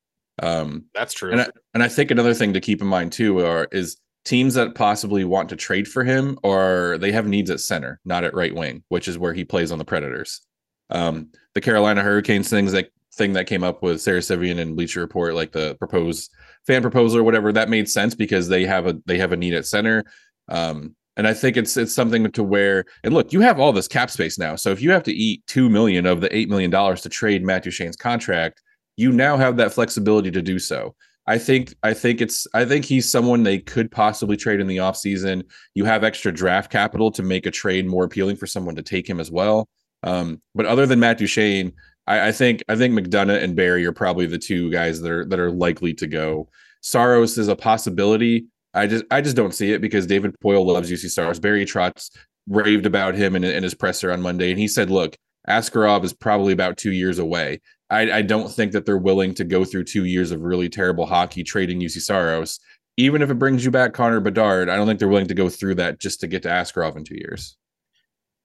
Um, 0.41 0.85
That's 0.93 1.13
true. 1.13 1.31
and 1.31 1.41
I, 1.41 1.47
and 1.73 1.83
I 1.83 1.87
think 1.87 2.09
another 2.09 2.33
thing 2.33 2.53
to 2.53 2.61
keep 2.61 2.81
in 2.81 2.87
mind 2.87 3.11
too 3.11 3.45
are 3.45 3.67
is 3.71 3.97
teams 4.25 4.53
that 4.55 4.75
possibly 4.75 5.23
want 5.23 5.49
to 5.49 5.55
trade 5.55 5.87
for 5.87 6.03
him 6.03 6.37
or 6.43 6.97
they 6.99 7.11
have 7.11 7.27
needs 7.27 7.49
at 7.49 7.59
center, 7.59 7.99
not 8.05 8.23
at 8.23 8.33
right 8.33 8.53
wing, 8.53 8.83
which 8.89 9.07
is 9.07 9.17
where 9.17 9.33
he 9.33 9.43
plays 9.43 9.71
on 9.71 9.77
the 9.77 9.85
Predators. 9.85 10.41
Um, 10.89 11.29
the 11.53 11.61
Carolina 11.61 12.01
Hurricanes 12.01 12.49
things 12.49 12.71
that 12.71 12.89
thing 13.13 13.33
that 13.33 13.47
came 13.47 13.63
up 13.63 13.83
with 13.83 14.01
Sara 14.01 14.21
Civian 14.21 14.59
and 14.59 14.75
Bleacher 14.75 15.01
Report, 15.01 15.33
like 15.35 15.51
the 15.51 15.75
proposed 15.75 16.31
fan 16.65 16.81
proposal 16.81 17.19
or 17.19 17.23
whatever, 17.23 17.51
that 17.51 17.69
made 17.69 17.89
sense 17.89 18.15
because 18.15 18.47
they 18.47 18.65
have 18.65 18.87
a 18.87 18.97
they 19.05 19.17
have 19.17 19.31
a 19.31 19.37
need 19.37 19.53
at 19.53 19.65
center. 19.65 20.03
Um, 20.49 20.95
and 21.17 21.27
I 21.27 21.33
think 21.33 21.57
it's 21.57 21.77
it's 21.77 21.93
something 21.93 22.31
to 22.31 22.43
where 22.43 22.85
and 23.03 23.13
look, 23.13 23.33
you 23.33 23.41
have 23.41 23.59
all 23.59 23.73
this 23.73 23.87
cap 23.87 24.09
space 24.09 24.37
now. 24.37 24.55
So 24.55 24.71
if 24.71 24.81
you 24.81 24.91
have 24.91 25.03
to 25.03 25.13
eat 25.13 25.45
two 25.47 25.69
million 25.69 26.05
of 26.05 26.21
the 26.21 26.35
eight 26.35 26.49
million 26.49 26.71
dollars 26.71 27.01
to 27.01 27.09
trade 27.09 27.43
Matt 27.43 27.63
Duchene's 27.63 27.95
contract, 27.95 28.61
you 28.97 29.11
now 29.11 29.37
have 29.37 29.57
that 29.57 29.73
flexibility 29.73 30.31
to 30.31 30.41
do 30.41 30.59
so. 30.59 30.95
I 31.27 31.37
think 31.37 31.75
I 31.83 31.93
think 31.93 32.21
it's 32.21 32.47
I 32.53 32.65
think 32.65 32.85
he's 32.85 33.11
someone 33.11 33.43
they 33.43 33.59
could 33.59 33.91
possibly 33.91 34.37
trade 34.37 34.59
in 34.59 34.67
the 34.67 34.77
offseason. 34.77 35.43
You 35.75 35.85
have 35.85 36.03
extra 36.03 36.31
draft 36.31 36.71
capital 36.71 37.11
to 37.11 37.23
make 37.23 37.45
a 37.45 37.51
trade 37.51 37.85
more 37.85 38.05
appealing 38.05 38.37
for 38.37 38.47
someone 38.47 38.75
to 38.75 38.83
take 38.83 39.09
him 39.09 39.19
as 39.19 39.29
well. 39.29 39.67
Um, 40.03 40.41
but 40.55 40.65
other 40.65 40.87
than 40.87 40.99
Matt 40.99 41.19
Duchene, 41.19 41.73
I, 42.07 42.29
I 42.29 42.31
think 42.31 42.63
I 42.67 42.75
think 42.75 42.97
McDonagh 42.97 43.43
and 43.43 43.55
Barrie 43.55 43.85
are 43.85 43.91
probably 43.91 44.25
the 44.25 44.39
two 44.39 44.71
guys 44.71 44.99
that 45.01 45.11
are 45.11 45.25
that 45.25 45.39
are 45.39 45.51
likely 45.51 45.93
to 45.95 46.07
go. 46.07 46.49
Saros 46.81 47.37
is 47.37 47.47
a 47.47 47.55
possibility. 47.55 48.45
I 48.73 48.87
just 48.87 49.05
I 49.11 49.21
just 49.21 49.35
don't 49.35 49.53
see 49.53 49.71
it 49.73 49.81
because 49.81 50.07
David 50.07 50.35
Poile 50.43 50.65
loves 50.65 50.89
Juuse 50.89 51.09
Saros. 51.11 51.39
Barry 51.39 51.65
Trotz 51.65 52.09
raved 52.47 52.85
about 52.85 53.15
him 53.15 53.35
in, 53.35 53.43
in 53.43 53.63
his 53.63 53.73
presser 53.73 54.11
on 54.11 54.21
Monday, 54.21 54.51
and 54.51 54.59
he 54.59 54.67
said, 54.67 54.89
"Look, 54.89 55.17
Askarov 55.47 56.03
is 56.03 56.13
probably 56.13 56.53
about 56.53 56.77
two 56.77 56.91
years 56.91 57.19
away. 57.19 57.61
I, 57.89 58.11
I 58.11 58.21
don't 58.21 58.49
think 58.49 58.71
that 58.71 58.85
they're 58.85 58.97
willing 58.97 59.33
to 59.35 59.43
go 59.43 59.65
through 59.65 59.83
two 59.85 60.05
years 60.05 60.31
of 60.31 60.41
really 60.41 60.69
terrible 60.69 61.05
hockey 61.05 61.43
trading 61.43 61.79
Juuse 61.81 62.01
Saros. 62.01 62.59
Even 62.97 63.21
if 63.21 63.29
it 63.29 63.39
brings 63.39 63.65
you 63.65 63.71
back 63.71 63.93
Connor 63.93 64.19
Bedard, 64.19 64.69
I 64.69 64.75
don't 64.75 64.87
think 64.87 64.99
they're 64.99 65.07
willing 65.07 65.27
to 65.27 65.33
go 65.33 65.49
through 65.49 65.75
that 65.75 65.99
just 65.99 66.21
to 66.21 66.27
get 66.27 66.43
to 66.43 66.49
Askarov 66.49 66.95
in 66.95 67.03
two 67.03 67.15
years. 67.15 67.57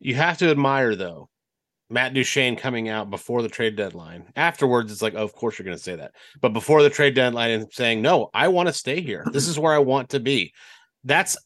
you 0.01 0.15
have 0.15 0.39
to 0.39 0.51
admire 0.51 0.95
though 0.95 1.29
Matt 1.88 2.14
Duchene 2.14 2.57
coming 2.57 2.88
out 2.88 3.11
before 3.11 3.42
the 3.42 3.49
trade 3.49 3.77
deadline. 3.77 4.25
Afterwards, 4.35 4.90
it's 4.90 5.03
like, 5.03 5.14
oh, 5.14 5.22
of 5.22 5.35
course 5.35 5.59
you're 5.59 5.64
going 5.64 5.77
to 5.77 5.83
say 5.83 5.96
that. 5.96 6.12
But 6.40 6.53
before 6.53 6.83
the 6.83 6.90
trade 6.90 7.14
deadline 7.14 7.51
and 7.51 7.72
saying, 7.72 8.03
no, 8.03 8.31
I 8.35 8.49
want 8.49 8.68
to 8.68 8.72
stay 8.72 9.01
here. 9.01 9.25
This 9.33 9.49
is 9.49 9.59
where 9.59 9.72
I 9.72 9.79
want 9.79 10.11
to 10.11 10.20
be. 10.20 10.53
That's 11.05 11.37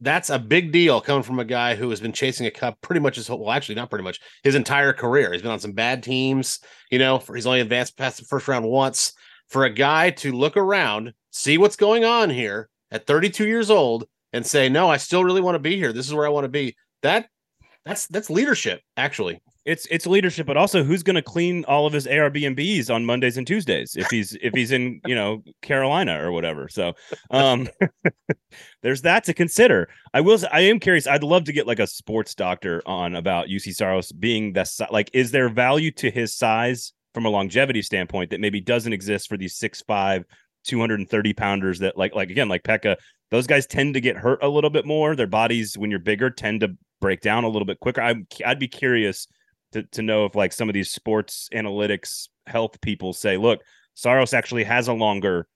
that's 0.00 0.30
a 0.30 0.38
big 0.38 0.72
deal 0.72 1.00
coming 1.00 1.22
from 1.22 1.38
a 1.38 1.44
guy 1.44 1.74
who 1.74 1.90
has 1.90 2.00
been 2.00 2.12
chasing 2.12 2.46
a 2.46 2.50
cup 2.50 2.80
pretty 2.80 3.00
much 3.00 3.16
his 3.16 3.28
whole 3.28 3.38
well, 3.38 3.50
actually 3.50 3.74
not 3.74 3.90
pretty 3.90 4.02
much 4.02 4.18
his 4.42 4.54
entire 4.54 4.94
career. 4.94 5.30
He's 5.30 5.42
been 5.42 5.50
on 5.50 5.60
some 5.60 5.72
bad 5.72 6.02
teams, 6.02 6.58
you 6.90 6.98
know, 6.98 7.18
for 7.18 7.34
he's 7.34 7.46
only 7.46 7.60
advanced 7.60 7.98
past 7.98 8.18
the 8.18 8.24
first 8.24 8.48
round 8.48 8.66
once. 8.66 9.12
For 9.48 9.64
a 9.64 9.70
guy 9.70 10.10
to 10.10 10.32
look 10.32 10.56
around, 10.56 11.12
see 11.30 11.58
what's 11.58 11.76
going 11.76 12.04
on 12.04 12.30
here 12.30 12.70
at 12.90 13.06
32 13.06 13.46
years 13.46 13.68
old, 13.68 14.04
and 14.32 14.46
say, 14.46 14.68
No, 14.68 14.88
I 14.88 14.96
still 14.96 15.24
really 15.24 15.40
want 15.40 15.56
to 15.56 15.60
be 15.60 15.76
here. 15.76 15.92
This 15.92 16.06
is 16.06 16.14
where 16.14 16.26
I 16.26 16.30
want 16.30 16.44
to 16.44 16.48
be. 16.48 16.76
That 17.02 17.28
that's 17.84 18.06
that's 18.06 18.30
leadership, 18.30 18.80
actually. 18.96 19.40
It's 19.70 19.86
it's 19.88 20.04
leadership, 20.04 20.48
but 20.48 20.56
also 20.56 20.82
who's 20.82 21.04
going 21.04 21.14
to 21.14 21.22
clean 21.22 21.64
all 21.66 21.86
of 21.86 21.92
his 21.92 22.04
Airbnbs 22.08 22.92
on 22.92 23.04
Mondays 23.04 23.36
and 23.36 23.46
Tuesdays 23.46 23.94
if 23.94 24.08
he's 24.10 24.36
if 24.42 24.52
he's 24.52 24.72
in 24.72 25.00
you 25.06 25.14
know 25.14 25.44
Carolina 25.62 26.20
or 26.20 26.32
whatever. 26.32 26.68
So 26.68 26.94
um, 27.30 27.68
there's 28.82 29.02
that 29.02 29.22
to 29.24 29.32
consider. 29.32 29.88
I 30.12 30.22
will. 30.22 30.40
I 30.50 30.62
am 30.62 30.80
curious. 30.80 31.06
I'd 31.06 31.22
love 31.22 31.44
to 31.44 31.52
get 31.52 31.68
like 31.68 31.78
a 31.78 31.86
sports 31.86 32.34
doctor 32.34 32.82
on 32.84 33.14
about 33.14 33.46
Juuse 33.46 33.72
Saros 33.76 34.10
being 34.10 34.54
the 34.54 34.88
like. 34.90 35.08
Is 35.12 35.30
there 35.30 35.48
value 35.48 35.92
to 35.92 36.10
his 36.10 36.34
size 36.34 36.92
from 37.14 37.24
a 37.24 37.30
longevity 37.30 37.82
standpoint 37.82 38.30
that 38.30 38.40
maybe 38.40 38.60
doesn't 38.60 38.92
exist 38.92 39.28
for 39.28 39.36
these 39.36 39.56
six 39.56 39.82
five 39.82 40.24
230 40.64 41.32
pounders 41.34 41.78
that 41.78 41.96
like 41.96 42.12
like 42.12 42.28
again 42.30 42.48
like 42.48 42.64
Pekka 42.64 42.96
those 43.30 43.46
guys 43.46 43.68
tend 43.68 43.94
to 43.94 44.00
get 44.00 44.16
hurt 44.16 44.42
a 44.42 44.48
little 44.48 44.68
bit 44.68 44.84
more 44.84 45.14
their 45.14 45.28
bodies 45.28 45.78
when 45.78 45.90
you're 45.90 46.00
bigger 46.00 46.28
tend 46.28 46.60
to 46.60 46.76
break 47.00 47.20
down 47.20 47.44
a 47.44 47.48
little 47.48 47.64
bit 47.64 47.80
quicker 47.80 48.02
I'm, 48.02 48.26
i'd 48.44 48.58
be 48.58 48.68
curious 48.68 49.26
to, 49.72 49.82
to 49.84 50.02
know 50.02 50.24
if 50.24 50.34
like 50.34 50.52
some 50.52 50.68
of 50.68 50.74
these 50.74 50.90
sports 50.90 51.48
analytics 51.54 52.28
health 52.46 52.80
people 52.80 53.12
say 53.12 53.36
look 53.36 53.60
saros 53.94 54.34
actually 54.34 54.64
has 54.64 54.88
a 54.88 54.92
longer 54.92 55.46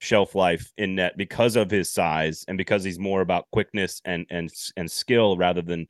shelf 0.00 0.34
life 0.34 0.70
in 0.76 0.94
net 0.96 1.16
because 1.16 1.56
of 1.56 1.70
his 1.70 1.90
size 1.90 2.44
and 2.48 2.58
because 2.58 2.84
he's 2.84 2.98
more 2.98 3.20
about 3.22 3.46
quickness 3.52 4.00
and 4.04 4.26
and 4.30 4.52
and 4.76 4.90
skill 4.90 5.36
rather 5.36 5.62
than 5.62 5.86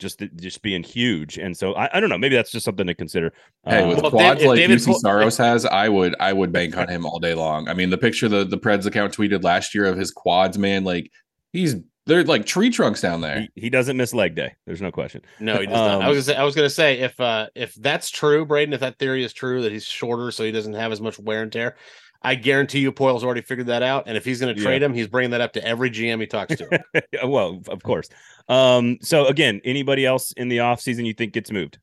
just 0.00 0.20
just 0.34 0.62
being 0.62 0.82
huge. 0.82 1.38
And 1.38 1.56
so 1.56 1.74
I, 1.74 1.88
I 1.96 2.00
don't 2.00 2.08
know. 2.10 2.18
Maybe 2.18 2.34
that's 2.34 2.50
just 2.50 2.64
something 2.64 2.88
to 2.88 2.94
consider. 2.94 3.32
Hey, 3.64 3.86
with 3.86 3.98
Um, 3.98 4.02
well, 4.02 4.10
quads 4.10 4.38
David- 4.40 4.48
like 4.48 4.56
David 4.56 4.78
Juuse 4.78 4.84
Flo- 4.86 4.98
Saros 4.98 5.36
has, 5.36 5.64
I 5.64 5.88
would 5.88 6.16
I 6.18 6.32
would 6.32 6.50
bank 6.50 6.76
on 6.76 6.88
him 6.88 7.06
all 7.06 7.20
day 7.20 7.34
long. 7.34 7.68
I 7.68 7.74
mean, 7.74 7.90
the 7.90 7.98
picture 7.98 8.28
the 8.28 8.42
the 8.44 8.58
Preds 8.58 8.84
account 8.84 9.16
tweeted 9.16 9.44
last 9.44 9.76
year 9.76 9.84
of 9.84 9.96
his 9.96 10.10
quads, 10.10 10.58
man, 10.58 10.82
like 10.82 11.12
he's 11.52 11.76
they're 12.06 12.24
like 12.24 12.46
tree 12.46 12.70
trunks 12.70 13.00
down 13.00 13.20
there. 13.20 13.40
he, 13.54 13.62
he 13.62 13.70
doesn't 13.70 13.96
miss 13.96 14.12
leg 14.12 14.34
day. 14.34 14.54
There's 14.66 14.82
no 14.82 14.90
question. 14.90 15.22
No, 15.40 15.60
he 15.60 15.66
does 15.66 15.74
not. 15.74 16.02
I 16.02 16.06
Um, 16.08 16.14
was 16.14 16.26
gonna 16.26 16.36
say, 16.36 16.36
I 16.36 16.44
was 16.44 16.54
gonna 16.54 16.70
say 16.70 16.98
if 17.00 17.18
uh 17.20 17.48
if 17.54 17.74
that's 17.74 18.10
true, 18.10 18.44
Braden, 18.44 18.72
if 18.74 18.80
that 18.80 18.98
theory 18.98 19.24
is 19.24 19.32
true 19.32 19.62
that 19.62 19.72
he's 19.72 19.84
shorter 19.84 20.30
so 20.30 20.44
he 20.44 20.52
doesn't 20.52 20.74
have 20.74 20.92
as 20.92 21.00
much 21.00 21.18
wear 21.18 21.42
and 21.42 21.52
tear, 21.52 21.76
I 22.22 22.34
guarantee 22.34 22.80
you 22.80 22.92
Poile's 22.92 23.22
already 23.24 23.42
figured 23.42 23.68
that 23.68 23.82
out. 23.82 24.04
And 24.06 24.16
if 24.16 24.24
he's 24.24 24.40
gonna 24.40 24.54
Yeah. 24.56 24.62
trade 24.64 24.82
him, 24.82 24.94
he's 24.94 25.06
bringing 25.08 25.30
that 25.30 25.40
up 25.40 25.52
to 25.54 25.64
every 25.64 25.90
GM 25.90 26.20
he 26.20 26.26
talks 26.26 26.56
to. 26.56 26.82
Well, 27.24 27.60
of 27.68 27.82
course. 27.82 28.08
Um, 28.48 28.98
so 29.00 29.26
again, 29.26 29.60
anybody 29.64 30.04
else 30.04 30.32
in 30.32 30.48
the 30.48 30.58
offseason 30.58 31.06
you 31.06 31.14
think 31.14 31.32
gets 31.32 31.50
moved? 31.52 31.78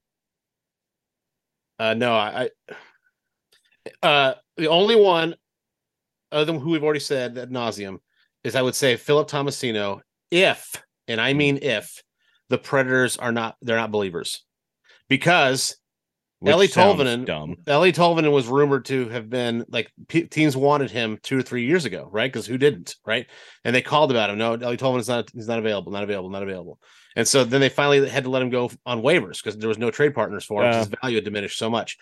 uh 1.79 1.93
no, 1.93 2.13
I, 2.13 2.49
I 4.03 4.05
uh 4.07 4.33
the 4.57 4.67
only 4.67 4.95
one 4.97 5.35
other 6.31 6.45
than 6.45 6.59
who 6.59 6.71
we've 6.71 6.83
already 6.83 6.99
said 6.99 7.37
ad 7.37 7.49
nauseum 7.51 7.99
is 8.43 8.55
I 8.55 8.61
would 8.61 8.75
say 8.75 8.95
Philip 8.97 9.29
Tomasino, 9.29 10.01
if, 10.31 10.81
and 11.07 11.19
I 11.19 11.31
hmm. 11.31 11.37
mean 11.37 11.59
if 11.61 12.03
the 12.49 12.57
Predators 12.57 13.17
are 13.17 13.31
not 13.31 13.55
they're 13.61 13.77
not 13.77 13.91
believers. 13.91 14.43
Because 15.07 15.75
Which 16.39 16.55
Eeli 16.55 16.71
Tolvanen- 16.71 17.25
dumb. 17.25 17.55
Eeli 17.65 17.93
Tolvanen 17.93 18.31
was 18.31 18.47
rumored 18.47 18.85
to 18.85 19.09
have 19.09 19.29
been 19.29 19.65
like 19.69 19.91
p- 20.07 20.27
teams 20.27 20.55
wanted 20.55 20.91
him 20.91 21.17
two 21.23 21.39
or 21.39 21.41
three 21.41 21.65
years 21.65 21.85
ago, 21.85 22.07
right? 22.11 22.31
Because 22.31 22.45
who 22.45 22.57
didn't, 22.57 22.95
right? 23.05 23.25
And 23.63 23.75
they 23.75 23.81
called 23.81 24.11
about 24.11 24.29
him. 24.29 24.37
No, 24.37 24.57
Eeli 24.57 24.77
Tolvanen 24.77 24.99
is 24.99 25.07
not 25.09 25.29
he's 25.33 25.47
not 25.47 25.59
available, 25.59 25.91
not 25.91 26.03
available, 26.03 26.29
not 26.29 26.43
available. 26.43 26.79
And 27.15 27.27
so 27.27 27.43
then 27.43 27.59
they 27.59 27.69
finally 27.69 28.07
had 28.07 28.23
to 28.25 28.29
let 28.29 28.41
him 28.41 28.49
go 28.51 28.69
on 28.85 29.01
waivers 29.01 29.43
because 29.43 29.57
there 29.57 29.67
was 29.67 29.79
no 29.79 29.89
trade 29.91 30.13
partners 30.13 30.45
for 30.45 30.63
him. 30.63 30.71
'cause 30.71 30.85
His 30.87 30.95
value 31.01 31.15
had 31.17 31.25
diminished 31.25 31.57
so 31.57 31.69
much, 31.69 31.97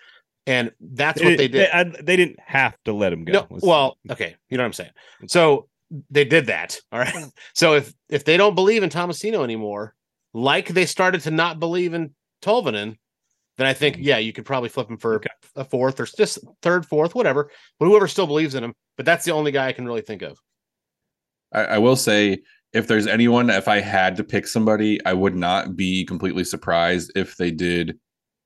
and 0.45 0.71
that's 0.81 1.21
what 1.21 1.37
they 1.37 1.47
did. 1.47 1.53
They, 1.53 1.71
I- 1.71 1.83
they 2.03 2.17
didn't 2.17 2.39
have 2.45 2.75
to 2.85 2.93
let 2.93 3.13
him 3.13 3.23
go. 3.23 3.31
No, 3.33 3.47
well, 3.49 3.97
okay, 4.11 4.35
you 4.49 4.57
know 4.57 4.63
what 4.63 4.67
I'm 4.67 4.73
saying. 4.73 4.91
So 5.27 5.69
they 6.09 6.25
did 6.25 6.47
that. 6.47 6.77
All 6.91 6.99
right. 6.99 7.13
Hmm. 7.13 7.29
So 7.53 7.75
if 7.75 7.93
if 8.09 8.25
they 8.25 8.37
don't 8.37 8.55
believe 8.55 8.83
in 8.83 8.89
Tomasino 8.89 9.43
anymore, 9.43 9.95
like 10.33 10.67
they 10.67 10.85
started 10.85 11.21
to 11.21 11.31
not 11.31 11.59
believe 11.59 11.93
in 11.93 12.13
Tolvanen, 12.41 12.97
then 13.57 13.67
I 13.67 13.73
think 13.73 13.95
hmm. 13.97 14.03
yeah, 14.03 14.17
you 14.17 14.33
could 14.33 14.45
probably 14.45 14.69
flip 14.69 14.89
him 14.89 14.97
for 14.97 15.15
Okay. 15.15 15.29
a 15.55 15.63
fourth 15.63 15.99
or 15.99 16.05
just 16.05 16.39
third, 16.61 16.85
fourth, 16.85 17.15
whatever. 17.15 17.51
But 17.79 17.87
whoever 17.87 18.07
still 18.07 18.27
believes 18.27 18.55
in 18.55 18.63
him. 18.63 18.73
But 18.95 19.05
that's 19.05 19.25
the 19.25 19.31
only 19.31 19.51
guy 19.51 19.67
I 19.67 19.73
can 19.73 19.85
really 19.85 20.01
think 20.01 20.21
of. 20.21 20.37
I, 21.53 21.63
I 21.63 21.77
will 21.77 21.95
say, 21.95 22.39
if 22.73 22.87
there's 22.87 23.07
anyone, 23.07 23.49
if 23.49 23.67
I 23.67 23.79
had 23.79 24.15
to 24.17 24.23
pick 24.23 24.47
somebody, 24.47 25.03
I 25.05 25.13
would 25.13 25.35
not 25.35 25.75
be 25.75 26.03
completely 26.05 26.43
surprised 26.43 27.11
if 27.15 27.37
they 27.37 27.51
did 27.51 27.97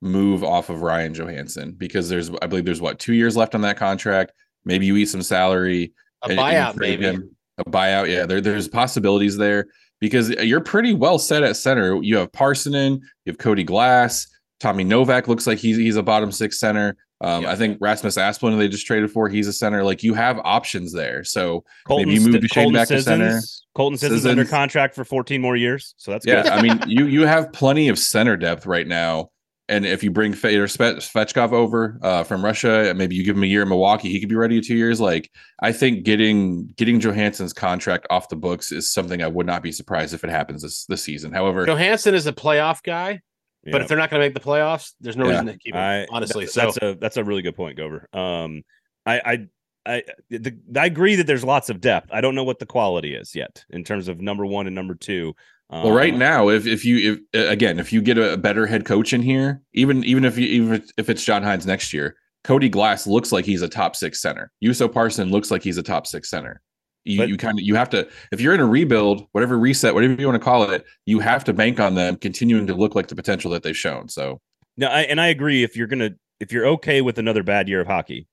move 0.01 0.43
off 0.43 0.69
of 0.69 0.81
Ryan 0.81 1.13
Johansen 1.13 1.77
because 1.77 2.09
there's, 2.09 2.29
I 2.41 2.47
believe, 2.47 2.65
there's 2.65 2.81
what 2.81 2.99
two 2.99 3.13
years 3.13 3.35
left 3.35 3.55
on 3.55 3.61
that 3.61 3.77
contract. 3.77 4.31
Maybe 4.63 4.85
you 4.85 4.95
eat 4.97 5.07
some 5.07 5.23
salary, 5.23 5.93
A 6.23 6.29
buyout, 6.29 6.77
maybe. 6.77 7.05
him. 7.05 7.35
A 7.57 7.63
buyout, 7.65 8.09
yeah. 8.09 8.25
There, 8.25 8.41
there's 8.41 8.67
possibilities 8.67 9.37
there 9.37 9.67
because 9.99 10.29
you're 10.29 10.61
pretty 10.61 10.93
well 10.93 11.19
set 11.19 11.43
at 11.43 11.57
center. 11.57 12.01
You 12.01 12.17
have 12.17 12.31
Parssinen, 12.31 12.99
you 13.25 13.31
have 13.31 13.37
Cody 13.37 13.63
Glass, 13.63 14.27
Tommy 14.61 14.83
Novak 14.83 15.27
looks 15.27 15.47
like 15.47 15.57
he's 15.57 15.75
he's 15.75 15.95
a 15.95 16.03
bottom 16.03 16.31
six 16.31 16.59
center. 16.59 16.95
Um, 17.19 17.43
Yeah. 17.43 17.51
I 17.51 17.55
think 17.55 17.79
Rasmus 17.81 18.15
Asplund 18.15 18.57
they 18.57 18.67
just 18.67 18.85
traded 18.85 19.11
for, 19.11 19.27
he's 19.27 19.47
a 19.47 19.53
center. 19.53 19.83
Like 19.83 20.03
you 20.03 20.13
have 20.13 20.39
options 20.43 20.93
there. 20.93 21.23
So 21.23 21.63
Colton, 21.85 22.07
maybe 22.07 22.19
you 22.19 22.31
move 22.31 22.41
Duchene 22.41 22.63
Colton 22.65 22.73
back 22.73 22.87
to 22.89 23.01
center. 23.01 23.41
Colton 23.73 23.97
Sissons 23.97 24.25
under 24.25 24.45
contract 24.45 24.95
for 24.95 25.03
14 25.03 25.41
more 25.41 25.55
years. 25.55 25.95
So 25.97 26.11
that's 26.11 26.25
yeah, 26.25 26.43
good. 26.43 26.51
I 26.51 26.61
mean 26.61 26.79
you 26.87 27.05
you 27.05 27.25
have 27.25 27.51
plenty 27.51 27.89
of 27.89 27.97
center 27.97 28.37
depth 28.37 28.65
right 28.67 28.87
now. 28.87 29.31
And 29.71 29.85
if 29.85 30.03
you 30.03 30.11
bring 30.11 30.33
Fedor 30.33 30.67
Sve- 30.67 30.97
Svechkov 30.97 31.53
over 31.53 31.97
uh, 32.01 32.23
from 32.23 32.43
Russia, 32.43 32.93
maybe 32.95 33.15
you 33.15 33.23
give 33.23 33.37
him 33.37 33.43
a 33.43 33.47
year 33.47 33.61
in 33.63 33.69
Milwaukee, 33.69 34.11
he 34.11 34.19
could 34.19 34.27
be 34.29 34.35
ready 34.35 34.57
in 34.57 34.63
two 34.63 34.75
years. 34.75 34.99
Like 34.99 35.31
I 35.61 35.71
think 35.71 36.03
getting 36.03 36.67
getting 36.75 36.99
Johansen's 36.99 37.53
contract 37.53 38.05
off 38.09 38.27
the 38.27 38.35
books 38.35 38.71
is 38.73 38.91
something 38.91 39.23
I 39.23 39.27
would 39.27 39.45
not 39.45 39.63
be 39.63 39.71
surprised 39.71 40.13
if 40.13 40.23
it 40.25 40.29
happens 40.29 40.61
this 40.61 40.85
this 40.85 41.01
season. 41.01 41.31
However, 41.31 41.65
Johansson 41.65 42.13
is 42.13 42.27
a 42.27 42.33
playoff 42.33 42.83
guy, 42.83 43.21
but 43.63 43.73
Yeah. 43.75 43.81
if 43.83 43.87
they're 43.87 43.97
not 43.97 44.09
going 44.09 44.19
to 44.21 44.25
make 44.27 44.33
the 44.33 44.41
playoffs, 44.41 44.91
there's 44.99 45.15
no 45.15 45.23
Yeah. 45.25 45.31
reason 45.31 45.45
to 45.47 45.57
keep 45.57 45.73
him. 45.73 45.79
I 45.81 46.05
honestly, 46.11 46.45
that- 46.45 46.51
so 46.51 46.61
that's 46.61 46.77
a 46.81 46.93
that's 46.99 47.17
a 47.17 47.23
really 47.23 47.41
good 47.41 47.55
point, 47.55 47.77
Gover. 47.77 48.13
Um, 48.13 48.63
I 49.05 49.21
I 49.25 49.47
I 49.83 50.03
the, 50.29 50.55
I 50.77 50.85
agree 50.85 51.15
that 51.15 51.27
there's 51.27 51.43
lots 51.45 51.69
of 51.69 51.79
depth. 51.81 52.09
I 52.11 52.19
don't 52.21 52.35
know 52.35 52.43
what 52.43 52.59
the 52.59 52.65
quality 52.67 53.15
is 53.15 53.33
yet 53.33 53.63
in 53.69 53.83
terms 53.83 54.09
of 54.09 54.19
number 54.19 54.45
one 54.45 54.67
and 54.67 54.75
number 54.75 54.95
two. 54.95 55.33
Um, 55.71 55.83
Well, 55.83 55.93
right 55.93 56.13
now, 56.15 56.49
if 56.49 56.67
if 56.67 56.83
you 56.83 57.19
if 57.33 57.49
again 57.49 57.79
if 57.79 57.93
you 57.93 58.01
get 58.01 58.17
a 58.17 58.37
better 58.37 58.67
head 58.67 58.85
coach 58.85 59.13
in 59.13 59.21
here, 59.21 59.61
even 59.73 60.03
even 60.03 60.25
if 60.25 60.37
you 60.37 60.45
even 60.47 60.83
if 60.97 61.09
it's 61.09 61.23
John 61.23 61.43
Hynes 61.43 61.65
next 61.65 61.93
year, 61.93 62.15
Cody 62.43 62.69
Glass 62.69 63.07
looks 63.07 63.31
like 63.31 63.45
he's 63.45 63.61
a 63.61 63.69
top 63.69 63.95
six 63.95 64.21
center. 64.21 64.51
Juuso 64.63 64.91
Parson 64.91 65.29
looks 65.31 65.49
like 65.51 65.63
he's 65.63 65.77
a 65.77 65.83
top 65.83 66.05
six 66.07 66.29
center. 66.29 66.61
You 67.05 67.17
But- 67.17 67.29
you 67.29 67.37
kind 67.37 67.57
of 67.57 67.63
you 67.63 67.75
have 67.75 67.89
to 67.91 68.07
if 68.31 68.41
you're 68.41 68.53
in 68.53 68.59
a 68.59 68.65
rebuild, 68.67 69.27
whatever 69.31 69.57
reset, 69.57 69.93
whatever 69.93 70.13
you 70.19 70.27
want 70.27 70.39
to 70.39 70.43
call 70.43 70.69
it, 70.69 70.83
you 71.05 71.19
have 71.19 71.43
to 71.45 71.53
bank 71.53 71.79
on 71.79 71.95
them 71.95 72.15
continuing 72.17 72.67
to 72.67 72.75
look 72.75 72.93
like 72.93 73.07
the 73.07 73.15
potential 73.15 73.49
that 73.51 73.63
they've 73.63 73.77
shown. 73.77 74.09
So 74.09 74.39
No, 74.77 74.87
I, 74.87 75.01
and 75.01 75.19
I 75.21 75.27
agree. 75.27 75.63
If 75.63 75.75
you're 75.75 75.87
gonna, 75.87 76.11
if 76.39 76.51
you're 76.51 76.65
okay 76.67 77.01
with 77.01 77.17
another 77.17 77.43
bad 77.43 77.67
year 77.69 77.81
of 77.81 77.87
hockey, 77.87 78.27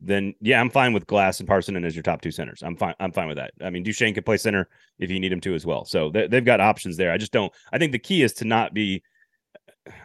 then 0.00 0.34
yeah, 0.40 0.60
I'm 0.60 0.70
fine 0.70 0.92
with 0.92 1.06
Glass 1.06 1.40
and 1.40 1.48
Parssinen 1.48 1.84
as 1.84 1.96
your 1.96 2.02
top 2.02 2.20
two 2.20 2.30
centers. 2.30 2.62
I'm 2.62 2.76
fine. 2.76 2.94
I'm 3.00 3.12
fine 3.12 3.28
with 3.28 3.36
that. 3.36 3.52
I 3.60 3.70
mean, 3.70 3.82
Duchene 3.82 4.14
can 4.14 4.22
play 4.22 4.36
center 4.36 4.68
if 4.98 5.10
you 5.10 5.18
need 5.18 5.32
him 5.32 5.40
to 5.40 5.54
as 5.54 5.66
well. 5.66 5.84
So 5.84 6.10
they, 6.10 6.28
they've 6.28 6.44
got 6.44 6.60
options 6.60 6.96
there. 6.96 7.10
I 7.12 7.18
just 7.18 7.32
don't. 7.32 7.52
I 7.72 7.78
think 7.78 7.92
the 7.92 7.98
key 7.98 8.22
is 8.22 8.32
to 8.34 8.44
not 8.44 8.72
be. 8.72 9.02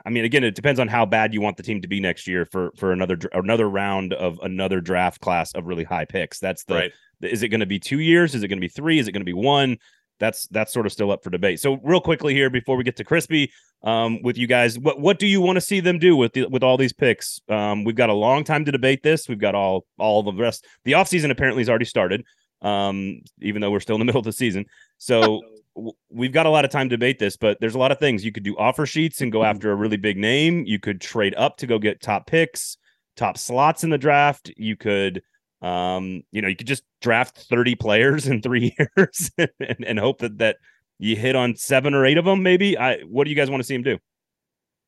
I 0.06 0.10
mean, 0.10 0.24
again, 0.24 0.44
it 0.44 0.56
depends 0.56 0.80
on 0.80 0.88
how 0.88 1.06
bad 1.06 1.34
you 1.34 1.42
want 1.42 1.58
the 1.58 1.64
team 1.64 1.82
to 1.82 1.88
be 1.88 2.00
next 2.00 2.28
year 2.28 2.46
for 2.46 2.72
for 2.78 2.92
another 2.92 3.18
another 3.34 3.70
round 3.70 4.14
of 4.14 4.40
another 4.42 4.82
draft 4.82 5.22
class 5.22 5.54
of 5.54 5.66
really 5.66 5.84
high 5.84 6.06
picks. 6.06 6.40
That's 6.40 6.64
the. 6.64 6.76
right. 6.76 6.92
Is 7.22 7.42
it 7.42 7.50
going 7.50 7.62
to 7.62 7.66
be 7.66 7.80
two 7.80 8.00
years? 8.00 8.36
Is 8.36 8.44
it 8.44 8.50
going 8.50 8.58
to 8.58 8.62
be 8.62 8.68
three? 8.68 9.00
Is 9.00 9.08
it 9.08 9.12
going 9.12 9.22
to 9.22 9.26
be 9.26 9.34
one? 9.34 9.78
That's 10.24 10.48
that's 10.48 10.72
sort 10.72 10.86
of 10.86 10.94
still 10.94 11.12
up 11.12 11.22
for 11.22 11.30
debate. 11.30 11.60
So 11.60 11.82
real 11.84 12.00
quickly 12.00 12.34
here 12.34 12.50
before 12.50 12.78
we 12.78 12.86
get 12.86 12.96
to 12.96 13.04
Crispy, 13.04 13.52
um, 13.84 14.22
with 14.22 14.38
you 14.38 14.48
guys, 14.48 14.80
what 14.80 15.02
what 15.02 15.20
do 15.20 15.28
you 15.28 15.42
want 15.42 15.58
to 15.58 15.62
see 15.62 15.82
them 15.82 16.00
do 16.00 16.16
with 16.16 16.32
the, 16.32 16.46
with 16.46 16.64
all 16.64 16.78
these 16.78 16.94
picks? 16.94 17.42
Um, 17.50 17.84
we've 17.84 17.98
got 17.98 18.10
a 18.10 18.14
long 18.14 18.46
time 18.46 18.64
to 18.64 18.72
debate 18.72 19.04
this. 19.04 19.28
We've 19.28 19.38
got 19.38 19.54
all 19.54 19.86
all 20.00 20.24
the 20.24 20.32
rest. 20.32 20.66
The 20.86 20.94
offseason 20.94 21.30
apparently 21.30 21.60
has 21.60 21.68
already 21.68 21.84
started, 21.84 22.24
um, 22.62 23.20
even 23.42 23.62
though 23.62 23.70
we're 23.70 23.82
still 23.82 23.98
in 23.98 24.00
the 24.00 24.06
middle 24.06 24.20
of 24.20 24.24
the 24.24 24.32
season. 24.32 24.66
So 24.98 25.42
we've 26.10 26.32
got 26.32 26.46
a 26.46 26.50
lot 26.50 26.64
of 26.64 26.72
time 26.72 26.88
to 26.88 26.96
debate 26.96 27.20
this. 27.20 27.36
But 27.36 27.58
there's 27.60 27.76
a 27.76 27.80
lot 27.80 27.92
of 27.92 28.00
things 28.00 28.24
you 28.24 28.32
could 28.32 28.44
do 28.44 28.56
offer 28.58 28.86
sheets 28.86 29.20
and 29.20 29.30
go 29.30 29.44
after 29.44 29.74
a 29.74 29.76
really 29.76 29.98
big 29.98 30.16
name. 30.16 30.64
You 30.66 30.80
could 30.80 31.02
trade 31.02 31.36
up 31.36 31.58
to 31.58 31.68
go 31.68 31.80
get 31.80 32.02
top 32.02 32.28
picks, 32.28 32.78
top 33.18 33.38
slots 33.38 33.84
in 33.84 33.90
the 33.90 33.98
draft. 33.98 34.54
You 34.56 34.78
could 34.78 35.22
um, 35.64 36.24
you 36.32 36.42
know, 36.42 36.50
you 36.50 36.56
could 36.56 36.68
just 36.68 36.84
draft 37.02 37.38
30 37.50 37.76
players 37.76 38.28
in 38.28 38.42
three 38.42 38.76
years 38.98 39.32
and, 39.38 39.86
and 39.88 39.98
hope 39.98 40.20
that 40.20 40.38
that 40.38 40.58
you 41.00 41.16
hit 41.16 41.36
on 41.36 41.56
seven 41.56 41.94
or 41.94 42.06
eight 42.06 42.18
of 42.18 42.26
them, 42.26 42.44
maybe. 42.44 42.78
I 42.78 43.00
what 43.02 43.24
do 43.24 43.30
you 43.30 43.36
guys 43.36 43.50
want 43.50 43.62
to 43.62 43.68
see 43.68 43.76
him 43.76 43.84
do? 43.84 43.98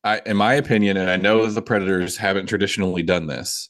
I, 0.03 0.21
in 0.25 0.37
my 0.37 0.53
opinion, 0.53 0.97
and 0.97 1.09
I 1.09 1.15
know 1.15 1.47
the 1.47 1.61
Predators 1.63 2.15
haven't 2.15 2.45
traditionally 2.45 3.01
done 3.01 3.25
this, 3.25 3.69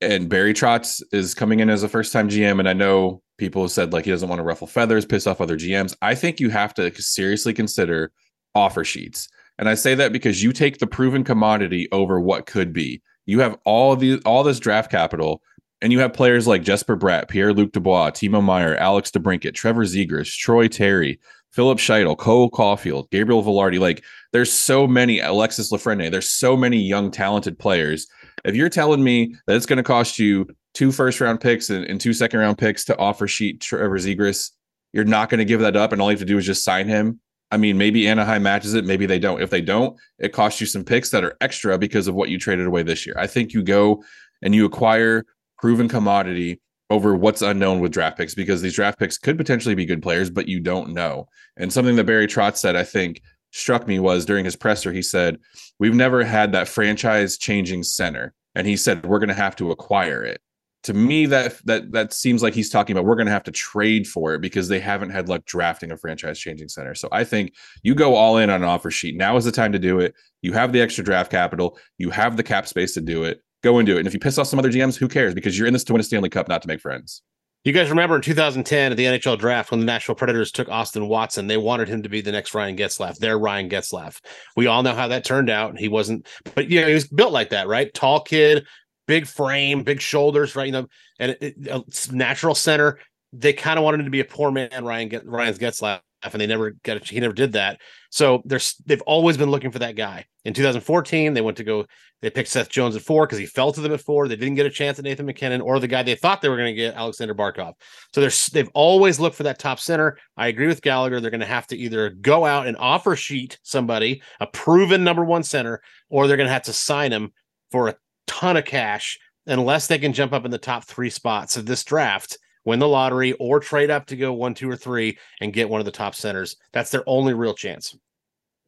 and 0.00 0.28
Barry 0.28 0.54
Trotz 0.54 1.02
is 1.12 1.34
coming 1.34 1.60
in 1.60 1.68
as 1.68 1.82
a 1.82 1.88
first 1.88 2.12
time 2.12 2.28
GM, 2.28 2.58
and 2.58 2.68
I 2.68 2.72
know 2.72 3.22
people 3.36 3.62
have 3.62 3.70
said 3.72 3.92
like 3.92 4.04
he 4.04 4.10
doesn't 4.10 4.28
want 4.28 4.38
to 4.38 4.44
ruffle 4.44 4.66
feathers, 4.66 5.04
piss 5.04 5.26
off 5.26 5.40
other 5.40 5.58
GMs. 5.58 5.94
I 6.00 6.14
think 6.14 6.40
you 6.40 6.50
have 6.50 6.72
to 6.74 6.94
seriously 7.02 7.52
consider 7.52 8.12
offer 8.54 8.84
sheets, 8.84 9.28
and 9.58 9.68
I 9.68 9.74
say 9.74 9.94
that 9.96 10.12
because 10.12 10.42
you 10.42 10.52
take 10.52 10.78
the 10.78 10.86
proven 10.86 11.24
commodity 11.24 11.88
over 11.90 12.20
what 12.20 12.46
could 12.46 12.72
be. 12.72 13.02
You 13.26 13.40
have 13.40 13.58
all 13.64 13.96
the 13.96 14.20
all 14.24 14.44
this 14.44 14.60
draft 14.60 14.90
capital, 14.90 15.42
and 15.82 15.92
you 15.92 15.98
have 16.00 16.12
players 16.12 16.46
like 16.46 16.62
Jesper 16.62 16.96
Bratt, 16.96 17.28
Pierre 17.28 17.52
Luc 17.52 17.72
Dubois, 17.72 18.10
Timo 18.10 18.42
Meier, 18.42 18.76
Alex 18.76 19.10
DeBrincat, 19.10 19.54
Trevor 19.54 19.84
Zegras, 19.84 20.34
Troy 20.36 20.68
Terry, 20.68 21.20
Philip 21.52 21.78
Scheidel, 21.78 22.16
Cole 22.16 22.50
Caufield, 22.50 23.10
Gabriel 23.10 23.42
Vilardi. 23.42 23.78
Like 23.78 24.04
there's 24.32 24.52
so 24.52 24.86
many 24.86 25.20
Alexis 25.20 25.72
Lafreniere. 25.72 26.10
There's 26.10 26.30
so 26.30 26.56
many 26.56 26.78
young, 26.78 27.10
talented 27.10 27.58
players. 27.58 28.06
If 28.44 28.54
you're 28.54 28.68
telling 28.68 29.02
me 29.02 29.34
that 29.46 29.56
it's 29.56 29.66
going 29.66 29.78
to 29.78 29.82
cost 29.82 30.18
you 30.18 30.46
two 30.74 30.92
first 30.92 31.20
round 31.20 31.40
picks 31.40 31.70
and, 31.70 31.84
and 31.84 32.00
two 32.00 32.12
second 32.12 32.40
round 32.40 32.58
picks 32.58 32.84
to 32.84 32.98
offer 32.98 33.26
sheet 33.26 33.60
Trevor 33.60 33.98
Zegras, 33.98 34.50
you're 34.92 35.04
not 35.04 35.28
going 35.28 35.38
to 35.38 35.44
give 35.44 35.60
that 35.60 35.76
up, 35.76 35.92
and 35.92 36.00
all 36.00 36.10
you 36.10 36.16
have 36.16 36.20
to 36.20 36.26
do 36.26 36.38
is 36.38 36.46
just 36.46 36.64
sign 36.64 36.88
him. 36.88 37.20
I 37.50 37.56
mean, 37.58 37.78
maybe 37.78 38.08
Anaheim 38.08 38.42
matches 38.42 38.74
it, 38.74 38.84
maybe 38.84 39.06
they 39.06 39.18
don't. 39.18 39.40
If 39.40 39.50
they 39.50 39.60
don't, 39.60 39.98
it 40.18 40.32
costs 40.32 40.60
you 40.60 40.66
some 40.66 40.84
picks 40.84 41.10
that 41.10 41.24
are 41.24 41.36
extra 41.40 41.78
because 41.78 42.08
of 42.08 42.14
what 42.14 42.28
you 42.28 42.38
traded 42.38 42.66
away 42.66 42.82
this 42.82 43.06
year. 43.06 43.14
I 43.18 43.26
think 43.26 43.52
you 43.52 43.62
go 43.62 44.02
and 44.42 44.54
you 44.54 44.64
acquire 44.64 45.24
proven 45.66 45.88
commodity 45.88 46.60
over 46.90 47.16
what's 47.16 47.42
unknown 47.42 47.80
with 47.80 47.90
draft 47.90 48.16
picks 48.16 48.36
because 48.36 48.62
these 48.62 48.76
draft 48.76 49.00
picks 49.00 49.18
could 49.18 49.36
potentially 49.36 49.74
be 49.74 49.84
good 49.84 50.00
players, 50.00 50.30
but 50.30 50.46
you 50.46 50.60
don't 50.60 50.90
know. 50.90 51.26
And 51.56 51.72
something 51.72 51.96
that 51.96 52.06
Barry 52.06 52.28
Trotz 52.28 52.58
said, 52.58 52.76
I 52.76 52.84
think, 52.84 53.20
struck 53.50 53.88
me 53.88 53.98
was 53.98 54.24
during 54.24 54.44
his 54.44 54.54
presser, 54.54 54.92
he 54.92 55.02
said, 55.02 55.38
We've 55.80 55.92
never 55.92 56.22
had 56.22 56.52
that 56.52 56.68
franchise 56.68 57.36
changing 57.36 57.82
center. 57.82 58.32
And 58.54 58.64
he 58.64 58.76
said, 58.76 59.04
We're 59.04 59.18
going 59.18 59.28
to 59.28 59.34
have 59.34 59.56
to 59.56 59.72
acquire 59.72 60.22
it. 60.22 60.40
To 60.84 60.94
me, 60.94 61.26
that 61.26 61.56
that 61.64 61.90
that 61.90 62.12
seems 62.12 62.44
like 62.44 62.54
he's 62.54 62.70
talking 62.70 62.94
about 62.94 63.04
we're 63.04 63.16
going 63.16 63.26
to 63.26 63.32
have 63.32 63.42
to 63.42 63.50
trade 63.50 64.06
for 64.06 64.34
it 64.34 64.40
because 64.40 64.68
they 64.68 64.78
haven't 64.78 65.10
had 65.10 65.28
luck 65.28 65.46
drafting 65.46 65.90
a 65.90 65.96
franchise 65.96 66.38
changing 66.38 66.68
center. 66.68 66.94
So 66.94 67.08
I 67.10 67.24
think 67.24 67.54
you 67.82 67.96
go 67.96 68.14
all 68.14 68.36
in 68.36 68.50
on 68.50 68.62
an 68.62 68.68
offer 68.68 68.92
sheet. 68.92 69.16
Now 69.16 69.36
is 69.36 69.44
the 69.44 69.50
time 69.50 69.72
to 69.72 69.80
do 69.80 69.98
it. 69.98 70.14
You 70.42 70.52
have 70.52 70.72
the 70.72 70.80
extra 70.80 71.02
draft 71.02 71.32
capital, 71.32 71.76
you 71.98 72.10
have 72.10 72.36
the 72.36 72.44
cap 72.44 72.68
space 72.68 72.94
to 72.94 73.00
do 73.00 73.24
it 73.24 73.42
go 73.66 73.78
and 73.78 73.86
do 73.86 73.96
it. 73.96 74.00
And 74.00 74.06
if 74.06 74.14
you 74.14 74.20
piss 74.20 74.38
off 74.38 74.46
some 74.46 74.58
other 74.58 74.70
GMs, 74.70 74.96
who 74.96 75.08
cares? 75.08 75.34
Because 75.34 75.58
you're 75.58 75.66
in 75.66 75.72
this 75.72 75.84
to 75.84 75.92
win 75.92 76.00
a 76.00 76.04
Stanley 76.04 76.28
Cup, 76.28 76.48
not 76.48 76.62
to 76.62 76.68
make 76.68 76.80
friends. 76.80 77.22
You 77.64 77.72
guys 77.72 77.90
remember 77.90 78.14
in 78.14 78.22
2010 78.22 78.92
at 78.92 78.96
the 78.96 79.04
NHL 79.04 79.38
draft 79.38 79.72
when 79.72 79.80
the 79.80 79.86
Nashville 79.86 80.14
Predators 80.14 80.52
took 80.52 80.68
Austin 80.68 81.08
Watson, 81.08 81.48
they 81.48 81.56
wanted 81.56 81.88
him 81.88 82.04
to 82.04 82.08
be 82.08 82.20
the 82.20 82.30
next 82.30 82.54
Ryan 82.54 82.76
Getzlaf, 82.76 83.18
their 83.18 83.36
Ryan 83.36 83.68
Getzlaf. 83.68 84.20
We 84.56 84.68
all 84.68 84.84
know 84.84 84.94
how 84.94 85.08
that 85.08 85.24
turned 85.24 85.50
out. 85.50 85.76
He 85.76 85.88
wasn't, 85.88 86.28
but 86.54 86.70
you 86.70 86.80
know, 86.80 86.86
he 86.86 86.94
was 86.94 87.08
built 87.08 87.32
like 87.32 87.50
that, 87.50 87.66
right? 87.66 87.92
Tall 87.92 88.20
kid, 88.20 88.66
big 89.08 89.26
frame, 89.26 89.82
big 89.82 90.00
shoulders, 90.00 90.54
right? 90.54 90.66
You 90.66 90.72
know, 90.72 90.86
and 91.18 91.36
it, 91.40 91.54
it, 91.58 92.12
natural 92.12 92.54
center. 92.54 93.00
They 93.32 93.52
kind 93.52 93.80
of 93.80 93.84
wanted 93.84 93.98
him 93.98 94.06
to 94.06 94.10
be 94.10 94.20
a 94.20 94.24
poor 94.24 94.52
man, 94.52 94.84
Ryan 94.84 95.22
Ryan's 95.24 95.58
Getzlaf, 95.58 96.02
and 96.22 96.40
they 96.40 96.46
never 96.46 96.72
got 96.82 96.96
it. 96.96 97.08
He 97.08 97.20
never 97.20 97.34
did 97.34 97.52
that. 97.52 97.80
So 98.10 98.42
there's 98.44 98.74
they've 98.86 99.02
always 99.02 99.36
been 99.36 99.50
looking 99.50 99.70
for 99.70 99.80
that 99.80 99.96
guy. 99.96 100.26
In 100.44 100.54
2014, 100.54 101.34
they 101.34 101.40
went 101.40 101.56
to 101.58 101.64
go. 101.64 101.86
They 102.22 102.30
picked 102.30 102.48
Seth 102.48 102.70
Jones 102.70 102.96
at 102.96 103.02
four 103.02 103.26
because 103.26 103.38
he 103.38 103.46
fell 103.46 103.72
to 103.72 103.80
them 103.80 103.92
at 103.92 104.00
four. 104.00 104.26
They 104.26 104.36
didn't 104.36 104.54
get 104.54 104.64
a 104.64 104.70
chance 104.70 104.98
at 104.98 105.04
Nathan 105.04 105.26
MacKinnon 105.26 105.60
or 105.60 105.78
the 105.78 105.86
guy 105.86 106.02
they 106.02 106.14
thought 106.14 106.40
they 106.40 106.48
were 106.48 106.56
going 106.56 106.74
to 106.74 106.80
get, 106.80 106.94
Alexander 106.94 107.34
Barkov. 107.34 107.74
So 108.14 108.20
there's 108.20 108.46
they've 108.46 108.70
always 108.72 109.20
looked 109.20 109.36
for 109.36 109.42
that 109.42 109.58
top 109.58 109.78
center. 109.78 110.18
I 110.36 110.48
agree 110.48 110.66
with 110.66 110.82
Gallagher. 110.82 111.20
They're 111.20 111.30
going 111.30 111.40
to 111.40 111.46
have 111.46 111.66
to 111.68 111.76
either 111.76 112.10
go 112.10 112.46
out 112.46 112.66
and 112.66 112.76
offer 112.78 113.16
sheet 113.16 113.58
somebody 113.62 114.22
a 114.40 114.46
proven 114.46 115.04
number 115.04 115.24
one 115.24 115.42
center, 115.42 115.82
or 116.08 116.26
they're 116.26 116.38
going 116.38 116.48
to 116.48 116.52
have 116.52 116.62
to 116.64 116.72
sign 116.72 117.12
him 117.12 117.32
for 117.70 117.88
a 117.88 117.96
ton 118.26 118.56
of 118.56 118.64
cash 118.64 119.18
unless 119.46 119.86
they 119.86 119.98
can 119.98 120.12
jump 120.12 120.32
up 120.32 120.44
in 120.44 120.50
the 120.50 120.58
top 120.58 120.84
three 120.84 121.10
spots 121.10 121.56
of 121.56 121.66
this 121.66 121.84
draft 121.84 122.38
win 122.66 122.78
the 122.78 122.88
lottery 122.88 123.32
or 123.34 123.58
trade 123.60 123.90
up 123.90 124.04
to 124.06 124.16
go 124.16 124.34
one, 124.34 124.52
two, 124.52 124.68
or 124.68 124.76
three 124.76 125.16
and 125.40 125.54
get 125.54 125.70
one 125.70 125.80
of 125.80 125.86
the 125.86 125.92
top 125.92 126.14
centers. 126.14 126.56
That's 126.72 126.90
their 126.90 127.04
only 127.06 127.32
real 127.32 127.54
chance. 127.54 127.96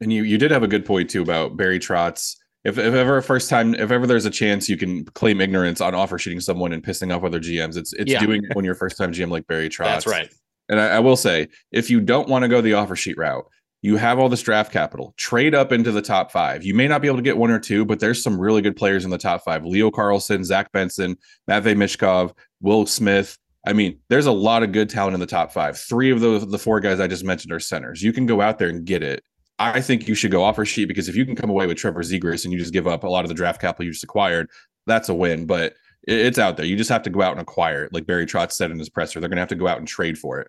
And 0.00 0.10
you 0.10 0.22
you 0.22 0.38
did 0.38 0.50
have 0.50 0.62
a 0.62 0.68
good 0.68 0.86
point 0.86 1.10
too 1.10 1.20
about 1.20 1.56
Barry 1.56 1.78
Trotz. 1.78 2.36
If, 2.64 2.76
if 2.76 2.94
ever 2.94 3.18
a 3.18 3.22
first 3.22 3.50
time, 3.50 3.74
if 3.74 3.90
ever 3.90 4.06
there's 4.06 4.24
a 4.24 4.30
chance 4.30 4.68
you 4.68 4.76
can 4.76 5.04
claim 5.04 5.40
ignorance 5.40 5.80
on 5.80 5.94
offer 5.94 6.18
sheeting 6.18 6.40
someone 6.40 6.72
and 6.72 6.82
pissing 6.82 7.14
off 7.14 7.24
other 7.24 7.40
GMs, 7.40 7.76
it's 7.76 7.92
it's 7.92 8.10
yeah. 8.10 8.20
doing 8.20 8.44
it 8.44 8.54
when 8.54 8.64
you're 8.64 8.74
first 8.74 8.96
time 8.96 9.12
GM 9.12 9.30
like 9.30 9.46
Barry 9.46 9.68
Trotz. 9.68 9.84
That's 9.84 10.06
right. 10.06 10.32
And 10.68 10.80
I, 10.80 10.96
I 10.96 10.98
will 11.00 11.16
say, 11.16 11.48
if 11.72 11.90
you 11.90 12.00
don't 12.00 12.28
want 12.28 12.42
to 12.42 12.48
go 12.48 12.60
the 12.60 12.74
offer 12.74 12.94
sheet 12.94 13.16
route, 13.16 13.46
you 13.80 13.96
have 13.96 14.18
all 14.18 14.28
this 14.28 14.42
draft 14.42 14.72
capital. 14.72 15.14
Trade 15.16 15.54
up 15.54 15.72
into 15.72 15.92
the 15.92 16.02
top 16.02 16.30
five. 16.30 16.64
You 16.64 16.74
may 16.74 16.88
not 16.88 17.00
be 17.00 17.08
able 17.08 17.18
to 17.18 17.22
get 17.22 17.36
one 17.36 17.50
or 17.50 17.60
two, 17.60 17.84
but 17.84 18.00
there's 18.00 18.22
some 18.22 18.38
really 18.38 18.60
good 18.60 18.76
players 18.76 19.04
in 19.04 19.10
the 19.10 19.18
top 19.18 19.44
five. 19.44 19.64
Leo 19.64 19.90
Carlsson, 19.90 20.44
Zach 20.44 20.70
Benson, 20.72 21.16
Matvey 21.46 21.74
Michkov, 21.74 22.34
Will 22.60 22.86
Smith, 22.86 23.38
I 23.66 23.72
mean, 23.72 23.98
there's 24.08 24.26
a 24.26 24.32
lot 24.32 24.62
of 24.62 24.72
good 24.72 24.88
talent 24.88 25.14
in 25.14 25.20
the 25.20 25.26
top 25.26 25.52
five. 25.52 25.78
Three 25.78 26.10
of 26.10 26.20
the 26.20 26.38
the 26.38 26.58
four 26.58 26.80
guys 26.80 27.00
I 27.00 27.06
just 27.06 27.24
mentioned 27.24 27.52
are 27.52 27.60
centers. 27.60 28.02
You 28.02 28.12
can 28.12 28.26
go 28.26 28.40
out 28.40 28.58
there 28.58 28.68
and 28.68 28.84
get 28.84 29.02
it. 29.02 29.22
I 29.58 29.80
think 29.80 30.06
you 30.06 30.14
should 30.14 30.30
go 30.30 30.44
offer 30.44 30.64
sheet 30.64 30.86
because 30.86 31.08
if 31.08 31.16
you 31.16 31.26
can 31.26 31.34
come 31.34 31.50
away 31.50 31.66
with 31.66 31.76
Trevor 31.76 32.02
Zegras 32.02 32.44
and 32.44 32.52
you 32.52 32.58
just 32.60 32.72
give 32.72 32.86
up 32.86 33.02
a 33.02 33.08
lot 33.08 33.24
of 33.24 33.28
the 33.28 33.34
draft 33.34 33.60
capital 33.60 33.86
you 33.86 33.92
just 33.92 34.04
acquired, 34.04 34.48
that's 34.86 35.08
a 35.08 35.14
win. 35.14 35.46
But 35.46 35.74
it's 36.04 36.38
out 36.38 36.56
there. 36.56 36.64
You 36.64 36.76
just 36.76 36.90
have 36.90 37.02
to 37.02 37.10
go 37.10 37.22
out 37.22 37.32
and 37.32 37.40
acquire 37.40 37.84
it, 37.84 37.92
like 37.92 38.06
Barry 38.06 38.24
Trotz 38.24 38.52
said 38.52 38.70
in 38.70 38.78
his 38.78 38.88
presser. 38.88 39.18
They're 39.20 39.28
going 39.28 39.36
to 39.36 39.42
have 39.42 39.48
to 39.48 39.56
go 39.56 39.66
out 39.66 39.78
and 39.78 39.88
trade 39.88 40.16
for 40.16 40.40
it. 40.40 40.48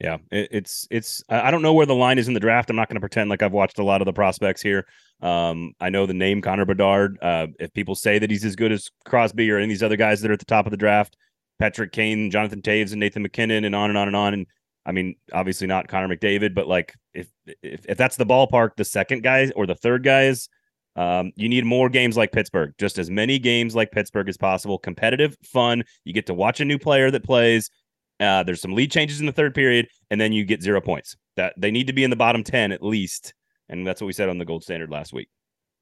Yeah, 0.00 0.18
it's 0.30 0.86
it's. 0.90 1.24
I 1.30 1.50
don't 1.50 1.62
know 1.62 1.72
where 1.72 1.86
the 1.86 1.94
line 1.94 2.18
is 2.18 2.28
in 2.28 2.34
the 2.34 2.40
draft. 2.40 2.68
I'm 2.68 2.76
not 2.76 2.88
going 2.88 2.96
to 2.96 3.00
pretend 3.00 3.30
like 3.30 3.42
I've 3.42 3.52
watched 3.52 3.78
a 3.78 3.84
lot 3.84 4.02
of 4.02 4.06
the 4.06 4.12
prospects 4.12 4.60
here. 4.60 4.86
Um, 5.22 5.72
I 5.80 5.88
know 5.88 6.04
the 6.04 6.12
name 6.12 6.42
Connor 6.42 6.66
Bedard. 6.66 7.16
Uh, 7.22 7.46
if 7.58 7.72
people 7.72 7.94
say 7.94 8.18
that 8.18 8.30
he's 8.30 8.44
as 8.44 8.56
good 8.56 8.72
as 8.72 8.90
Crosby 9.06 9.50
or 9.50 9.56
any 9.56 9.64
of 9.64 9.68
these 9.70 9.82
other 9.82 9.96
guys 9.96 10.20
that 10.20 10.30
are 10.30 10.34
at 10.34 10.40
the 10.40 10.44
top 10.44 10.66
of 10.66 10.70
the 10.70 10.76
draft, 10.76 11.16
Patrick 11.58 11.92
Kane, 11.92 12.30
Jonathan 12.30 12.62
Toews, 12.62 12.92
and 12.92 13.00
Nathan 13.00 13.22
MacKinnon, 13.22 13.64
and 13.64 13.74
on 13.74 13.90
and 13.90 13.98
on 13.98 14.08
and 14.08 14.16
on. 14.16 14.34
And 14.34 14.46
I 14.84 14.92
mean, 14.92 15.16
obviously 15.32 15.66
not 15.66 15.88
Connor 15.88 16.14
McDavid, 16.14 16.54
but 16.54 16.66
like 16.66 16.94
if 17.14 17.28
if, 17.62 17.86
if 17.86 17.98
that's 17.98 18.16
the 18.16 18.26
ballpark, 18.26 18.70
the 18.76 18.84
second 18.84 19.22
guy 19.22 19.50
or 19.56 19.66
the 19.66 19.74
third 19.74 20.04
guys, 20.04 20.48
um, 20.96 21.32
you 21.36 21.48
need 21.48 21.64
more 21.64 21.88
games 21.88 22.16
like 22.16 22.32
Pittsburgh, 22.32 22.72
just 22.78 22.98
as 22.98 23.10
many 23.10 23.38
games 23.38 23.74
like 23.74 23.90
Pittsburgh 23.90 24.28
as 24.28 24.36
possible. 24.36 24.78
Competitive, 24.78 25.36
fun. 25.44 25.82
You 26.04 26.12
get 26.12 26.26
to 26.26 26.34
watch 26.34 26.60
a 26.60 26.64
new 26.64 26.78
player 26.78 27.10
that 27.10 27.24
plays. 27.24 27.70
Uh, 28.18 28.42
there's 28.42 28.62
some 28.62 28.74
lead 28.74 28.90
changes 28.90 29.20
in 29.20 29.26
the 29.26 29.32
third 29.32 29.54
period, 29.54 29.88
and 30.10 30.20
then 30.20 30.32
you 30.32 30.44
get 30.44 30.62
zero 30.62 30.80
points. 30.80 31.16
That 31.36 31.52
they 31.58 31.70
need 31.70 31.86
to 31.88 31.92
be 31.92 32.04
in 32.04 32.10
the 32.10 32.16
bottom 32.16 32.42
ten 32.42 32.72
at 32.72 32.82
least, 32.82 33.34
and 33.68 33.86
that's 33.86 34.00
what 34.00 34.06
we 34.06 34.14
said 34.14 34.28
on 34.28 34.38
the 34.38 34.44
gold 34.44 34.62
standard 34.62 34.90
last 34.90 35.12
week. 35.12 35.28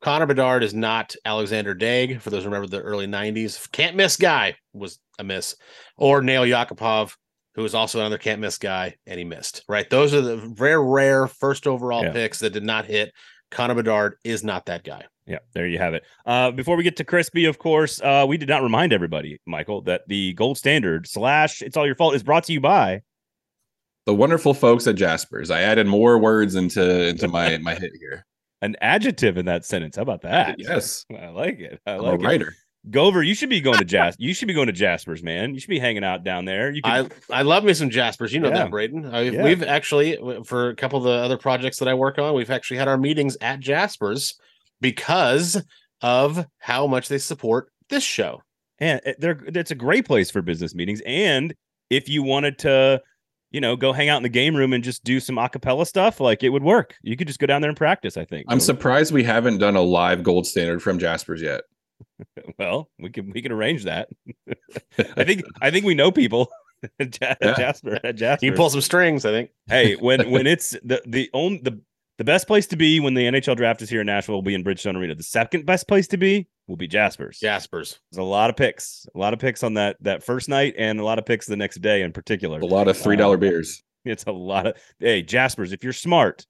Connor 0.05 0.27
Bedard 0.27 0.63
is 0.63 0.75
not 0.75 1.17
Alexander 1.25 1.75
Daigle. 1.75 2.21
For 2.21 2.29
those 2.29 2.45
who 2.45 2.51
remember 2.51 2.69
the 2.69 2.83
early 2.83 3.07
90s, 3.07 3.73
can't 3.73 3.97
miss 3.97 4.19
guy 4.19 4.55
was 4.75 4.99
a 5.19 5.25
miss. 5.25 5.57
Or 5.97 6.21
Nail 6.21 6.43
Yakupov, 6.43 7.15
who 7.55 7.63
was 7.63 7.75
also 7.75 8.01
another 8.01 8.19
can't 8.19 8.39
miss 8.39 8.59
guy, 8.59 8.97
and 9.07 9.19
he 9.19 9.25
missed. 9.25 9.65
Right. 9.67 9.89
Those 9.89 10.13
are 10.13 10.21
the 10.21 10.37
very 10.37 10.79
rare 10.87 11.27
first 11.27 11.67
overall 11.67 12.03
yeah. 12.03 12.13
picks 12.13 12.41
that 12.41 12.51
did 12.51 12.65
not 12.65 12.85
hit. 12.85 13.15
Connor 13.51 13.77
Bedard 13.77 14.17
is 14.25 14.45
not 14.45 14.67
that 14.67 14.85
guy. 14.85 15.05
Yeah, 15.27 15.39
there 15.55 15.67
you 15.67 15.79
have 15.79 15.95
it. 15.95 16.05
Uh, 16.27 16.51
before 16.51 16.77
we 16.77 16.83
get 16.83 16.97
to 16.97 17.05
Crispy, 17.05 17.47
of 17.47 17.59
course, 17.59 17.99
uh, 18.03 18.27
we 18.29 18.37
did 18.37 18.51
not 18.51 18.63
remind 18.63 18.93
everybody, 18.93 19.41
Michael, 19.47 19.81
that 19.85 20.03
the 20.07 20.35
gold 20.35 20.59
standard 20.59 21.07
slash 21.07 21.63
it's 21.63 21.79
all 21.79 21.87
your 21.87 21.97
fault 21.97 22.15
is 22.15 22.23
brought 22.23 22.45
to 22.45 22.53
you 22.53 22.61
by 22.61 23.01
the 24.05 24.15
wonderful 24.15 24.53
folks 24.53 24.87
at 24.87 24.97
Jaspers. 24.97 25.51
I 25.51 25.63
added 25.63 25.87
more 25.87 26.19
words 26.19 26.57
into 26.57 27.09
into 27.09 27.27
my 27.27 27.57
my 27.57 27.75
hit 27.75 27.93
here 27.99 28.27
an 28.65 28.77
adjective 28.81 29.37
in 29.37 29.47
that 29.47 29.65
sentence. 29.65 29.97
How 29.97 30.03
about 30.03 30.23
that? 30.23 30.59
Yes, 30.59 31.05
I 31.11 31.29
like 31.29 31.61
it. 31.61 31.81
I 31.87 31.93
I'm 31.93 32.01
like 32.01 32.21
a 32.21 32.23
writer. 32.23 32.49
It. 32.49 32.55
Gover, 32.91 33.27
you 33.27 33.35
should 33.35 33.49
be 33.49 33.61
going 33.61 33.79
to 33.79 33.85
Jas. 33.85 34.15
you 34.19 34.35
should 34.35 34.49
be 34.49 34.53
going 34.53 34.67
to 34.67 34.73
Jaspers, 34.73 35.23
man. 35.23 35.55
You 35.55 35.61
should 35.61 35.71
be 35.71 35.79
hanging 35.79 36.05
out 36.05 36.23
down 36.23 36.45
there. 36.45 36.71
You 36.71 36.83
could... 36.83 37.13
I 37.31 37.39
I 37.39 37.43
love 37.43 37.65
me 37.65 37.73
some 37.73 37.89
Jaspers. 37.89 38.33
You 38.33 38.41
know 38.41 38.49
yeah. 38.49 38.65
that, 38.65 38.71
Braden. 38.71 39.07
I, 39.07 39.21
yeah. 39.23 39.43
We've 39.43 39.63
actually 39.63 40.19
for 40.45 40.71
a 40.71 40.77
couple 40.77 40.99
of 40.99 41.05
the 41.05 41.13
other 41.13 41.39
projects 41.39 41.79
that 41.79 41.89
I 41.89 41.95
work 41.95 42.19
on, 42.19 42.35
we've 42.35 42.51
actually 42.51 42.77
had 42.79 42.89
our 42.89 42.99
meetings 42.99 43.37
at 43.41 43.61
Jaspers 43.61 44.35
because 44.81 45.63
of 46.03 46.45
how 46.59 46.87
much 46.87 47.09
they 47.09 47.19
support 47.19 47.71
this 47.89 48.05
show. 48.05 48.43
And 48.79 49.01
eh, 49.07 49.15
they're 49.19 49.41
it's 49.47 49.71
a 49.71 49.77
great 49.77 50.07
place 50.07 50.31
for 50.31 50.43
business 50.43 50.75
meetings. 50.75 51.01
And 51.07 51.55
if 51.89 52.09
you 52.09 52.23
wanted 52.23 52.59
to 52.61 53.01
you 53.55 53.61
know, 53.61 53.77
go 53.77 53.93
hang 53.93 54.09
out 54.09 54.17
in 54.17 54.25
the 54.25 54.29
game 54.29 54.57
room 54.57 54.73
and 54.73 54.83
just 54.83 55.05
do 55.05 55.21
some 55.21 55.37
acapella 55.37 55.87
stuff, 55.87 56.19
like 56.19 56.43
it 56.43 56.49
would 56.49 56.65
work. 56.65 56.97
You 57.03 57.17
could 57.17 57.29
just 57.29 57.39
go 57.39 57.47
down 57.47 57.61
there 57.61 57.69
and 57.69 57.79
practice. 57.79 58.17
I 58.17 58.25
think. 58.25 58.47
I'm 58.49 58.59
surprised 58.59 59.13
we 59.13 59.23
haven't 59.23 59.59
done 59.59 59.77
a 59.77 59.81
live 59.81 60.25
gold 60.25 60.45
standard 60.45 60.83
from 60.83 60.99
Jaspers 60.99 61.41
yet. 61.41 61.63
well, 62.59 62.91
we 62.99 63.11
can 63.11 63.31
we 63.31 63.41
can 63.41 63.53
arrange 63.53 63.85
that. 63.85 64.09
I 65.17 65.23
think 65.23 65.45
I 65.63 65.71
think 65.71 65.87
we 65.87 65.95
know 65.95 66.11
people. 66.11 66.51
Jasper 67.01 68.01
at 68.03 68.17
Jasper. 68.17 68.45
You 68.45 68.53
pull 68.55 68.71
some 68.71 68.81
strings, 68.81 69.25
I 69.25 69.31
think. 69.31 69.51
hey, 69.69 69.95
when 69.95 70.33
when 70.33 70.49
it's 70.49 70.71
the 70.83 71.01
the 71.07 71.31
only 71.33 71.59
the 71.59 71.81
the 72.19 72.25
best 72.25 72.47
place 72.47 72.67
to 72.69 72.77
be 72.77 73.01
when 73.01 73.15
the 73.15 73.23
NHL 73.23 73.57
draft 73.57 73.83
is 73.83 73.91
here 73.91 74.01
in 74.01 74.07
Nashville 74.07 74.37
will 74.37 74.43
be 74.43 74.55
in 74.55 74.63
Bridgestone 74.63 74.97
Arena. 74.97 75.15
The 75.15 75.23
second 75.23 75.67
best 75.67 75.89
place 75.89 76.07
to 76.09 76.17
be 76.17 76.47
will 76.69 76.77
be 76.77 76.87
Jasper's. 76.87 77.39
Jasper's. 77.39 77.99
There's 78.13 78.21
a 78.21 78.23
lot 78.23 78.51
of 78.51 78.57
picks, 78.57 79.07
a 79.15 79.19
lot 79.19 79.33
of 79.33 79.41
picks 79.41 79.63
on 79.63 79.75
that 79.75 79.97
that 80.01 80.23
first 80.23 80.49
night, 80.49 80.75
and 80.79 81.01
a 81.01 81.05
lot 81.05 81.19
of 81.19 81.27
picks 81.27 81.47
the 81.47 81.57
next 81.57 81.81
day 81.81 82.03
in 82.03 82.13
particular. 82.13 82.61
A 82.61 82.67
lot 82.67 82.89
of 82.89 82.97
three 82.97 83.17
dollar 83.17 83.37
uh, 83.37 83.41
beers. 83.41 83.83
It's 84.07 84.25
a 84.25 84.33
lot 84.33 84.67
of 84.67 84.77
hey 84.99 85.23
Jasper's. 85.23 85.73
If 85.73 85.83
you're 85.83 85.95
smart, 85.95 86.47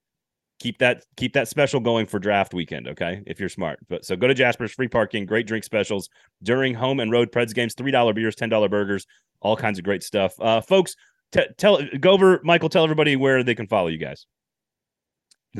keep 0.59 0.79
that 0.79 1.05
keep 1.17 1.35
that 1.35 1.47
special 1.47 1.79
going 1.79 2.07
for 2.07 2.19
draft 2.19 2.53
weekend. 2.53 2.89
Okay, 2.89 3.23
if 3.29 3.39
you're 3.39 3.49
smart. 3.49 3.79
But 3.89 4.05
so 4.05 4.17
go 4.17 4.27
to 4.27 4.35
Jasper's, 4.35 4.73
free 4.73 4.89
parking, 4.89 5.25
great 5.25 5.47
drink 5.47 5.63
specials 5.63 6.09
during 6.43 6.75
home 6.75 6.99
and 6.99 7.13
road 7.13 7.31
Preds 7.31 7.55
games. 7.55 7.75
Three 7.75 7.93
dollar 7.93 8.13
beers, 8.13 8.35
ten 8.35 8.49
dollar 8.49 8.69
burgers, 8.69 9.07
all 9.41 9.57
kinds 9.57 9.79
of 9.79 9.85
great 9.85 10.03
stuff. 10.03 10.35
Uh, 10.41 10.63
folks, 10.63 10.97
t- 11.31 11.47
tell 11.57 11.81
go 12.01 12.11
over 12.11 12.41
Michael. 12.43 12.69
Tell 12.69 12.83
everybody 12.83 13.15
where 13.15 13.45
they 13.45 13.55
can 13.55 13.69
follow 13.69 13.87
you 13.87 13.99
guys. 13.99 14.27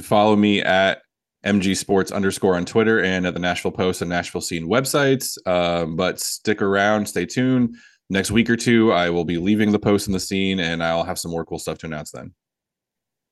Follow 0.01 0.37
me 0.37 0.61
at 0.61 1.03
MG 1.45 1.77
Sports 1.77 2.11
underscore 2.11 2.57
on 2.57 2.65
Twitter 2.65 3.03
and 3.03 3.27
at 3.27 3.35
the 3.35 3.41
Nashville 3.41 3.73
Post 3.73 4.03
and 4.03 4.09
Nashville 4.09 4.41
Scene 4.41 4.67
websites. 4.67 5.37
Um, 5.47 5.97
but 5.97 6.21
stick 6.21 6.63
around, 6.63 7.07
stay 7.07 7.27
tuned. 7.27 7.77
Next 8.11 8.31
week 8.31 8.51
or 8.51 8.57
two, 8.57 8.93
I 8.93 9.11
will 9.11 9.25
be 9.25 9.39
leaving 9.39 9.73
the 9.73 9.79
Post 9.79 10.07
and 10.07 10.15
the 10.15 10.21
Scene, 10.21 10.61
and 10.61 10.83
I'll 10.83 11.05
have 11.05 11.19
some 11.19 11.31
more 11.31 11.45
cool 11.45 11.59
stuff 11.59 11.79
to 11.79 11.87
announce 11.87 12.11
then. 12.11 12.35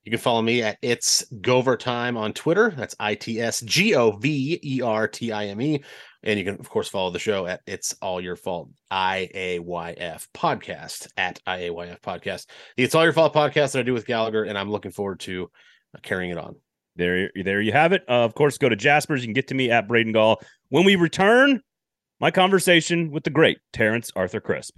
You 0.04 0.10
can 0.10 0.18
follow 0.18 0.42
me 0.42 0.62
at 0.62 0.78
It's 0.82 1.24
Gover 1.32 1.78
Time 1.78 2.16
on 2.16 2.32
Twitter. 2.32 2.72
That's 2.76 2.96
I 2.98 3.14
T 3.14 3.40
S 3.40 3.60
G 3.60 3.94
O 3.94 4.12
V 4.12 4.58
E 4.62 4.82
R 4.82 5.06
T 5.06 5.30
I 5.30 5.46
M 5.46 5.60
E. 5.60 5.84
And 6.24 6.38
you 6.38 6.44
can, 6.44 6.58
of 6.58 6.68
course, 6.68 6.88
follow 6.88 7.10
the 7.10 7.18
show 7.18 7.46
at 7.46 7.60
It's 7.66 7.94
All 8.02 8.20
Your 8.20 8.34
Fault 8.36 8.70
IAYF 8.90 10.26
podcast 10.34 11.08
at 11.16 11.40
IAYF 11.46 12.00
podcast. 12.00 12.46
The 12.76 12.82
It's 12.82 12.94
All 12.94 13.04
Your 13.04 13.12
Fault 13.12 13.32
podcast 13.32 13.72
that 13.72 13.80
I 13.80 13.82
do 13.82 13.92
with 13.92 14.06
Gallagher, 14.06 14.44
and 14.44 14.58
I'm 14.58 14.70
looking 14.70 14.90
forward 14.90 15.20
to 15.20 15.50
carrying 16.00 16.30
it 16.30 16.38
on. 16.38 16.56
There, 16.96 17.30
there 17.42 17.60
you 17.60 17.72
have 17.72 17.92
it. 17.92 18.04
Uh, 18.08 18.24
of 18.24 18.34
course, 18.34 18.58
go 18.58 18.68
to 18.68 18.76
Jasper's. 18.76 19.22
You 19.22 19.28
can 19.28 19.34
get 19.34 19.48
to 19.48 19.54
me 19.54 19.70
at 19.70 19.88
Braden 19.88 20.12
Gall. 20.12 20.40
When 20.68 20.84
we 20.84 20.96
return, 20.96 21.62
my 22.20 22.30
conversation 22.30 23.10
with 23.10 23.24
the 23.24 23.30
great 23.30 23.58
Terrence 23.72 24.10
Arthur 24.14 24.40
Crisp. 24.40 24.76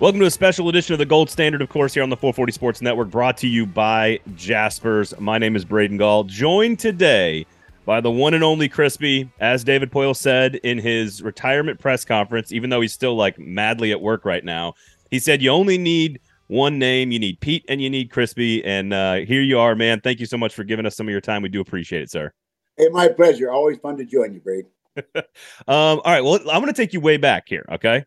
Welcome 0.00 0.20
to 0.20 0.26
a 0.26 0.30
special 0.30 0.70
edition 0.70 0.94
of 0.94 0.98
the 0.98 1.04
Gold 1.04 1.28
Standard, 1.28 1.60
of 1.60 1.68
course, 1.68 1.92
here 1.92 2.02
on 2.02 2.08
the 2.08 2.16
440 2.16 2.52
Sports 2.52 2.80
Network, 2.80 3.10
brought 3.10 3.36
to 3.36 3.46
you 3.46 3.66
by 3.66 4.18
Jaspers. 4.34 5.12
My 5.20 5.36
name 5.36 5.56
is 5.56 5.64
Braden 5.66 5.98
Gall, 5.98 6.24
joined 6.24 6.78
today 6.78 7.44
by 7.84 8.00
the 8.00 8.10
one 8.10 8.34
and 8.34 8.44
only 8.44 8.68
Crispy, 8.68 9.30
as 9.40 9.64
David 9.64 9.90
Poile 9.90 10.16
said 10.16 10.56
in 10.56 10.78
his 10.78 11.22
retirement 11.22 11.78
press 11.78 12.04
conference, 12.04 12.52
even 12.52 12.70
though 12.70 12.80
he's 12.80 12.92
still 12.92 13.16
like 13.16 13.38
madly 13.38 13.90
at 13.90 14.00
work 14.00 14.24
right 14.24 14.44
now. 14.44 14.74
He 15.10 15.18
said, 15.18 15.42
You 15.42 15.50
only 15.50 15.78
need 15.78 16.20
one 16.46 16.78
name. 16.78 17.12
You 17.12 17.18
need 17.18 17.40
Pete 17.40 17.64
and 17.68 17.80
you 17.80 17.90
need 17.90 18.10
Crispy. 18.10 18.64
And 18.64 18.92
uh, 18.92 19.16
here 19.16 19.42
you 19.42 19.58
are, 19.58 19.74
man. 19.74 20.00
Thank 20.00 20.20
you 20.20 20.26
so 20.26 20.36
much 20.36 20.54
for 20.54 20.64
giving 20.64 20.86
us 20.86 20.96
some 20.96 21.06
of 21.06 21.12
your 21.12 21.20
time. 21.20 21.42
We 21.42 21.48
do 21.48 21.60
appreciate 21.60 22.02
it, 22.02 22.10
sir. 22.10 22.32
Hey, 22.76 22.88
my 22.88 23.08
pleasure. 23.08 23.50
Always 23.50 23.78
fun 23.78 23.96
to 23.96 24.04
join 24.04 24.34
you, 24.34 24.40
Braden. 24.40 24.70
um, 25.16 25.24
all 25.66 26.02
right. 26.04 26.22
Well, 26.22 26.34
I'm 26.50 26.60
going 26.60 26.66
to 26.66 26.72
take 26.72 26.92
you 26.92 27.00
way 27.00 27.16
back 27.16 27.44
here. 27.46 27.64
Okay. 27.70 28.04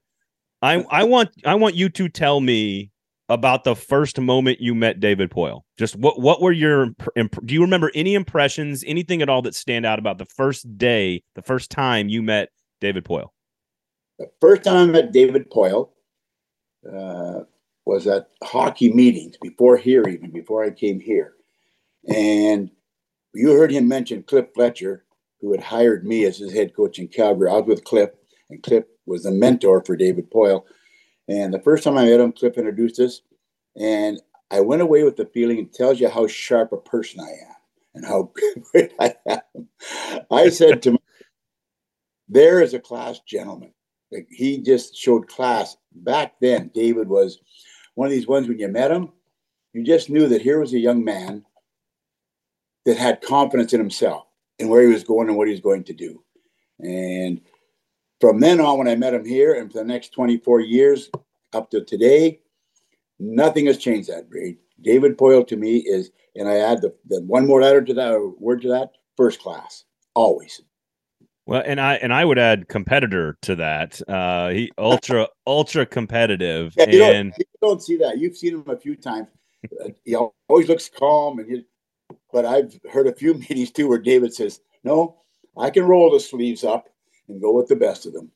I 0.61 0.75
I 0.89 1.03
want 1.03 1.29
I 1.45 1.55
want 1.55 1.75
you 1.75 1.89
to 1.89 2.07
tell 2.07 2.39
me 2.39 2.89
about 3.33 3.63
the 3.63 3.75
first 3.75 4.19
moment 4.19 4.61
you 4.61 4.75
met 4.75 4.99
David 4.99 5.31
Poile? 5.31 5.61
Just 5.77 5.95
what 5.95 6.19
what 6.19 6.41
were 6.41 6.51
your 6.51 6.89
imp- 7.15 7.45
do 7.45 7.53
you 7.53 7.61
remember 7.61 7.91
any 7.95 8.13
impressions, 8.13 8.83
anything 8.85 9.21
at 9.21 9.29
all 9.29 9.41
that 9.41 9.55
stand 9.55 9.85
out 9.85 9.99
about 9.99 10.19
the 10.19 10.25
first 10.25 10.77
day, 10.77 11.23
the 11.35 11.41
first 11.41 11.71
time 11.71 12.09
you 12.09 12.21
met 12.21 12.49
David 12.79 13.03
Poile? 13.03 13.29
The 14.19 14.29
first 14.39 14.63
time 14.63 14.89
I 14.89 14.91
met 14.91 15.11
David 15.11 15.49
Poile 15.49 15.89
uh, 16.87 17.41
was 17.85 18.05
at 18.07 18.29
hockey 18.43 18.93
meetings 18.93 19.35
before 19.41 19.77
here, 19.77 20.07
even 20.07 20.31
before 20.31 20.63
I 20.63 20.69
came 20.69 20.99
here, 20.99 21.33
and 22.07 22.69
you 23.33 23.51
heard 23.53 23.71
him 23.71 23.87
mention 23.87 24.21
Cliff 24.21 24.45
Fletcher, 24.53 25.05
who 25.41 25.51
had 25.51 25.63
hired 25.63 26.05
me 26.05 26.23
as 26.25 26.37
his 26.37 26.53
head 26.53 26.75
coach 26.75 26.99
in 26.99 27.07
Calgary. 27.07 27.49
I 27.49 27.55
was 27.55 27.65
with 27.65 27.83
Cliff, 27.83 28.11
and 28.51 28.61
Cliff 28.61 28.83
was 29.07 29.25
a 29.25 29.31
mentor 29.31 29.83
for 29.83 29.95
David 29.95 30.29
Poile. 30.31 30.63
And 31.27 31.53
the 31.53 31.61
first 31.61 31.83
time 31.83 31.97
I 31.97 32.05
met 32.05 32.19
him, 32.19 32.31
Cliff 32.33 32.57
introduced 32.57 32.99
us, 32.99 33.21
and 33.79 34.19
I 34.51 34.59
went 34.59 34.81
away 34.81 35.03
with 35.03 35.15
the 35.15 35.25
feeling 35.25 35.59
it 35.59 35.73
tells 35.73 35.99
you 35.99 36.09
how 36.09 36.27
sharp 36.27 36.73
a 36.73 36.77
person 36.77 37.21
I 37.21 37.29
am 37.29 37.55
and 37.95 38.05
how 38.05 38.31
good 38.73 38.93
I 38.99 39.15
am. 39.27 39.67
I 40.29 40.49
said 40.49 40.81
to 40.83 40.91
him, 40.91 40.97
there 42.27 42.61
is 42.61 42.73
a 42.73 42.79
class 42.79 43.19
gentleman. 43.19 43.73
Like 44.11 44.27
he 44.29 44.59
just 44.59 44.95
showed 44.95 45.27
class. 45.27 45.77
Back 45.95 46.33
then, 46.39 46.71
David 46.73 47.07
was 47.07 47.39
one 47.95 48.07
of 48.07 48.11
these 48.11 48.27
ones 48.27 48.47
when 48.47 48.59
you 48.59 48.67
met 48.67 48.91
him, 48.91 49.11
you 49.73 49.83
just 49.83 50.09
knew 50.09 50.27
that 50.27 50.41
here 50.41 50.59
was 50.59 50.73
a 50.73 50.79
young 50.79 51.03
man 51.03 51.43
that 52.85 52.97
had 52.97 53.21
confidence 53.21 53.73
in 53.73 53.79
himself 53.79 54.25
and 54.59 54.69
where 54.69 54.81
he 54.81 54.93
was 54.93 55.03
going 55.03 55.29
and 55.29 55.37
what 55.37 55.47
he 55.47 55.53
was 55.53 55.61
going 55.61 55.83
to 55.85 55.93
do. 55.93 56.23
And 56.79 57.41
from 58.23 58.39
then 58.39 58.61
on, 58.61 58.77
when 58.77 58.87
I 58.87 58.95
met 58.95 59.13
him 59.13 59.25
here, 59.25 59.55
and 59.55 59.69
for 59.69 59.79
the 59.79 59.83
next 59.83 60.13
24 60.13 60.61
years 60.61 61.09
up 61.51 61.69
to 61.71 61.83
today, 61.83 62.39
nothing 63.19 63.65
has 63.65 63.77
changed 63.77 64.07
that 64.07 64.29
breed. 64.29 64.59
David 64.79 65.17
Poile 65.17 65.45
to 65.45 65.57
me 65.57 65.79
is, 65.79 66.09
and 66.33 66.47
I 66.47 66.59
add 66.59 66.81
the, 66.81 66.95
the 67.09 67.19
one 67.23 67.45
more 67.45 67.59
letter 67.59 67.81
to 67.81 67.93
that, 67.95 68.33
word 68.39 68.61
to 68.61 68.69
that, 68.69 68.91
first 69.17 69.41
class, 69.41 69.83
always. 70.13 70.61
Well, 71.45 71.63
and 71.65 71.81
I 71.81 71.95
and 71.95 72.13
I 72.13 72.23
would 72.23 72.39
add 72.39 72.69
competitor 72.69 73.37
to 73.41 73.55
that. 73.55 74.01
Uh, 74.07 74.51
he 74.51 74.71
ultra 74.77 75.27
ultra 75.45 75.85
competitive, 75.85 76.73
yeah, 76.77 76.89
you 76.89 77.03
and 77.03 77.31
don't, 77.31 77.39
you 77.39 77.45
don't 77.61 77.83
see 77.83 77.97
that. 77.97 78.19
You've 78.19 78.37
seen 78.37 78.53
him 78.53 78.63
a 78.69 78.77
few 78.77 78.95
times. 78.95 79.27
Uh, 79.65 79.89
he 80.05 80.15
always 80.15 80.69
looks 80.69 80.89
calm, 80.89 81.39
and 81.39 81.51
he, 81.51 81.65
but 82.31 82.45
I've 82.45 82.79
heard 82.89 83.07
a 83.07 83.13
few 83.13 83.33
meetings 83.49 83.71
too 83.71 83.89
where 83.89 83.99
David 83.99 84.33
says, 84.33 84.61
"No, 84.85 85.17
I 85.57 85.71
can 85.71 85.83
roll 85.83 86.09
the 86.09 86.21
sleeves 86.21 86.63
up 86.63 86.87
and 87.27 87.41
go 87.41 87.51
with 87.51 87.67
the 87.67 87.75
best 87.75 88.05
of 88.05 88.13
them. 88.13 88.31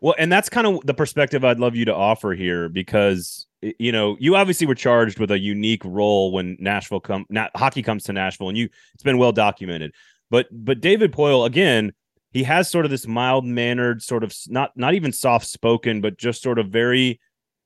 Well, 0.00 0.14
and 0.18 0.30
that's 0.30 0.48
kind 0.48 0.66
of 0.66 0.80
the 0.86 0.94
perspective 0.94 1.44
I'd 1.44 1.58
love 1.58 1.74
you 1.74 1.84
to 1.86 1.94
offer 1.94 2.32
here 2.32 2.68
because 2.68 3.46
you 3.60 3.90
know 3.90 4.16
you 4.20 4.36
obviously 4.36 4.66
were 4.66 4.76
charged 4.76 5.18
with 5.18 5.30
a 5.30 5.38
unique 5.38 5.84
role 5.84 6.30
when 6.32 6.56
Nashville 6.60 7.00
come 7.00 7.26
not 7.28 7.50
hockey 7.56 7.82
comes 7.82 8.04
to 8.04 8.12
Nashville, 8.12 8.48
and 8.48 8.56
you 8.56 8.68
it's 8.94 9.02
been 9.02 9.18
well 9.18 9.32
documented. 9.32 9.92
But 10.30 10.46
but 10.52 10.80
David 10.80 11.12
Poile 11.12 11.46
again, 11.46 11.92
he 12.30 12.44
has 12.44 12.70
sort 12.70 12.84
of 12.84 12.92
this 12.92 13.08
mild 13.08 13.44
mannered, 13.44 14.02
sort 14.02 14.22
of 14.22 14.32
not 14.46 14.76
not 14.76 14.94
even 14.94 15.12
soft 15.12 15.46
spoken, 15.46 16.00
but 16.00 16.16
just 16.16 16.42
sort 16.42 16.60
of 16.60 16.68
very 16.68 17.20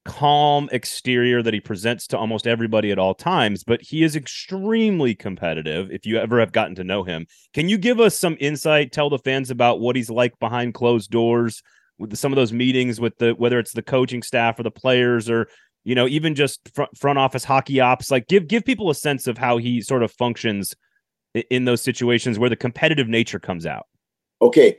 calm 0.04 0.68
exterior 0.72 1.42
that 1.42 1.54
he 1.54 1.60
presents 1.60 2.06
to 2.08 2.18
almost 2.18 2.46
everybody 2.46 2.90
at 2.90 2.98
all 2.98 3.14
times, 3.14 3.64
but 3.64 3.80
he 3.80 4.02
is 4.02 4.16
extremely 4.16 5.14
competitive 5.14 5.90
if 5.90 6.04
you 6.04 6.18
ever 6.18 6.40
have 6.40 6.52
gotten 6.52 6.74
to 6.74 6.84
know 6.84 7.04
him. 7.04 7.26
Can 7.54 7.68
you 7.68 7.78
give 7.78 8.00
us 8.00 8.18
some 8.18 8.36
insight, 8.40 8.92
tell 8.92 9.10
the 9.10 9.18
fans 9.18 9.50
about 9.50 9.80
what 9.80 9.96
he's 9.96 10.10
like 10.10 10.38
behind 10.38 10.74
closed 10.74 11.10
doors 11.10 11.62
with 11.98 12.16
some 12.16 12.32
of 12.32 12.36
those 12.36 12.52
meetings 12.52 13.00
with 13.00 13.16
the 13.18 13.32
whether 13.32 13.58
it's 13.58 13.72
the 13.72 13.82
coaching 13.82 14.22
staff 14.22 14.58
or 14.58 14.62
the 14.62 14.70
players 14.70 15.30
or 15.30 15.48
you 15.84 15.94
know 15.94 16.08
even 16.08 16.34
just 16.34 16.68
front, 16.74 16.96
front 16.96 17.18
office 17.18 17.44
hockey 17.44 17.80
ops 17.80 18.10
like 18.10 18.26
give 18.28 18.48
give 18.48 18.64
people 18.64 18.90
a 18.90 18.94
sense 18.94 19.26
of 19.26 19.38
how 19.38 19.56
he 19.58 19.80
sort 19.80 20.02
of 20.02 20.10
functions 20.12 20.74
in 21.50 21.64
those 21.64 21.80
situations 21.80 22.38
where 22.38 22.50
the 22.50 22.56
competitive 22.56 23.08
nature 23.08 23.38
comes 23.38 23.66
out. 23.66 23.86
Okay, 24.40 24.76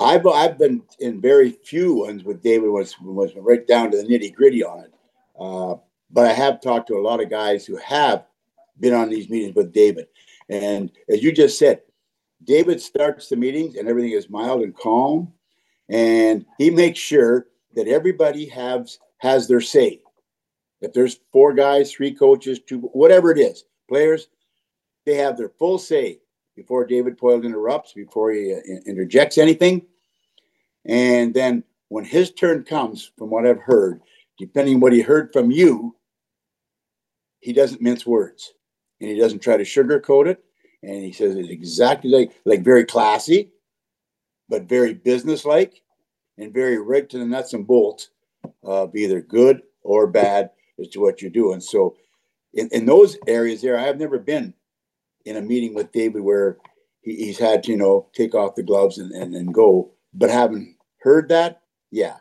I've 0.00 0.26
I've 0.26 0.58
been 0.58 0.82
in 1.00 1.20
very 1.20 1.50
few 1.50 1.94
ones 1.94 2.24
with 2.24 2.42
David 2.42 2.68
was 2.68 2.94
was 3.00 3.32
right 3.36 3.66
down 3.66 3.90
to 3.90 3.96
the 3.96 4.04
nitty 4.04 4.34
gritty 4.34 4.64
on 4.64 4.84
it. 4.84 4.94
Uh, 5.38 5.76
but 6.10 6.26
I 6.26 6.32
have 6.32 6.60
talked 6.60 6.88
to 6.88 6.96
a 6.96 7.02
lot 7.02 7.22
of 7.22 7.30
guys 7.30 7.66
who 7.66 7.76
have 7.76 8.26
been 8.80 8.94
on 8.94 9.08
these 9.08 9.28
meetings 9.28 9.54
with 9.54 9.72
David, 9.72 10.06
and 10.48 10.90
as 11.08 11.22
you 11.22 11.32
just 11.32 11.58
said, 11.58 11.82
David 12.44 12.80
starts 12.80 13.28
the 13.28 13.36
meetings 13.36 13.76
and 13.76 13.88
everything 13.88 14.12
is 14.12 14.30
mild 14.30 14.62
and 14.62 14.76
calm, 14.76 15.32
and 15.88 16.44
he 16.58 16.70
makes 16.70 16.98
sure 16.98 17.46
that 17.74 17.88
everybody 17.88 18.46
has 18.46 18.98
has 19.18 19.48
their 19.48 19.60
say. 19.60 20.00
If 20.80 20.92
there's 20.92 21.20
four 21.32 21.54
guys, 21.54 21.92
three 21.92 22.12
coaches, 22.12 22.60
two 22.60 22.80
whatever 22.92 23.30
it 23.30 23.38
is, 23.38 23.64
players, 23.88 24.28
they 25.06 25.14
have 25.14 25.36
their 25.36 25.48
full 25.48 25.78
say 25.78 26.20
before 26.56 26.84
David 26.86 27.18
Poile 27.18 27.44
interrupts, 27.44 27.92
before 27.92 28.32
he 28.32 28.54
uh, 28.54 28.58
interjects 28.86 29.38
anything. 29.38 29.86
And 30.84 31.34
then 31.34 31.64
when 31.88 32.04
his 32.04 32.32
turn 32.32 32.64
comes, 32.64 33.10
from 33.16 33.30
what 33.30 33.46
I've 33.46 33.60
heard, 33.60 34.00
depending 34.38 34.80
what 34.80 34.92
he 34.92 35.00
heard 35.00 35.32
from 35.32 35.50
you, 35.50 35.96
he 37.40 37.52
doesn't 37.52 37.82
mince 37.82 38.06
words 38.06 38.54
and 39.00 39.10
he 39.10 39.18
doesn't 39.18 39.40
try 39.40 39.56
to 39.56 39.64
sugarcoat 39.64 40.26
it. 40.26 40.42
And 40.82 41.02
he 41.02 41.12
says 41.12 41.36
it 41.36 41.50
exactly 41.50 42.10
like 42.10 42.32
like 42.44 42.62
very 42.62 42.84
classy, 42.84 43.52
but 44.48 44.64
very 44.64 44.94
businesslike 44.94 45.82
and 46.36 46.52
very 46.52 46.78
right 46.78 47.08
to 47.08 47.18
the 47.18 47.24
nuts 47.24 47.54
and 47.54 47.66
bolts 47.66 48.10
of 48.62 48.94
either 48.94 49.20
good 49.20 49.62
or 49.82 50.06
bad 50.06 50.50
as 50.78 50.88
to 50.88 51.00
what 51.00 51.22
you're 51.22 51.30
doing. 51.30 51.60
So 51.60 51.96
in, 52.52 52.68
in 52.72 52.86
those 52.86 53.16
areas 53.26 53.62
there, 53.62 53.78
I 53.78 53.82
have 53.84 53.98
never 53.98 54.18
been 54.18 54.54
in 55.24 55.36
a 55.36 55.42
meeting 55.42 55.74
with 55.74 55.92
David 55.92 56.22
where 56.22 56.58
he, 57.02 57.16
he's 57.16 57.38
had 57.38 57.62
to, 57.64 57.72
you 57.72 57.76
know, 57.76 58.08
take 58.14 58.34
off 58.34 58.54
the 58.54 58.62
gloves 58.62 58.98
and, 58.98 59.12
and, 59.12 59.34
and 59.34 59.52
go. 59.52 59.92
But 60.12 60.30
having 60.30 60.76
heard 61.00 61.28
that, 61.28 61.62
yeah, 61.90 62.16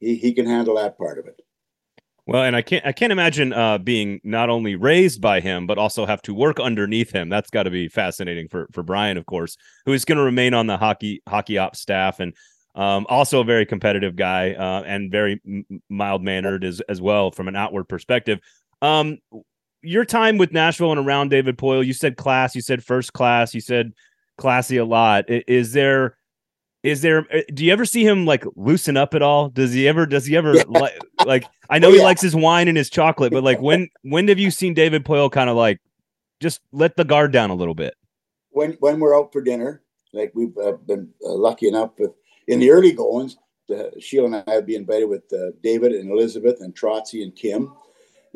he, 0.00 0.16
he 0.16 0.32
can 0.32 0.46
handle 0.46 0.76
that 0.76 0.98
part 0.98 1.18
of 1.18 1.26
it. 1.26 1.40
Well, 2.28 2.42
and 2.42 2.56
I 2.56 2.62
can't 2.62 2.84
I 2.84 2.90
can't 2.90 3.12
imagine 3.12 3.52
uh, 3.52 3.78
being 3.78 4.20
not 4.24 4.50
only 4.50 4.74
raised 4.74 5.20
by 5.20 5.38
him 5.38 5.66
but 5.66 5.78
also 5.78 6.04
have 6.06 6.22
to 6.22 6.34
work 6.34 6.58
underneath 6.58 7.12
him. 7.12 7.28
That's 7.28 7.50
got 7.50 7.64
to 7.64 7.70
be 7.70 7.88
fascinating 7.88 8.48
for 8.48 8.66
for 8.72 8.82
Brian, 8.82 9.16
of 9.16 9.26
course, 9.26 9.56
who 9.84 9.92
is 9.92 10.04
going 10.04 10.18
to 10.18 10.24
remain 10.24 10.52
on 10.52 10.66
the 10.66 10.76
hockey 10.76 11.22
hockey 11.28 11.56
ops 11.56 11.78
staff 11.78 12.18
and 12.18 12.34
um, 12.74 13.06
also 13.08 13.40
a 13.40 13.44
very 13.44 13.64
competitive 13.64 14.16
guy 14.16 14.54
uh, 14.54 14.82
and 14.84 15.10
very 15.10 15.40
mild 15.88 16.22
mannered 16.22 16.64
as 16.64 16.80
as 16.88 17.00
well 17.00 17.30
from 17.30 17.46
an 17.46 17.54
outward 17.54 17.84
perspective. 17.84 18.40
Um, 18.82 19.18
your 19.86 20.04
time 20.04 20.38
with 20.38 20.52
Nashville 20.52 20.92
and 20.92 21.00
around 21.00 21.30
David 21.30 21.56
Poile, 21.56 21.84
you 21.84 21.92
said 21.92 22.16
class, 22.16 22.54
you 22.54 22.60
said 22.60 22.84
first 22.84 23.12
class, 23.12 23.54
you 23.54 23.60
said 23.60 23.92
classy 24.38 24.76
a 24.76 24.84
lot. 24.84 25.24
Is 25.28 25.72
there 25.72 26.16
is 26.82 27.02
there 27.02 27.26
uh, 27.34 27.42
do 27.52 27.64
you 27.64 27.72
ever 27.72 27.84
see 27.84 28.06
him 28.06 28.26
like 28.26 28.44
loosen 28.54 28.96
up 28.96 29.14
at 29.14 29.22
all? 29.22 29.48
Does 29.48 29.72
he 29.72 29.88
ever 29.88 30.06
does 30.06 30.26
he 30.26 30.36
ever 30.36 30.54
yeah. 30.54 30.64
like 30.68 30.98
like 31.24 31.44
I 31.70 31.78
know 31.78 31.88
oh, 31.88 31.92
he 31.92 32.02
likes 32.02 32.20
his 32.20 32.36
wine 32.36 32.68
and 32.68 32.76
his 32.76 32.90
chocolate, 32.90 33.32
but 33.32 33.42
like 33.42 33.60
when 33.60 33.88
when 34.02 34.28
have 34.28 34.38
you 34.38 34.50
seen 34.50 34.74
David 34.74 35.04
Poile 35.04 35.30
kind 35.30 35.50
of 35.50 35.56
like 35.56 35.80
just 36.40 36.60
let 36.72 36.96
the 36.96 37.04
guard 37.04 37.32
down 37.32 37.50
a 37.50 37.54
little 37.54 37.74
bit? 37.74 37.94
When 38.50 38.72
when 38.80 39.00
we're 39.00 39.16
out 39.16 39.32
for 39.32 39.40
dinner, 39.40 39.82
like 40.12 40.32
we've 40.34 40.56
uh, 40.58 40.72
been 40.72 41.10
uh, 41.24 41.32
lucky 41.32 41.68
enough 41.68 41.92
with 41.98 42.12
in 42.46 42.60
the 42.60 42.70
early 42.70 42.92
goings, 42.92 43.36
uh, 43.74 43.90
Sheila 43.98 44.26
and 44.26 44.44
I 44.46 44.56
would 44.56 44.66
be 44.66 44.76
invited 44.76 45.08
with 45.08 45.24
uh, 45.32 45.50
David 45.62 45.92
and 45.92 46.10
Elizabeth 46.10 46.60
and 46.60 46.74
Trotzy 46.74 47.22
and 47.22 47.34
Kim, 47.34 47.72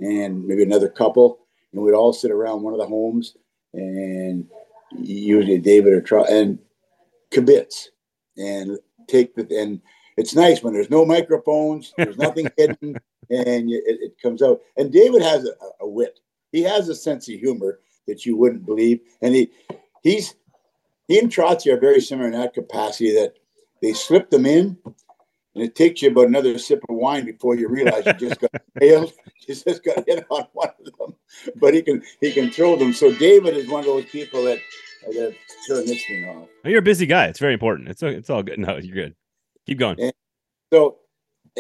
and 0.01 0.47
maybe 0.47 0.63
another 0.63 0.89
couple, 0.89 1.39
and 1.73 1.83
we'd 1.83 1.95
all 1.95 2.13
sit 2.13 2.31
around 2.31 2.63
one 2.63 2.73
of 2.73 2.81
the 2.81 2.87
homes, 2.87 3.37
and 3.73 4.47
usually 4.99 5.59
David 5.59 5.93
or 5.93 6.01
Trot 6.01 6.31
and 6.31 6.59
kibitz, 7.31 7.87
and 8.37 8.79
take 9.09 9.35
the 9.35 9.47
and 9.57 9.81
it's 10.17 10.35
nice 10.35 10.63
when 10.63 10.75
there's 10.75 10.91
no 10.91 11.05
microphones, 11.05 11.93
there's 11.97 12.19
nothing 12.19 12.51
hidden, 12.57 12.97
and 13.31 13.71
it, 13.71 13.83
it, 13.87 14.15
comes 14.23 14.43
out. 14.43 14.61
And 14.77 14.93
David 14.93 15.23
has 15.23 15.45
a, 15.45 15.53
a 15.81 15.89
wit. 15.89 16.21
He 16.53 16.63
has 16.63 16.89
a 16.89 16.95
sense 16.95 17.29
of 17.29 17.39
humor 17.39 17.81
that 18.07 18.27
you 18.27 18.37
wouldn't 18.37 18.67
believe, 18.67 19.01
and 19.23 19.35
he 19.35 19.51
he's 20.03 20.35
he 21.07 21.19
and 21.19 21.31
Trotzy 21.31 21.73
are 21.73 21.81
very 21.81 22.01
similar 22.01 22.29
in 22.29 22.39
that 22.39 22.55
capacity 22.55 23.13
that 23.15 23.35
they 23.83 23.93
slip 23.93 24.31
them 24.31 24.47
in, 24.47 24.77
and 25.55 25.65
it 25.65 25.75
takes 25.75 26.03
you 26.03 26.11
about 26.11 26.29
another 26.29 26.59
sip 26.59 26.83
of 26.89 26.97
wine 26.97 27.25
before 27.25 27.55
you 27.55 27.69
realize 27.69 28.07
you 28.07 28.13
just 28.15 28.41
got 28.41 28.51
nailed. 28.81 29.13
You 29.49 29.55
just 29.55 29.83
got 29.83 30.05
hit 30.07 30.25
on 30.29 30.47
one 30.53 30.69
of 30.87 30.99
them, 30.99 31.17
but 31.57 31.75
he 31.75 31.83
can 31.83 32.03
he 32.21 32.31
can 32.31 32.51
throw 32.51 32.77
them. 32.77 32.93
So 32.93 33.13
David 33.13 33.57
is 33.57 33.69
one 33.69 33.81
of 33.81 33.87
those 33.87 34.05
people 34.05 34.45
that 34.45 34.61
to 35.07 35.35
turn 35.67 35.87
this 35.87 36.05
thing 36.05 36.29
off. 36.29 36.47
Oh, 36.65 36.69
you're 36.69 36.79
a 36.79 36.83
busy 36.83 37.07
guy. 37.07 37.27
It's 37.27 37.41
very 37.41 37.55
important. 37.55 37.89
It's 37.89 38.03
it's 38.03 38.31
all 38.31 38.43
good. 38.43 38.59
No, 38.59 38.77
you're 38.77 38.95
good. 38.95 39.17
Keep 39.67 39.79
going. 39.79 39.99
And 39.99 40.13
so, 40.73 40.99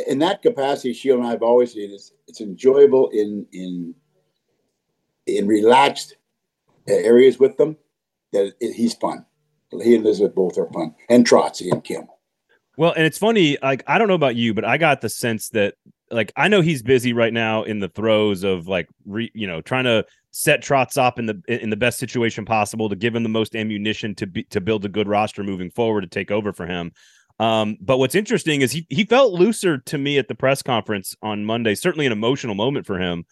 in 0.06 0.18
that 0.20 0.42
capacity, 0.42 0.92
Sheila 0.92 1.18
and 1.18 1.26
I 1.26 1.30
have 1.30 1.42
always 1.42 1.72
said 1.72 1.88
it's 1.90 2.12
it's 2.28 2.40
enjoyable 2.40 3.08
in 3.08 3.46
in 3.50 3.94
in 5.26 5.48
relaxed 5.48 6.16
areas 6.86 7.40
with 7.40 7.56
them. 7.56 7.76
That 8.32 8.52
it, 8.60 8.74
he's 8.74 8.94
fun 8.94 9.24
he 9.78 9.94
and 9.94 10.04
Elizabeth 10.04 10.34
both 10.34 10.58
are 10.58 10.66
fun, 10.72 10.94
and 11.08 11.26
Trotzy 11.26 11.70
and 11.70 11.82
Kim. 11.82 12.08
Well, 12.80 12.94
and 12.96 13.04
it's 13.04 13.18
funny. 13.18 13.58
Like 13.62 13.84
I 13.86 13.98
don't 13.98 14.08
know 14.08 14.14
about 14.14 14.36
you, 14.36 14.54
but 14.54 14.64
I 14.64 14.78
got 14.78 15.02
the 15.02 15.10
sense 15.10 15.50
that 15.50 15.74
like 16.10 16.32
I 16.34 16.48
know 16.48 16.62
he's 16.62 16.82
busy 16.82 17.12
right 17.12 17.30
now 17.30 17.62
in 17.62 17.78
the 17.78 17.90
throes 17.90 18.42
of 18.42 18.68
like 18.68 18.88
re, 19.04 19.30
you 19.34 19.46
know 19.46 19.60
trying 19.60 19.84
to 19.84 20.06
set 20.30 20.62
Trotz 20.62 20.96
up 20.96 21.18
in 21.18 21.26
the 21.26 21.42
in 21.46 21.68
the 21.68 21.76
best 21.76 21.98
situation 21.98 22.46
possible 22.46 22.88
to 22.88 22.96
give 22.96 23.14
him 23.14 23.22
the 23.22 23.28
most 23.28 23.54
ammunition 23.54 24.14
to 24.14 24.26
be 24.26 24.44
to 24.44 24.62
build 24.62 24.86
a 24.86 24.88
good 24.88 25.08
roster 25.08 25.44
moving 25.44 25.70
forward 25.70 26.00
to 26.00 26.06
take 26.06 26.30
over 26.30 26.54
for 26.54 26.66
him. 26.66 26.90
Um, 27.38 27.76
but 27.82 27.98
what's 27.98 28.14
interesting 28.14 28.62
is 28.62 28.72
he 28.72 28.86
he 28.88 29.04
felt 29.04 29.34
looser 29.34 29.76
to 29.76 29.98
me 29.98 30.16
at 30.16 30.28
the 30.28 30.34
press 30.34 30.62
conference 30.62 31.14
on 31.20 31.44
Monday. 31.44 31.74
Certainly 31.74 32.06
an 32.06 32.12
emotional 32.12 32.54
moment 32.54 32.86
for 32.86 32.98
him, 32.98 33.26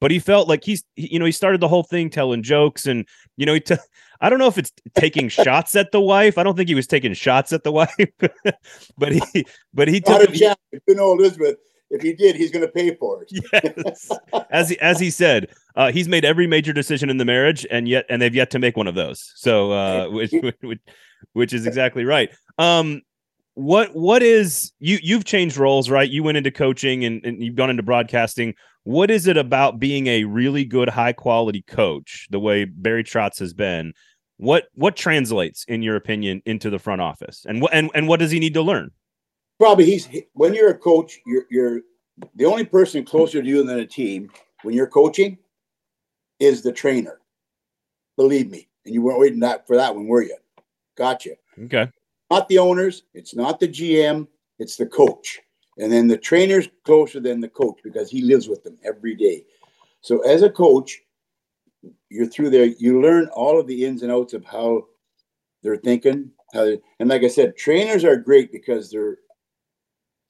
but 0.00 0.12
he 0.12 0.18
felt 0.18 0.48
like 0.48 0.64
he's 0.64 0.82
you 0.96 1.18
know 1.18 1.26
he 1.26 1.32
started 1.32 1.60
the 1.60 1.68
whole 1.68 1.82
thing 1.82 2.08
telling 2.08 2.42
jokes 2.42 2.86
and 2.86 3.06
you 3.36 3.44
know 3.44 3.52
he 3.52 3.60
t- 3.60 3.76
I 4.24 4.30
don't 4.30 4.38
know 4.38 4.46
if 4.46 4.56
it's 4.56 4.72
taking 4.94 5.28
shots 5.28 5.76
at 5.76 5.92
the 5.92 6.00
wife. 6.00 6.38
I 6.38 6.42
don't 6.44 6.56
think 6.56 6.70
he 6.70 6.74
was 6.74 6.86
taking 6.86 7.12
shots 7.12 7.52
at 7.52 7.62
the 7.62 7.70
wife, 7.70 7.94
but 8.96 9.12
he 9.12 9.44
but 9.74 9.86
he 9.86 10.00
took 10.00 10.22
a 10.22 10.32
chance. 10.32 10.58
You 10.88 10.94
know, 10.94 11.12
Elizabeth, 11.12 11.56
if 11.90 12.00
he 12.00 12.14
did, 12.14 12.34
he's 12.34 12.50
going 12.50 12.64
to 12.64 12.72
pay 12.72 12.94
for 12.94 13.22
it. 13.22 13.30
yes, 13.52 14.10
as 14.50 14.70
he, 14.70 14.80
as 14.80 14.98
he 14.98 15.10
said, 15.10 15.50
uh, 15.76 15.92
he's 15.92 16.08
made 16.08 16.24
every 16.24 16.46
major 16.46 16.72
decision 16.72 17.10
in 17.10 17.18
the 17.18 17.26
marriage, 17.26 17.66
and 17.70 17.86
yet 17.86 18.06
and 18.08 18.22
they've 18.22 18.34
yet 18.34 18.50
to 18.52 18.58
make 18.58 18.78
one 18.78 18.86
of 18.86 18.94
those. 18.94 19.30
So, 19.36 19.72
uh, 19.72 20.08
which, 20.10 20.32
which 20.62 20.80
which 21.34 21.52
is 21.52 21.66
exactly 21.66 22.06
right. 22.06 22.30
Um, 22.56 23.02
what 23.52 23.94
what 23.94 24.22
is 24.22 24.72
you 24.78 25.00
you've 25.02 25.26
changed 25.26 25.58
roles, 25.58 25.90
right? 25.90 26.08
You 26.08 26.22
went 26.22 26.38
into 26.38 26.50
coaching 26.50 27.04
and, 27.04 27.22
and 27.26 27.42
you've 27.42 27.56
gone 27.56 27.68
into 27.68 27.82
broadcasting. 27.82 28.54
What 28.84 29.10
is 29.10 29.26
it 29.26 29.36
about 29.36 29.78
being 29.78 30.06
a 30.06 30.24
really 30.24 30.64
good, 30.64 30.88
high 30.88 31.12
quality 31.12 31.62
coach, 31.62 32.26
the 32.30 32.40
way 32.40 32.64
Barry 32.64 33.04
Trotz 33.04 33.38
has 33.38 33.52
been? 33.52 33.92
What 34.38 34.68
what 34.74 34.96
translates, 34.96 35.64
in 35.68 35.82
your 35.82 35.96
opinion, 35.96 36.42
into 36.44 36.70
the 36.70 36.78
front 36.78 37.00
office, 37.00 37.44
and 37.48 37.62
what 37.62 37.72
and, 37.72 37.90
and 37.94 38.08
what 38.08 38.20
does 38.20 38.30
he 38.30 38.40
need 38.40 38.54
to 38.54 38.62
learn? 38.62 38.90
Probably 39.60 39.84
he's 39.84 40.08
when 40.32 40.54
you're 40.54 40.70
a 40.70 40.78
coach, 40.78 41.20
you're 41.24 41.44
you're 41.50 41.80
the 42.34 42.44
only 42.44 42.64
person 42.64 43.04
closer 43.04 43.42
to 43.42 43.48
you 43.48 43.62
than 43.62 43.78
a 43.78 43.86
team 43.86 44.30
when 44.62 44.74
you're 44.74 44.88
coaching 44.88 45.38
is 46.40 46.62
the 46.62 46.72
trainer. 46.72 47.20
Believe 48.16 48.50
me, 48.50 48.68
and 48.84 48.94
you 48.94 49.02
weren't 49.02 49.20
waiting 49.20 49.40
that 49.40 49.66
for 49.66 49.76
that 49.76 49.94
one, 49.94 50.08
were 50.08 50.22
you? 50.22 50.36
Gotcha. 50.96 51.30
Okay. 51.64 51.88
Not 52.30 52.48
the 52.48 52.58
owners. 52.58 53.04
It's 53.14 53.34
not 53.34 53.60
the 53.60 53.68
GM. 53.68 54.26
It's 54.58 54.76
the 54.76 54.86
coach, 54.86 55.40
and 55.78 55.92
then 55.92 56.08
the 56.08 56.18
trainer's 56.18 56.68
closer 56.84 57.20
than 57.20 57.40
the 57.40 57.48
coach 57.48 57.78
because 57.84 58.10
he 58.10 58.22
lives 58.22 58.48
with 58.48 58.64
them 58.64 58.78
every 58.84 59.14
day. 59.14 59.44
So 60.00 60.20
as 60.22 60.42
a 60.42 60.50
coach, 60.50 61.00
you're 62.10 62.26
through 62.26 62.50
there, 62.50 62.66
you 62.66 63.00
learn 63.00 63.28
all 63.32 63.58
of 63.58 63.66
the 63.66 63.84
ins 63.84 64.02
and 64.02 64.12
outs 64.12 64.34
of 64.34 64.44
how 64.44 64.86
they're 65.62 65.76
thinking. 65.76 66.30
How 66.52 66.64
they, 66.64 66.80
and 67.00 67.08
like 67.08 67.22
I 67.22 67.28
said, 67.28 67.56
trainers 67.56 68.04
are 68.04 68.16
great 68.16 68.52
because 68.52 68.90
they're 68.90 69.18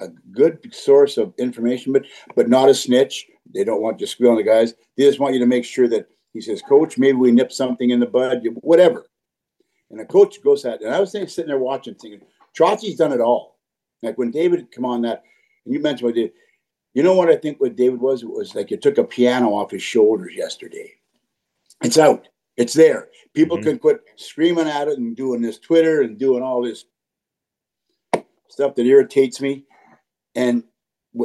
a 0.01 0.09
good 0.33 0.75
source 0.75 1.19
of 1.19 1.35
information, 1.39 1.93
but 1.93 2.05
but 2.35 2.49
not 2.49 2.69
a 2.69 2.75
snitch. 2.75 3.27
They 3.53 3.65
don't 3.65 3.83
want 3.83 3.99
to 3.99 4.07
squeal 4.07 4.31
on 4.31 4.37
the 4.37 4.43
guys. 4.43 4.75
They 4.97 5.05
just 5.05 5.21
want 5.21 5.35
you 5.35 5.41
to 5.41 5.47
make 5.47 5.65
sure 5.65 5.89
that 5.89 6.09
he 6.33 6.41
says, 6.41 6.63
Coach, 6.63 6.99
maybe 6.99 7.17
we 7.17 7.31
nip 7.31 7.53
something 7.53 7.91
in 7.91 8.01
the 8.01 8.07
bud, 8.07 8.43
whatever. 8.63 9.07
And 9.91 10.01
a 10.01 10.05
coach 10.05 10.43
goes 10.43 10.65
at, 10.65 10.83
and 10.83 10.93
I 10.93 10.99
was 10.99 11.13
thinking, 11.13 11.29
sitting 11.29 11.49
there 11.49 11.59
watching, 11.59 11.95
thinking, 11.95 12.23
Trotzy's 12.59 12.97
done 12.97 13.13
it 13.13 13.21
all. 13.21 13.59
Like 14.03 14.19
when 14.19 14.31
David 14.31 14.73
come 14.73 14.85
on 14.85 15.03
that, 15.03 15.23
and 15.65 15.73
you 15.73 15.81
mentioned 15.81 16.07
what 16.07 16.17
David, 16.17 16.33
you 16.95 17.03
know 17.03 17.15
what 17.15 17.29
I 17.29 17.37
think 17.37 17.61
what 17.61 17.77
David 17.77 18.01
was? 18.01 18.23
It 18.23 18.29
was 18.29 18.55
like 18.55 18.71
you 18.71 18.77
took 18.77 18.99
a 18.99 19.05
piano 19.05 19.55
off 19.55 19.71
his 19.71 19.83
shoulders 19.83 20.35
yesterday. 20.35 20.93
It's 21.85 21.99
out. 21.99 22.29
It's 22.57 22.73
there. 22.73 23.09
People 23.35 23.59
mm-hmm. 23.59 23.71
can 23.71 23.79
quit 23.79 24.01
screaming 24.17 24.69
at 24.69 24.89
it 24.89 24.99
and 24.99 25.15
doing 25.15 25.43
this 25.43 25.59
Twitter 25.59 26.03
and 26.03 26.19
doing 26.19 26.43
all 26.43 26.63
this 26.63 26.87
stuff 28.49 28.75
that 28.75 28.87
irritates 28.87 29.41
me. 29.41 29.65
And 30.35 30.65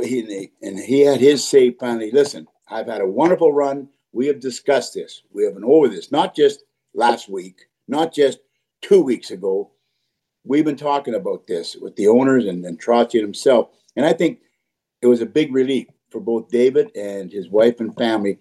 he 0.03 0.51
and 0.61 0.77
he 0.77 1.01
had 1.01 1.19
his 1.19 1.47
say 1.47 1.71
finally. 1.71 2.11
Listen, 2.11 2.47
I've 2.67 2.87
had 2.87 3.01
a 3.01 3.07
wonderful 3.07 3.53
run. 3.53 3.87
We 4.11 4.27
have 4.27 4.39
discussed 4.39 4.93
this. 4.93 5.23
We 5.31 5.45
have 5.45 5.53
been 5.53 5.63
over 5.63 5.87
this, 5.87 6.11
not 6.11 6.35
just 6.35 6.63
last 6.93 7.29
week, 7.29 7.61
not 7.87 8.13
just 8.13 8.39
two 8.81 9.01
weeks 9.01 9.31
ago. 9.31 9.71
We've 10.43 10.65
been 10.65 10.75
talking 10.75 11.15
about 11.15 11.47
this 11.47 11.75
with 11.75 11.95
the 11.95 12.07
owners 12.07 12.45
and, 12.45 12.65
and 12.65 12.81
Trotzy 12.81 13.21
himself. 13.21 13.69
And 13.95 14.05
I 14.05 14.13
think 14.13 14.39
it 15.01 15.07
was 15.07 15.21
a 15.21 15.25
big 15.25 15.53
relief 15.53 15.87
for 16.09 16.19
both 16.19 16.49
David 16.49 16.91
and 16.95 17.31
his 17.31 17.49
wife 17.49 17.79
and 17.79 17.95
family 17.95 18.39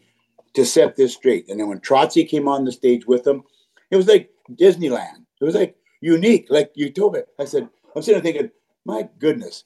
to 0.54 0.64
set 0.64 0.96
this 0.96 1.14
straight. 1.14 1.48
And 1.48 1.60
then 1.60 1.68
when 1.68 1.80
Trotzy 1.80 2.28
came 2.28 2.48
on 2.48 2.64
the 2.64 2.72
stage 2.72 3.06
with 3.06 3.24
them, 3.24 3.42
it 3.90 3.96
was 3.96 4.06
like 4.06 4.30
Disneyland. 4.50 5.24
It 5.40 5.44
was 5.44 5.54
like 5.54 5.76
unique, 6.00 6.46
like 6.50 6.72
you 6.74 6.90
told 6.90 7.14
me. 7.14 7.20
I 7.38 7.44
said, 7.44 7.68
I'm 7.94 8.02
sitting 8.02 8.22
there 8.22 8.32
thinking, 8.32 8.50
my 8.84 9.08
goodness, 9.18 9.64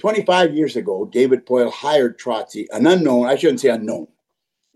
25 0.00 0.54
years 0.54 0.76
ago, 0.76 1.04
David 1.04 1.46
Poile 1.46 1.70
hired 1.70 2.18
Trotzy, 2.18 2.66
an 2.72 2.86
unknown, 2.86 3.26
I 3.26 3.36
shouldn't 3.36 3.60
say 3.60 3.68
unknown, 3.68 4.08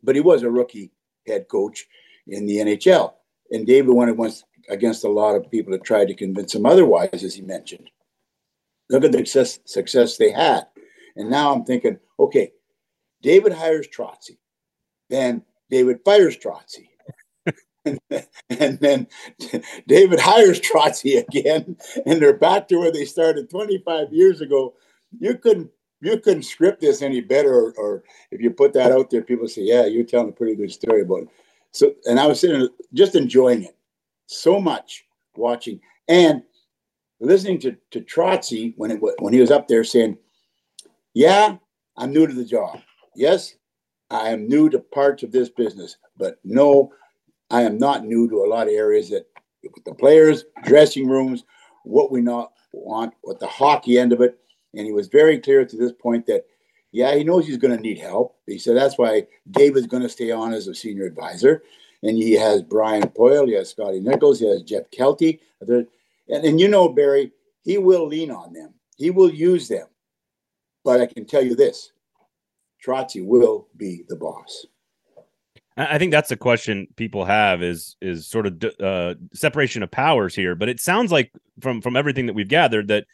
but 0.03 0.15
he 0.15 0.21
was 0.21 0.43
a 0.43 0.51
rookie 0.51 0.93
head 1.27 1.49
coach 1.49 1.87
in 2.29 2.47
the 2.47 2.59
NHL. 2.59 3.15
And 3.51 3.67
David 3.67 3.93
went 3.93 4.17
once 4.17 4.45
against 4.69 5.05
a 5.05 5.11
lot 5.11 5.37
of 5.37 5.51
people 5.51 5.73
that 5.73 5.85
tried 5.85 6.09
to 6.09 6.15
convince 6.15 6.55
him 6.55 6.67
otherwise, 6.67 7.25
as 7.25 7.35
he 7.35 7.43
mentioned. 7.43 7.91
Look 8.91 9.05
at 9.05 9.13
the 9.13 9.19
success, 9.19 9.59
success 9.65 10.17
they 10.17 10.31
had. 10.31 10.67
And 11.17 11.31
now 11.31 11.53
I'm 11.53 11.65
thinking, 11.65 11.99
okay, 12.19 12.53
David 13.23 13.53
hires 13.53 13.89
Trotzy. 13.89 14.39
Then 15.11 15.43
David 15.71 16.01
fires 16.05 16.37
Trotzy. 16.45 16.89
and 18.51 18.79
then 18.81 19.07
David 19.87 20.19
hires 20.19 20.61
Trotzy 20.61 21.19
again, 21.21 21.77
and 22.05 22.21
they're 22.21 22.37
back 22.37 22.69
to 22.69 22.79
where 22.79 22.91
they 22.93 23.05
started 23.05 23.49
25 23.49 24.13
years 24.13 24.41
ago. 24.41 24.75
You 25.19 25.37
couldn't 25.37 25.71
you 26.01 26.19
couldn't 26.19 26.43
script 26.43 26.81
this 26.81 27.01
any 27.01 27.21
better, 27.21 27.55
or, 27.55 27.73
or 27.79 28.05
if 28.31 28.41
you 28.41 28.51
put 28.51 28.73
that 28.75 28.93
out 28.93 29.11
there, 29.11 29.23
people 29.23 29.49
say, 29.49 29.63
"Yeah, 29.63 29.87
you're 29.87 30.05
telling 30.05 30.29
a 30.29 30.33
pretty 30.33 30.55
good 30.57 30.73
story 30.73 31.03
about 31.03 31.23
it." 31.23 31.29
So, 31.73 31.95
and 32.07 32.19
I 32.19 32.27
was 32.27 32.41
sitting 32.41 32.69
just 32.93 33.15
enjoying 33.15 33.65
it 33.65 33.77
so 34.27 34.61
much, 34.61 35.05
watching 35.37 35.81
and 36.09 36.43
listening 37.21 37.59
to 37.61 37.77
to 37.93 38.01
Trotzy 38.01 38.75
when 38.77 38.91
it 38.91 39.01
when 39.21 39.33
he 39.33 39.41
was 39.41 39.51
up 39.51 39.69
there 39.69 39.85
saying, 39.85 40.19
"Yeah, 41.15 41.57
I'm 41.97 42.13
new 42.13 42.27
to 42.27 42.35
the 42.35 42.45
job. 42.45 42.81
Yes, 43.15 43.55
I 44.11 44.31
am 44.31 44.49
new 44.49 44.69
to 44.71 44.79
parts 44.79 45.23
of 45.23 45.33
this 45.33 45.49
business, 45.49 45.97
but 46.17 46.39
no, 46.45 46.93
I 47.51 47.63
am 47.63 47.79
not 47.79 48.05
new 48.05 48.29
to 48.29 48.45
a 48.45 48.49
lot 48.49 48.69
of 48.69 48.75
areas 48.75 49.11
that 49.11 49.27
the 49.85 49.95
players, 49.95 50.45
dressing 50.65 51.09
rooms, 51.09 51.45
what 51.85 52.13
we 52.13 52.21
not 52.21 52.53
want, 52.73 53.15
what 53.23 53.41
the 53.41 53.47
hockey 53.47 53.99
end 53.99 54.13
of 54.13 54.21
it. 54.21 54.39
And 54.75 54.87
he 54.87 54.93
was 54.93 55.09
very 55.09 55.39
clear 55.39 55.65
to 55.65 55.77
this 55.77 55.93
point 55.93 56.27
that, 56.27 56.45
yeah, 56.93 57.15
he 57.15 57.25
knows 57.25 57.47
he's 57.47 57.57
going 57.57 57.77
to 57.77 57.83
need 57.83 57.99
help. 57.99 58.37
He 58.47 58.59
said 58.59 58.77
that's 58.77 58.99
why 58.99 59.27
David's 59.51 59.87
going 59.87 60.03
to 60.03 60.09
stay 60.09 60.31
on 60.31 60.53
as 60.53 60.69
a 60.69 60.75
senior 60.75 61.05
advisor. 61.05 61.63
And 62.03 62.17
he 62.17 62.33
has 62.33 62.63
Brian 62.63 63.09
Poile, 63.09 63.47
he 63.47 63.55
has 63.55 63.71
Scotty 63.71 64.01
Nichols, 64.01 64.41
he 64.41 64.49
has 64.49 64.63
Jeff 64.63 64.91
Kealty. 64.91 65.41
And, 65.61 65.87
and 66.29 66.61
you 66.61 66.69
know, 66.69 66.89
Barry, 66.89 67.33
he 67.65 67.79
will 67.79 68.07
lean 68.07 68.31
on 68.31 68.53
them, 68.53 68.75
he 68.97 69.11
will 69.11 69.31
use 69.31 69.69
them. 69.69 69.87
But 70.85 71.01
I 71.01 71.07
can 71.07 71.25
tell 71.25 71.43
you 71.43 71.57
this 71.57 71.91
Trotzy 72.87 73.25
will 73.25 73.69
be 73.77 74.05
the 74.09 74.17
boss. 74.17 74.67
I 75.77 75.99
think 75.99 76.11
that's 76.11 76.31
the 76.31 76.37
question 76.37 76.87
people 76.97 77.27
have 77.27 77.63
is 77.63 77.97
is 78.01 78.27
sort 78.27 78.47
of 78.47 78.65
uh, 78.81 79.15
separation 79.35 79.83
of 79.83 79.91
powers 79.91 80.35
here. 80.35 80.55
But 80.55 80.71
it 80.71 80.81
sounds 80.81 81.13
like 81.13 81.31
from 81.61 81.83
from 81.83 81.97
everything 81.97 82.27
that 82.27 82.33
we've 82.33 82.49
gathered 82.49 82.89
that 82.89 83.05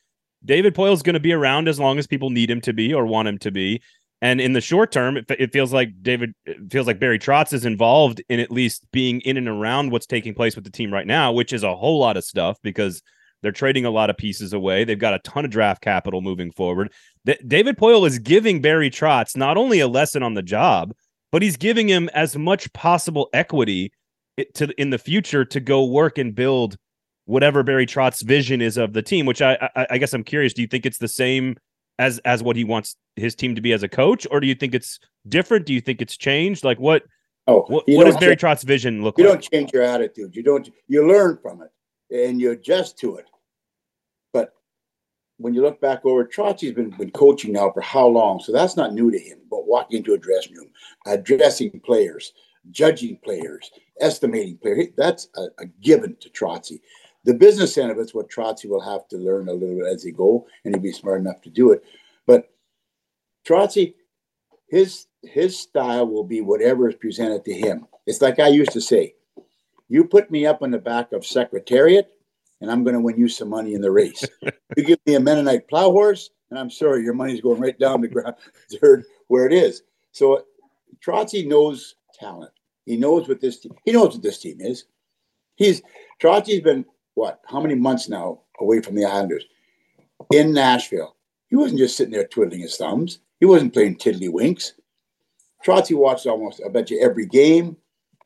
David 0.44 0.74
Poile 0.74 0.90
Poile's 0.90 1.02
going 1.02 1.14
to 1.14 1.20
be 1.20 1.32
around 1.32 1.68
as 1.68 1.80
long 1.80 1.98
as 1.98 2.06
people 2.06 2.30
need 2.30 2.50
him 2.50 2.60
to 2.62 2.72
be 2.72 2.94
or 2.94 3.06
want 3.06 3.28
him 3.28 3.38
to 3.38 3.50
be. 3.50 3.82
And 4.20 4.40
in 4.40 4.52
the 4.52 4.60
short 4.60 4.92
term, 4.92 5.16
it, 5.16 5.26
it 5.30 5.52
feels 5.52 5.72
like 5.72 5.90
David 6.02 6.34
feels 6.70 6.86
like 6.86 7.00
Barry 7.00 7.18
Trotz 7.18 7.52
is 7.52 7.64
involved 7.64 8.22
in 8.28 8.38
at 8.38 8.52
least 8.52 8.86
being 8.92 9.20
in 9.22 9.36
and 9.36 9.48
around 9.48 9.90
what's 9.90 10.06
taking 10.06 10.32
place 10.32 10.54
with 10.54 10.64
the 10.64 10.70
team 10.70 10.92
right 10.92 11.06
now, 11.06 11.32
which 11.32 11.52
is 11.52 11.64
a 11.64 11.74
whole 11.74 11.98
lot 11.98 12.16
of 12.16 12.22
stuff 12.22 12.58
because 12.62 13.02
they're 13.42 13.52
trading 13.52 13.84
a 13.84 13.90
lot 13.90 14.08
of 14.08 14.16
pieces 14.16 14.52
away. 14.52 14.84
They've 14.84 14.98
got 14.98 15.14
a 15.14 15.18
ton 15.20 15.44
of 15.44 15.50
draft 15.50 15.82
capital 15.82 16.20
moving 16.20 16.52
forward. 16.52 16.92
Th- 17.26 17.40
David 17.46 17.76
Poile 17.76 18.06
is 18.06 18.18
giving 18.18 18.62
Barry 18.62 18.90
Trotz 18.90 19.36
not 19.36 19.56
only 19.56 19.80
a 19.80 19.88
lesson 19.88 20.22
on 20.22 20.34
the 20.34 20.42
job, 20.42 20.92
but 21.32 21.42
he's 21.42 21.56
giving 21.56 21.88
him 21.88 22.08
as 22.14 22.36
much 22.36 22.72
possible 22.72 23.28
equity 23.32 23.92
to 24.54 24.68
in 24.80 24.90
the 24.90 24.98
future 24.98 25.44
to 25.44 25.60
go 25.60 25.84
work 25.84 26.18
and 26.18 26.34
build 26.34 26.76
whatever 27.24 27.62
Barry 27.62 27.86
Trotz's 27.86 28.22
vision 28.22 28.62
is 28.62 28.76
of 28.76 28.92
the 28.92 29.02
team. 29.02 29.26
Which 29.26 29.42
I, 29.42 29.68
I, 29.74 29.86
I 29.90 29.98
guess 29.98 30.14
I'm 30.14 30.24
curious. 30.24 30.52
Do 30.52 30.62
you 30.62 30.68
think 30.68 30.86
it's 30.86 30.98
the 30.98 31.08
same 31.08 31.56
as 31.98 32.18
as 32.20 32.42
what 32.42 32.56
he 32.56 32.64
wants 32.64 32.96
his 33.16 33.34
team 33.34 33.54
to 33.56 33.60
be 33.60 33.72
as 33.72 33.82
a 33.82 33.88
coach, 33.88 34.26
or 34.30 34.40
do 34.40 34.46
you 34.46 34.54
think 34.54 34.74
it's 34.74 35.00
different? 35.28 35.66
Do 35.66 35.74
you 35.74 35.80
think 35.80 36.00
it's 36.00 36.16
changed? 36.16 36.64
Like 36.64 36.78
what? 36.78 37.02
Oh, 37.48 37.64
what, 37.66 37.82
what 37.88 38.04
does 38.04 38.16
Barry 38.18 38.36
Trotz's 38.36 38.62
vision 38.62 39.02
look 39.02 39.18
you 39.18 39.24
like? 39.24 39.30
You 39.30 39.32
don't 39.32 39.50
change 39.52 39.72
your 39.72 39.82
attitude. 39.82 40.36
You 40.36 40.44
don't. 40.44 40.70
You 40.86 41.08
learn 41.08 41.38
from 41.42 41.60
it 41.60 41.71
and 42.12 42.40
you 42.40 42.50
adjust 42.50 42.98
to 42.98 43.16
it. 43.16 43.26
But 44.32 44.54
when 45.38 45.54
you 45.54 45.62
look 45.62 45.80
back 45.80 46.04
over, 46.04 46.24
Trotzy's 46.24 46.74
been, 46.74 46.90
been 46.90 47.10
coaching 47.10 47.52
now 47.52 47.70
for 47.70 47.80
how 47.80 48.06
long? 48.06 48.40
So 48.40 48.52
that's 48.52 48.76
not 48.76 48.92
new 48.92 49.10
to 49.10 49.18
him. 49.18 49.38
But 49.50 49.66
walking 49.66 49.98
into 49.98 50.14
a 50.14 50.18
dressing 50.18 50.54
room, 50.54 50.70
addressing 51.06 51.80
players, 51.80 52.32
judging 52.70 53.18
players, 53.24 53.70
estimating 54.00 54.58
players, 54.58 54.88
that's 54.96 55.28
a, 55.36 55.46
a 55.58 55.66
given 55.82 56.16
to 56.20 56.28
Trotzy. 56.30 56.80
The 57.24 57.34
business 57.34 57.78
end 57.78 57.90
of 57.90 57.98
it's 57.98 58.14
what 58.14 58.30
Trotzy 58.30 58.68
will 58.68 58.80
have 58.80 59.06
to 59.08 59.16
learn 59.16 59.48
a 59.48 59.52
little 59.52 59.76
bit 59.76 59.86
as 59.86 60.02
they 60.02 60.10
go, 60.10 60.46
and 60.64 60.74
he'll 60.74 60.82
be 60.82 60.92
smart 60.92 61.20
enough 61.20 61.40
to 61.42 61.50
do 61.50 61.70
it. 61.70 61.82
But 62.26 62.50
Trotzy, 63.46 63.94
his 64.68 65.06
his 65.22 65.58
style 65.58 66.06
will 66.06 66.24
be 66.24 66.40
whatever 66.40 66.88
is 66.88 66.96
presented 66.96 67.44
to 67.44 67.54
him. 67.54 67.86
It's 68.06 68.20
like 68.20 68.40
I 68.40 68.48
used 68.48 68.72
to 68.72 68.80
say, 68.80 69.14
you 69.92 70.04
put 70.04 70.30
me 70.30 70.46
up 70.46 70.62
on 70.62 70.70
the 70.70 70.78
back 70.78 71.12
of 71.12 71.26
Secretariat, 71.26 72.10
and 72.62 72.70
I'm 72.70 72.82
going 72.82 72.94
to 72.94 73.00
win 73.00 73.18
you 73.18 73.28
some 73.28 73.50
money 73.50 73.74
in 73.74 73.82
the 73.82 73.90
race. 73.90 74.24
you 74.76 74.84
give 74.84 74.98
me 75.04 75.16
a 75.16 75.20
Mennonite 75.20 75.68
plow 75.68 75.90
horse, 75.90 76.30
and 76.48 76.58
I'm 76.58 76.70
sorry, 76.70 77.04
your 77.04 77.12
money's 77.12 77.42
going 77.42 77.60
right 77.60 77.78
down 77.78 78.00
the 78.00 78.08
ground 78.08 78.36
where 79.28 79.46
it 79.46 79.52
is. 79.52 79.82
So 80.12 80.46
Trotzy 81.04 81.46
knows 81.46 81.96
talent. 82.14 82.52
He 82.86 82.96
knows 82.96 83.28
what 83.28 83.42
this 83.42 83.60
team, 83.60 83.74
he 83.84 83.92
knows 83.92 84.14
what 84.14 84.22
this 84.22 84.38
team 84.38 84.62
is. 84.62 84.86
He's 85.56 85.82
Trotzy's 86.22 86.62
been 86.62 86.86
what, 87.12 87.40
how 87.46 87.60
many 87.60 87.74
months 87.74 88.08
now 88.08 88.40
away 88.60 88.80
from 88.80 88.94
the 88.94 89.04
Islanders 89.04 89.44
in 90.32 90.54
Nashville? 90.54 91.16
He 91.48 91.56
wasn't 91.56 91.80
just 91.80 91.98
sitting 91.98 92.14
there 92.14 92.26
twiddling 92.26 92.60
his 92.60 92.78
thumbs. 92.78 93.18
He 93.40 93.46
wasn't 93.46 93.74
playing 93.74 93.96
tiddlywinks. 93.96 94.72
Trotzy 95.66 95.94
watched 95.94 96.26
almost, 96.26 96.62
I 96.64 96.70
bet 96.70 96.90
you, 96.90 96.98
every 96.98 97.26
game. 97.26 97.76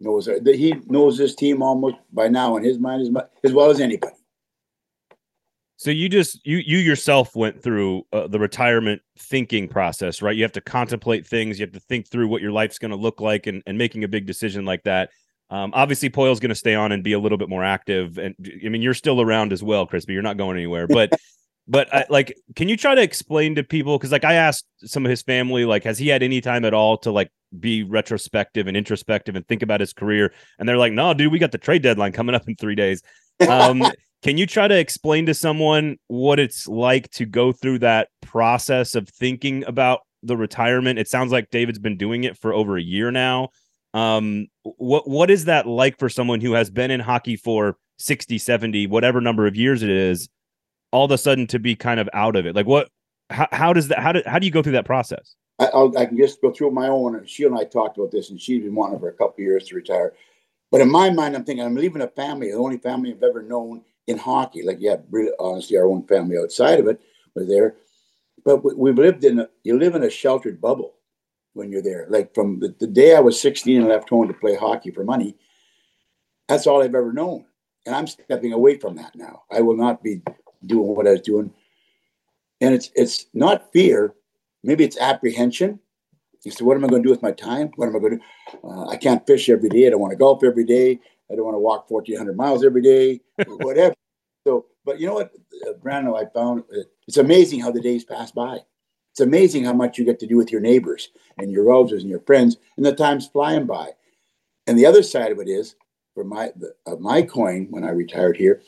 Knows 0.01 0.27
that 0.27 0.55
he 0.57 0.75
knows 0.87 1.17
this 1.17 1.35
team 1.35 1.63
almost 1.63 1.97
by 2.13 2.29
now 2.29 2.57
in 2.57 2.65
his 2.65 2.79
mind 2.79 3.03
as 3.03 3.11
much 3.11 3.31
as 3.45 3.53
well 3.53 3.71
as 3.71 3.81
anybody. 3.81 4.13
So 5.79 5.91
you 5.91 6.09
just 6.09 6.45
you 6.47 6.59
you 6.59 6.79
yourself 6.79 7.37
went 7.37 7.63
through 7.63 8.05
uh, 8.13 8.27
the 8.27 8.39
retirement 8.39 9.03
thinking 9.19 9.69
process, 9.69 10.23
right? 10.23 10.35
You 10.35 10.43
have 10.43 10.53
to 10.53 10.61
contemplate 10.61 11.27
things. 11.27 11.59
You 11.59 11.67
have 11.67 11.75
to 11.75 11.81
think 11.81 12.09
through 12.09 12.29
what 12.29 12.41
your 12.41 12.53
life's 12.53 12.79
going 12.79 12.91
to 12.93 12.97
look 12.97 13.21
like, 13.21 13.47
and, 13.47 13.63
and 13.67 13.77
making 13.77 14.05
a 14.05 14.09
big 14.09 14.27
decision 14.27 14.65
like 14.65 14.83
that. 14.85 15.11
Um, 15.51 15.73
obviously, 15.75 16.09
Poile's 16.09 16.41
going 16.41 16.49
to 16.49 16.57
stay 16.57 16.75
on 16.75 16.93
and 16.93 17.05
be 17.05 17.13
a 17.13 17.19
little 17.19 17.39
bit 17.39 17.49
more 17.49 17.65
active. 17.65 18.19
And 18.19 18.35
I 18.65 18.69
mean, 18.69 18.83
you're 18.83 18.95
still 18.95 19.21
around 19.21 19.53
as 19.53 19.63
well, 19.63 19.87
Crispy. 19.87 20.13
You're 20.13 20.23
not 20.23 20.37
going 20.37 20.57
anywhere. 20.57 20.87
But, 20.87 21.13
but 21.69 21.93
I, 21.95 22.05
like, 22.09 22.37
can 22.57 22.69
you 22.69 22.77
try 22.77 22.95
to 22.95 23.03
explain 23.03 23.55
to 23.55 23.63
people? 23.63 23.99
Because 23.99 24.13
like 24.13 24.25
I 24.25 24.35
asked 24.35 24.67
some 24.79 25.05
of 25.05 25.11
his 25.11 25.23
family, 25.23 25.65
like, 25.65 25.85
has 25.85 25.99
he 25.99 26.09
had 26.09 26.23
any 26.23 26.41
time 26.41 26.65
at 26.65 26.75
all 26.75 26.97
to 26.99 27.11
like 27.13 27.31
be 27.61 27.83
retrospective 27.83 28.67
and 28.67 28.77
introspective 28.77 29.37
and 29.37 29.47
think 29.47 29.63
about 29.63 29.81
his 29.81 29.93
career? 29.93 30.33
And 30.59 30.69
they're 30.69 30.77
like, 30.77 30.93
no, 30.93 31.15
dude, 31.15 31.33
we 31.33 31.39
got 31.39 31.53
the 31.53 31.59
trade 31.59 31.83
deadline 31.83 32.13
coming 32.13 32.35
up 32.35 32.49
in 32.49 32.57
three 32.57 32.75
days. 32.75 33.03
Um, 33.49 33.83
can 34.23 34.39
you 34.39 34.47
try 34.47 34.69
to 34.69 34.79
explain 34.79 35.27
to 35.27 35.35
someone 35.35 35.97
what 36.09 36.39
it's 36.39 36.67
like 36.67 37.11
to 37.13 37.27
go 37.27 37.53
through 37.53 37.81
that 37.81 38.09
process 38.23 38.95
of 38.95 39.09
thinking 39.09 39.65
about 39.65 40.01
the 40.23 40.37
retirement? 40.37 40.99
It 40.99 41.09
sounds 41.09 41.33
like 41.33 41.51
David's 41.51 41.79
been 41.79 41.97
doing 41.97 42.25
it 42.25 42.37
for 42.37 42.53
over 42.53 42.77
a 42.77 42.83
year 42.83 43.11
now. 43.11 43.51
Um, 43.95 44.49
what 44.63 45.09
what 45.09 45.31
is 45.31 45.47
that 45.47 45.67
like 45.67 45.99
for 45.99 46.09
someone 46.09 46.41
who 46.41 46.53
has 46.53 46.71
been 46.71 46.91
in 46.91 47.01
hockey 47.01 47.37
for 47.37 47.77
60, 47.99 48.37
70, 48.37 48.87
whatever 48.89 49.21
number 49.21 49.47
of 49.47 49.57
years 49.57 49.83
it 49.83 49.91
is, 49.91 50.29
all 50.93 51.07
of 51.07 51.11
a 51.11 51.19
sudden 51.19 51.47
to 51.49 51.59
be 51.59 51.77
kind 51.77 52.01
of 52.01 52.09
out 52.13 52.37
of 52.37 52.47
it? 52.47 52.55
Like 52.55 52.67
what 52.67 52.89
how, 53.31 53.49
how 53.53 53.73
does 53.73 53.89
that 53.89 53.99
how 53.99 54.13
do 54.13 54.23
how 54.27 54.39
do 54.39 54.47
you 54.47 54.53
go 54.53 54.63
through 54.63 54.73
that 54.73 54.85
process? 54.85 55.35
I, 55.59 55.67
I'll, 55.67 55.97
I 55.97 56.07
can 56.07 56.17
just 56.17 56.41
go 56.41 56.51
through 56.51 56.71
my 56.71 56.89
own. 56.89 57.25
She 57.27 57.45
and 57.45 57.57
I 57.57 57.65
talked 57.65 57.97
about 57.97 58.11
this, 58.11 58.31
and 58.31 58.41
she's 58.41 58.63
been 58.63 58.75
wanting 58.75 58.99
for 58.99 59.09
a 59.09 59.15
couple 59.15 59.43
years 59.43 59.67
to 59.67 59.75
retire. 59.75 60.13
But 60.71 60.81
in 60.81 60.91
my 60.91 61.11
mind, 61.11 61.35
I'm 61.35 61.45
thinking 61.45 61.65
I'm 61.65 61.75
leaving 61.75 62.03
a 62.03 62.09
family, 62.09 62.51
the 62.51 62.57
only 62.57 62.79
family 62.79 63.13
I've 63.13 63.23
ever 63.23 63.43
known 63.43 63.83
in 64.07 64.19
hockey. 64.19 64.63
Like, 64.63 64.79
yeah, 64.81 64.97
really, 65.11 65.33
honestly, 65.39 65.77
our 65.77 65.87
own 65.87 66.07
family 66.07 66.37
outside 66.39 66.81
of 66.81 66.87
it 66.89 67.01
was 67.35 67.49
there. 67.49 67.77
But 68.45 68.65
we, 68.65 68.75
we've 68.75 68.99
lived 68.99 69.25
in 69.25 69.41
a, 69.41 69.49
you 69.63 69.79
live 69.79 69.95
in 69.95 70.03
a 70.03 70.11
sheltered 70.11 70.61
bubble 70.61 70.95
when 71.55 71.71
you're 71.71 71.83
there. 71.83 72.07
Like 72.09 72.35
from 72.35 72.61
the, 72.61 72.75
the 72.79 72.87
day 72.87 73.17
I 73.17 73.21
was 73.21 73.41
16 73.41 73.79
and 73.79 73.89
left 73.89 74.11
home 74.11 74.29
to 74.29 74.35
play 74.35 74.55
hockey 74.55 74.91
for 74.91 75.05
money, 75.05 75.37
that's 76.49 76.67
all 76.67 76.83
I've 76.83 76.95
ever 76.95 77.13
known. 77.13 77.45
And 77.87 77.95
I'm 77.95 78.07
stepping 78.07 78.53
away 78.53 78.79
from 78.79 78.97
that 78.97 79.15
now. 79.15 79.43
I 79.51 79.63
will 79.63 79.77
not 79.77 80.03
be 80.03 80.23
doing 80.65 80.95
what 80.95 81.07
I 81.07 81.13
was 81.13 81.21
doing. 81.23 81.53
And 82.61 82.75
it's 82.75 82.91
it's 82.95 83.27
not 83.35 83.73
fear, 83.73 84.15
maybe 84.67 84.85
it's 84.85 84.99
apprehension. 84.99 85.81
You 86.45 86.53
say, 86.53 86.65
what 86.65 86.77
am 86.77 86.85
I 86.85 86.89
going 86.89 87.03
to 87.03 87.07
do 87.07 87.11
with 87.11 87.23
my 87.23 87.33
time? 87.33 87.71
What 87.77 87.89
am 87.89 87.97
I 87.97 87.99
going 87.99 88.13
to 88.13 88.19
do? 88.19 88.23
Uh, 88.63 88.87
I 88.89 88.97
can't 88.97 89.27
fish 89.27 89.49
every 89.49 89.69
day. 89.69 89.87
I 89.87 89.91
don't 89.91 90.01
want 90.01 90.13
to 90.13 90.17
golf 90.17 90.45
every 90.45 90.65
day. 90.65 91.01
I 91.31 91.35
don't 91.35 91.45
want 91.45 91.55
to 91.55 91.61
walk 91.61 91.91
1,400 91.91 92.37
miles 92.37 92.65
every 92.65 92.83
day, 92.83 93.21
whatever. 93.47 93.95
So, 94.47 94.67
but 94.85 95.01
you 95.01 95.07
know 95.07 95.15
what, 95.15 95.33
uh, 95.67 95.73
Brandon, 95.83 96.15
I 96.15 96.27
found 96.33 96.65
uh, 96.73 96.83
it's 97.09 97.17
amazing 97.17 97.61
how 97.61 97.73
the 97.73 97.81
days 97.81 98.05
pass 98.05 98.31
by. 98.31 98.59
It's 99.13 99.21
amazing 99.21 99.65
how 99.65 99.73
much 99.73 99.99
you 99.99 100.05
get 100.05 100.21
to 100.21 100.27
do 100.27 100.37
with 100.37 100.53
your 100.53 100.61
neighbors 100.61 101.09
and 101.39 101.51
your 101.51 101.65
relatives 101.65 102.03
and 102.03 102.11
your 102.11 102.21
friends, 102.21 102.59
and 102.77 102.85
the 102.85 102.95
time's 102.95 103.27
flying 103.27 103.67
by. 103.67 103.93
And 104.67 104.79
the 104.79 104.87
other 104.87 105.03
side 105.03 105.33
of 105.33 105.39
it 105.41 105.49
is, 105.49 105.75
for 106.15 106.23
my 106.23 106.53
uh, 106.87 106.97
my 106.97 107.23
coin, 107.23 107.67
when 107.71 107.83
I 107.83 107.91
retired 107.91 108.37
here, 108.37 108.63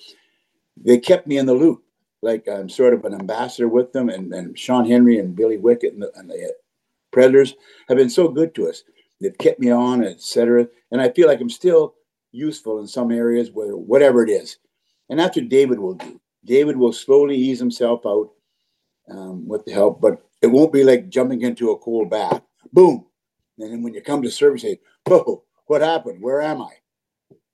they 0.76 0.99
kept 0.99 1.26
me 1.26 1.38
in 1.38 1.46
the 1.46 1.55
loop, 1.55 1.82
like 2.23 2.49
I'm 2.49 2.69
sort 2.69 2.95
of 2.95 3.05
an 3.05 3.14
ambassador 3.14 3.69
with 3.69 3.93
them. 3.93 4.09
And, 4.09 4.33
and 4.33 4.59
Sean 4.59 4.87
Henry 4.87 5.19
and 5.19 5.37
Billy 5.37 5.59
Wickett 5.59 5.93
and 5.93 6.03
the, 6.03 6.12
and 6.16 6.31
the 6.31 6.55
Predators 7.11 7.55
have 7.89 7.97
been 7.97 8.11
so 8.11 8.29
good 8.29 8.55
to 8.55 8.69
us. 8.69 8.83
They've 9.21 9.37
kept 9.37 9.61
me 9.61 9.71
on, 9.71 10.05
etc. 10.05 10.69
And 10.91 11.01
I 11.01 11.11
feel 11.11 11.27
like 11.27 11.41
I'm 11.41 11.51
still 11.51 11.95
useful 12.31 12.79
in 12.81 12.87
some 12.87 13.11
areas, 13.11 13.51
where 13.51 13.77
whatever 13.77 14.23
it 14.23 14.31
is. 14.31 14.59
And 15.09 15.19
that's 15.19 15.37
what 15.37 15.49
David 15.49 15.79
will 15.81 15.95
do. 15.95 16.21
David 16.45 16.77
will 16.77 16.93
slowly 16.93 17.37
ease 17.37 17.59
himself 17.59 18.07
out 18.07 18.31
um, 19.11 19.49
with 19.49 19.64
the 19.64 19.73
help, 19.73 20.01
but 20.01 20.23
it 20.43 20.49
won't 20.49 20.73
be 20.73 20.85
like 20.85 21.09
jumping 21.09 21.43
into 21.43 21.71
a 21.71 21.79
cold 21.79 22.11
bath. 22.11 22.43
Boom. 22.73 23.07
And 23.59 23.73
then 23.73 23.83
when 23.83 23.95
you 23.95 24.03
come 24.03 24.23
to 24.23 24.31
service, 24.31 24.62
say, 24.62 24.79
whoa, 25.07 25.43
what 25.66 25.81
happened? 25.81 26.23
Where 26.23 26.41
am 26.41 26.62
I? 26.62 26.73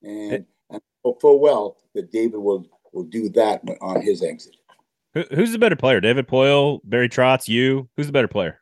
And, 0.03 0.47
and 0.71 0.83
full 1.21 1.41
well 1.41 1.77
that 1.95 2.13
David 2.13 2.39
will 2.39 2.67
will 2.95 3.05
do 3.05 3.29
that 3.31 3.63
on 3.81 4.01
his 4.01 4.23
exit. 4.23 4.57
Who's 5.33 5.53
the 5.53 5.59
better 5.59 5.77
player, 5.77 6.01
David 6.01 6.27
Poile, 6.27 6.81
Barry 6.85 7.09
Trotz, 7.09 7.47
you? 7.47 7.89
Who's 7.97 8.07
the 8.07 8.13
better 8.13 8.29
player? 8.29 8.61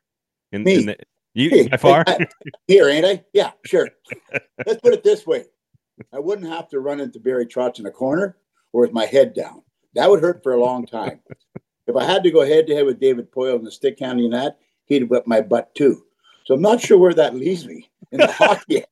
In, 0.51 0.65
Me. 0.65 0.75
In 0.75 0.87
the, 0.87 0.97
you 1.35 1.49
hey, 1.49 1.69
by 1.69 1.77
far? 1.79 2.05
I, 2.07 2.27
here, 2.67 2.89
ain't 2.89 3.07
I? 3.07 3.25
Yeah, 3.33 3.53
sure. 3.65 3.89
Let's 4.67 4.81
put 4.81 4.93
it 4.93 5.03
this 5.03 5.27
way. 5.27 5.45
I 6.13 6.19
wouldn't 6.19 6.49
have 6.49 6.69
to 6.71 6.81
run 6.81 7.01
into 7.01 7.21
Barry 7.21 7.47
Trotz 7.47 7.79
in 7.79 7.87
a 7.87 7.91
corner 7.91 8.37
or 8.73 8.83
with 8.83 8.93
my 8.93 9.07
head 9.07 9.35
down. 9.35 9.63
That 9.95 10.11
would 10.11 10.21
hurt 10.21 10.43
for 10.43 10.53
a 10.53 10.61
long 10.61 10.87
time. 10.87 11.21
If 11.87 11.97
I 11.97 12.05
had 12.05 12.23
to 12.25 12.31
go 12.31 12.45
head 12.45 12.67
to 12.67 12.75
head 12.75 12.87
with 12.87 13.01
David 13.01 13.31
Poile 13.33 13.59
in 13.59 13.65
the 13.65 13.71
stick 13.71 13.99
handling 13.99 14.31
that, 14.31 14.59
he'd 14.87 15.09
whip 15.09 15.27
my 15.27 15.41
butt 15.41 15.75
too. 15.75 16.05
So 16.45 16.55
I'm 16.55 16.63
not 16.63 16.81
sure 16.81 16.99
where 16.99 17.15
that 17.15 17.35
leaves 17.35 17.67
me 17.67 17.91
in 18.11 18.19
the 18.19 18.27
hockey 18.33 18.85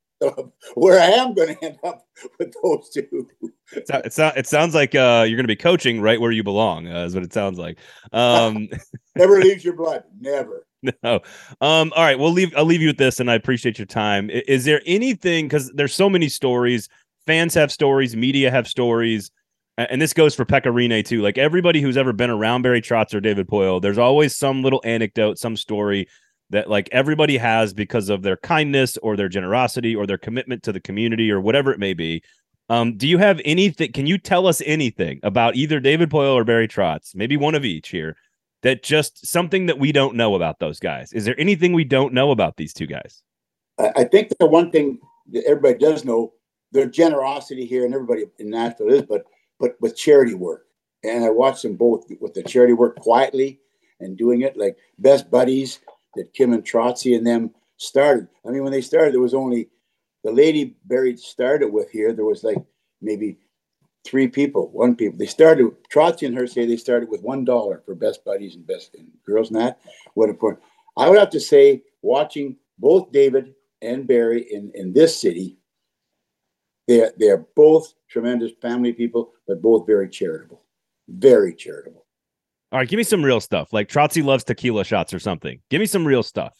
where 0.74 1.00
I 1.00 1.06
am 1.06 1.34
going 1.34 1.56
to 1.56 1.64
end 1.64 1.78
up 1.84 2.06
with 2.38 2.52
those 2.62 2.90
two. 2.90 3.28
it, 3.72 3.86
it, 3.88 4.18
it 4.36 4.46
sounds 4.46 4.74
like 4.74 4.94
uh, 4.94 5.24
you're 5.26 5.36
going 5.36 5.44
to 5.44 5.48
be 5.48 5.56
coaching 5.56 6.00
right 6.00 6.20
where 6.20 6.32
you 6.32 6.42
belong, 6.42 6.88
uh, 6.88 7.04
is 7.04 7.14
what 7.14 7.24
it 7.24 7.32
sounds 7.32 7.58
like. 7.58 7.78
Um, 8.12 8.68
Never 9.16 9.40
leaves 9.40 9.64
your 9.64 9.74
blood. 9.74 10.04
Never. 10.20 10.66
No. 11.02 11.20
Um, 11.60 11.92
all 11.94 12.02
right. 12.02 12.18
We'll 12.18 12.32
leave. 12.32 12.54
I'll 12.56 12.64
leave 12.64 12.80
you 12.80 12.88
with 12.88 12.96
this, 12.96 13.20
and 13.20 13.30
I 13.30 13.34
appreciate 13.34 13.78
your 13.78 13.86
time. 13.86 14.30
Is, 14.30 14.42
is 14.48 14.64
there 14.64 14.80
anything? 14.86 15.46
Because 15.46 15.70
there's 15.74 15.94
so 15.94 16.08
many 16.08 16.28
stories. 16.28 16.88
Fans 17.26 17.52
have 17.54 17.70
stories. 17.70 18.16
Media 18.16 18.50
have 18.50 18.66
stories 18.66 19.30
and 19.88 20.00
this 20.00 20.12
goes 20.12 20.34
for 20.34 20.44
Pekka 20.44 20.66
Rinne 20.66 21.04
too. 21.04 21.22
Like 21.22 21.38
everybody 21.38 21.80
who's 21.80 21.96
ever 21.96 22.12
been 22.12 22.30
around 22.30 22.62
Barry 22.62 22.82
Trotz 22.82 23.14
or 23.14 23.20
David 23.20 23.46
Poile, 23.48 23.80
there's 23.80 23.98
always 23.98 24.36
some 24.36 24.62
little 24.62 24.82
anecdote, 24.84 25.38
some 25.38 25.56
story 25.56 26.08
that 26.50 26.68
like 26.68 26.88
everybody 26.92 27.38
has 27.38 27.72
because 27.72 28.08
of 28.08 28.22
their 28.22 28.36
kindness 28.36 28.96
or 28.98 29.16
their 29.16 29.28
generosity 29.28 29.94
or 29.94 30.06
their 30.06 30.18
commitment 30.18 30.62
to 30.64 30.72
the 30.72 30.80
community 30.80 31.30
or 31.30 31.40
whatever 31.40 31.72
it 31.72 31.78
may 31.78 31.94
be. 31.94 32.22
Um, 32.68 32.96
do 32.96 33.08
you 33.08 33.18
have 33.18 33.40
anything? 33.44 33.92
Can 33.92 34.06
you 34.06 34.18
tell 34.18 34.46
us 34.46 34.62
anything 34.64 35.18
about 35.22 35.56
either 35.56 35.80
David 35.80 36.10
Poile 36.10 36.34
or 36.34 36.44
Barry 36.44 36.68
Trotz? 36.68 37.14
Maybe 37.14 37.36
one 37.36 37.54
of 37.54 37.64
each 37.64 37.88
here 37.88 38.16
that 38.62 38.82
just 38.82 39.26
something 39.26 39.66
that 39.66 39.78
we 39.78 39.92
don't 39.92 40.14
know 40.14 40.34
about 40.34 40.58
those 40.58 40.78
guys? 40.78 41.12
Is 41.12 41.24
there 41.24 41.38
anything 41.38 41.72
we 41.72 41.84
don't 41.84 42.12
know 42.12 42.30
about 42.30 42.56
these 42.56 42.72
two 42.72 42.86
guys? 42.86 43.22
I 43.78 44.04
think 44.04 44.30
the 44.38 44.46
one 44.46 44.70
thing 44.70 44.98
that 45.32 45.44
everybody 45.46 45.78
does 45.78 46.04
know 46.04 46.34
their 46.72 46.86
generosity 46.86 47.64
here, 47.64 47.84
and 47.84 47.94
everybody 47.94 48.24
in 48.38 48.50
Nashville 48.50 48.92
is, 48.92 49.02
but 49.02 49.24
but 49.58 49.76
with 49.80 49.96
charity 49.96 50.34
work. 50.34 50.66
And 51.02 51.24
I 51.24 51.30
watched 51.30 51.62
them 51.62 51.76
both 51.76 52.04
with 52.20 52.34
the 52.34 52.42
charity 52.42 52.74
work 52.74 52.96
quietly 52.96 53.60
and 54.00 54.18
doing 54.18 54.42
it 54.42 54.56
like 54.56 54.76
best 54.98 55.30
buddies 55.30 55.80
that 56.14 56.34
Kim 56.34 56.52
and 56.52 56.64
Trotzy 56.64 57.16
and 57.16 57.26
them 57.26 57.50
started. 57.76 58.28
I 58.46 58.50
mean, 58.50 58.62
when 58.62 58.72
they 58.72 58.80
started, 58.80 59.14
there 59.14 59.20
was 59.20 59.34
only 59.34 59.68
the 60.24 60.32
lady 60.32 60.76
Barry 60.84 61.16
started 61.16 61.72
with 61.72 61.90
here. 61.90 62.12
There 62.12 62.24
was 62.24 62.44
like 62.44 62.58
maybe 63.00 63.38
three 64.04 64.28
people, 64.28 64.70
one 64.70 64.96
people. 64.96 65.18
They 65.18 65.26
started 65.26 65.70
Trotzy 65.92 66.26
and 66.26 66.36
her 66.36 66.46
say 66.46 66.66
they 66.66 66.76
started 66.76 67.08
with 67.08 67.22
one 67.22 67.44
dollar 67.44 67.82
for 67.84 67.94
best 67.94 68.24
buddies 68.24 68.54
and 68.54 68.66
best 68.66 68.94
and 68.94 69.08
girls 69.24 69.50
that. 69.50 69.80
What 70.14 70.28
important. 70.28 70.62
I 70.96 71.08
would 71.08 71.18
have 71.18 71.30
to 71.30 71.40
say, 71.40 71.82
watching 72.02 72.56
both 72.78 73.12
David 73.12 73.54
and 73.82 74.06
Barry 74.06 74.46
in, 74.50 74.72
in 74.74 74.92
this 74.92 75.18
city, 75.20 75.56
they're 76.88 77.12
they're 77.18 77.46
both 77.54 77.94
tremendous 78.08 78.52
family 78.60 78.92
people, 78.92 79.32
but 79.46 79.62
both 79.62 79.86
very 79.86 80.08
charitable. 80.08 80.62
Very 81.08 81.54
charitable. 81.54 82.04
All 82.72 82.78
right, 82.78 82.88
give 82.88 82.96
me 82.98 83.02
some 83.02 83.24
real 83.24 83.40
stuff. 83.40 83.72
Like 83.72 83.88
Trotzy 83.88 84.24
loves 84.24 84.44
tequila 84.44 84.84
shots 84.84 85.12
or 85.12 85.18
something. 85.18 85.60
Give 85.70 85.80
me 85.80 85.86
some 85.86 86.06
real 86.06 86.22
stuff. 86.22 86.52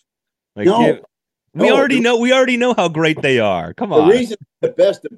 Like 0.57 0.67
No. 0.67 0.81
give- 0.85 1.05
we 1.55 1.69
No, 1.69 1.77
already 1.77 1.97
the- 1.97 2.01
know 2.03 2.19
we 2.19 2.33
already 2.33 2.57
know 2.57 2.75
how 2.75 2.89
great 2.89 3.21
they 3.23 3.39
are. 3.41 3.75
Come 3.75 3.93
on. 3.93 3.99
The 4.01 4.05
on. 4.05 4.11
reason 4.11 4.37
the 4.61 4.69
best 4.71 5.05
of 5.05 5.13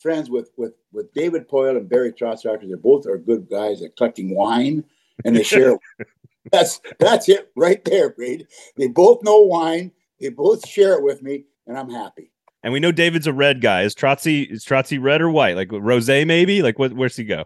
friends 0.00 0.30
with 0.30 0.50
with 0.56 0.72
with 0.92 1.12
David 1.14 1.48
Poile 1.48 1.76
and 1.76 1.88
Barry 1.88 2.12
Trotz 2.12 2.44
after 2.46 2.66
they 2.66 2.74
both 2.74 3.06
are 3.06 3.18
good 3.18 3.48
guys 3.50 3.82
at 3.82 3.96
collecting 3.96 4.34
wine 4.34 4.84
and 5.24 5.34
they 5.36 5.42
share. 5.42 5.78
that's 6.52 6.80
that's 6.98 7.28
it 7.28 7.50
right 7.56 7.82
there, 7.84 8.10
Brady. 8.10 8.46
They 8.76 8.88
both 8.88 9.22
know 9.22 9.40
wine. 9.40 9.92
They 10.20 10.28
both 10.30 10.66
share 10.68 10.94
it 10.94 11.02
with 11.02 11.22
me, 11.22 11.44
and 11.66 11.78
I'm 11.78 11.90
happy. 11.90 12.32
and 12.62 12.72
we 12.72 12.80
know 12.80 12.90
David's 12.92 13.26
a 13.26 13.32
red 13.32 13.60
guy. 13.60 13.82
Is 13.82 13.94
Trotzy 13.94 14.50
is 14.50 14.64
Trotzy 14.64 15.00
red 15.00 15.20
or 15.22 15.30
white? 15.30 15.56
Like 15.56 15.68
rose 15.72 16.08
maybe? 16.08 16.60
Like 16.62 16.78
what 16.78 16.92
where's 16.92 17.16
he 17.16 17.24
go? 17.24 17.44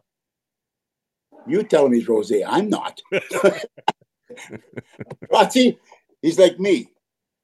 You 1.47 1.63
tell 1.63 1.87
him 1.87 1.93
he's 1.93 2.07
rosé. 2.07 2.43
I'm 2.47 2.69
not. 2.69 3.01
Trotzy, 5.31 5.79
he's 6.21 6.39
like 6.39 6.59
me. 6.59 6.89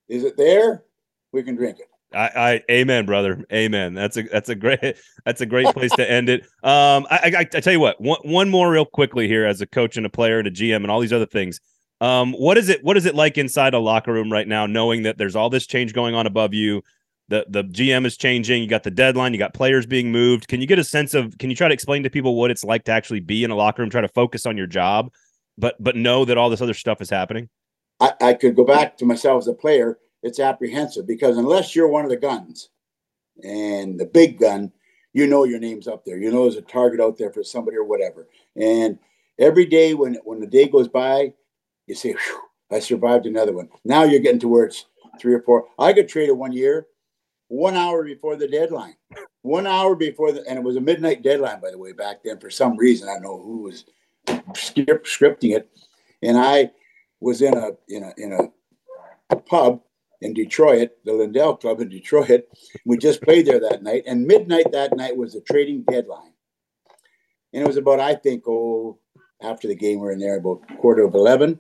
Is 0.09 0.25
it 0.25 0.37
there? 0.37 0.85
We 1.33 1.43
can 1.43 1.57
drink 1.57 1.79
it. 1.81 1.89
I, 2.15 2.31
I 2.35 2.63
amen, 2.71 3.05
brother. 3.05 3.45
Amen. 3.53 3.93
That's 3.93 4.17
a 4.17 4.23
that's 4.23 4.49
a 4.49 4.55
great 4.55 4.97
that's 5.27 5.43
a 5.43 5.47
great 5.47 5.67
place 5.75 5.93
to 5.93 6.11
end 6.11 6.31
it. 6.31 6.43
Um, 6.63 7.07
I, 7.11 7.19
I, 7.25 7.41
I 7.41 7.45
tell 7.45 7.73
you 7.73 7.81
what, 7.81 8.01
one 8.01 8.21
one 8.23 8.49
more 8.49 8.71
real 8.71 8.87
quickly 8.87 9.29
here 9.29 9.45
as 9.45 9.61
a 9.61 9.67
coach 9.67 9.97
and 9.97 10.07
a 10.07 10.11
player 10.11 10.39
and 10.39 10.49
a 10.49 10.51
GM 10.51 10.77
and 10.77 10.91
all 10.91 11.01
these 11.01 11.13
other 11.13 11.27
things. 11.27 11.61
Um, 12.01 12.33
what 12.33 12.57
is 12.57 12.69
it? 12.69 12.83
What 12.83 12.97
is 12.97 13.05
it 13.07 13.15
like 13.15 13.37
inside 13.37 13.75
a 13.75 13.79
locker 13.79 14.13
room 14.13 14.33
right 14.33 14.49
now, 14.49 14.67
knowing 14.67 15.03
that 15.03 15.19
there's 15.19 15.37
all 15.37 15.51
this 15.51 15.67
change 15.67 15.93
going 15.93 16.15
on 16.15 16.27
above 16.27 16.55
you? 16.55 16.83
The 17.29 17.45
the 17.49 17.65
GM 17.65 18.07
is 18.07 18.17
changing. 18.17 18.63
You 18.63 18.69
got 18.69 18.85
the 18.85 18.91
deadline. 18.91 19.33
You 19.35 19.39
got 19.39 19.53
players 19.53 19.87
being 19.87 20.11
moved. 20.11 20.49
Can 20.49 20.61
you 20.61 20.67
get 20.67 20.79
a 20.79 20.85
sense 20.85 21.13
of? 21.15 21.37
Can 21.39 21.51
you 21.51 21.57
try 21.57 21.69
to 21.69 21.75
explain 21.75 22.03
to 22.03 22.11
people 22.11 22.35
what 22.35 22.51
it's 22.51 22.65
like 22.65 22.85
to 22.85 22.93
actually 22.93 23.21
be 23.21 23.45
in 23.45 23.51
a 23.51 23.55
locker 23.55 23.83
room, 23.83 23.91
try 23.91 24.01
to 24.01 24.09
focus 24.09 24.47
on 24.47 24.57
your 24.57 24.67
job, 24.67 25.13
but 25.59 25.77
but 25.79 25.95
know 25.95 26.25
that 26.25 26.39
all 26.39 26.49
this 26.49 26.63
other 26.63 26.75
stuff 26.75 27.03
is 27.03 27.11
happening? 27.11 27.49
I, 28.01 28.13
I 28.21 28.35
could 28.35 28.57
go 28.57 28.65
back 28.65 28.97
to 28.99 29.05
myself 29.05 29.43
as 29.43 29.49
a 29.49 29.55
player. 29.55 29.99
It's 30.23 30.41
apprehensive 30.41 31.07
because 31.07 31.37
unless 31.37 31.77
you're 31.77 31.89
one 31.89 32.05
of 32.05 32.11
the 32.11 32.17
guns 32.17 32.71
and 33.43 33.99
the 33.99 34.07
big 34.07 34.39
gun, 34.39 34.73
you 35.13 35.27
know 35.27 35.45
your 35.45 35.61
name's 35.61 35.89
up 35.89 36.05
there. 36.05 36.19
You 36.19 36.31
know 36.31 36.43
there's 36.43 36.57
a 36.57 36.63
target 36.63 37.01
out 37.01 37.19
there 37.19 37.33
for 37.33 37.45
somebody 37.45 37.77
or 37.77 37.85
whatever. 37.85 38.29
And 38.57 38.99
every 39.39 39.67
day 39.67 39.95
when 39.95 40.15
when 40.25 40.41
the 40.41 40.47
day 40.47 40.67
goes 40.67 40.89
by, 40.89 41.35
you 41.87 41.95
say, 41.95 42.15
"I 42.71 42.79
survived 42.79 43.27
another 43.27 43.53
one." 43.53 43.69
Now 43.85 44.05
you're 44.05 44.21
getting 44.21 44.41
to 44.41 44.49
where 44.49 44.65
it's 44.65 44.87
three 45.21 45.35
or 45.35 45.43
four. 45.43 45.67
I 45.79 45.93
got 45.93 46.09
traded 46.09 46.37
one 46.37 46.53
year, 46.53 46.87
one 47.49 47.77
hour 47.77 48.05
before 48.05 48.37
the 48.37 48.49
deadline. 48.49 48.97
One 49.43 49.67
hour 49.67 49.95
before 49.95 50.33
the, 50.33 50.47
and 50.49 50.59
it 50.59 50.65
was 50.65 50.77
a 50.77 50.81
midnight 50.81 51.23
deadline, 51.23 51.61
by 51.61 51.71
the 51.71 51.79
way, 51.79 51.93
back 51.93 52.23
then. 52.23 52.39
For 52.39 52.51
some 52.51 52.77
reason, 52.77 53.09
I 53.09 53.15
don't 53.15 53.23
know 53.23 53.43
who 53.43 53.63
was 53.63 53.85
scripting 54.27 55.57
it, 55.57 55.69
and 56.23 56.37
I 56.37 56.71
was 57.21 57.43
in 57.43 57.57
a 57.57 57.71
in 57.89 58.05
a 58.05 58.13
in 58.19 58.33
a 59.31 59.37
pub 59.37 59.81
in 60.21 60.35
Detroit, 60.35 60.91
the 61.05 61.13
Lindell 61.13 61.57
Club 61.57 61.81
in 61.81 61.89
Detroit. 61.89 62.45
We 62.85 62.99
just 62.99 63.23
played 63.23 63.47
there 63.47 63.61
that 63.61 63.83
night, 63.83 64.05
and 64.07 64.27
midnight 64.27 64.73
that 64.73 64.97
night 64.97 65.17
was 65.17 65.33
the 65.33 65.41
trading 65.41 65.85
deadline. 65.89 66.33
And 67.53 67.63
it 67.63 67.67
was 67.67 67.77
about, 67.77 68.01
I 68.01 68.15
think, 68.15 68.45
oh, 68.47 68.99
after 69.41 69.69
the 69.69 69.75
game, 69.75 70.01
we 70.01 70.05
were 70.05 70.13
in 70.13 70.19
there 70.19 70.37
about 70.37 70.61
quarter 70.81 71.05
of 71.05 71.15
eleven, 71.15 71.59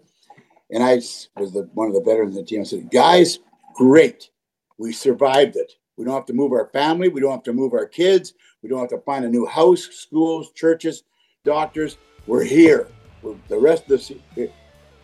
and 0.70 0.82
I 0.82 0.96
was 0.96 1.52
the 1.52 1.70
one 1.72 1.88
of 1.88 1.94
the 1.94 2.02
veterans 2.02 2.36
of 2.36 2.44
the 2.44 2.48
team. 2.48 2.60
I 2.60 2.64
said, 2.64 2.90
"Guys, 2.90 3.38
great, 3.74 4.30
we 4.78 4.92
survived 4.92 5.56
it. 5.56 5.72
We 5.96 6.04
don't 6.04 6.14
have 6.14 6.26
to 6.26 6.32
move 6.32 6.52
our 6.52 6.66
family. 6.72 7.08
We 7.08 7.20
don't 7.20 7.32
have 7.32 7.42
to 7.44 7.52
move 7.52 7.72
our 7.74 7.86
kids. 7.86 8.34
We 8.62 8.68
don't 8.68 8.78
have 8.78 8.90
to 8.90 8.98
find 8.98 9.24
a 9.24 9.28
new 9.28 9.46
house, 9.46 9.88
schools, 9.92 10.52
churches, 10.52 11.02
doctors. 11.44 11.98
We're 12.26 12.44
here. 12.44 12.88
We're, 13.22 13.34
the 13.48 13.58
rest 13.58 13.90
of 13.90 14.06
the 14.36 14.50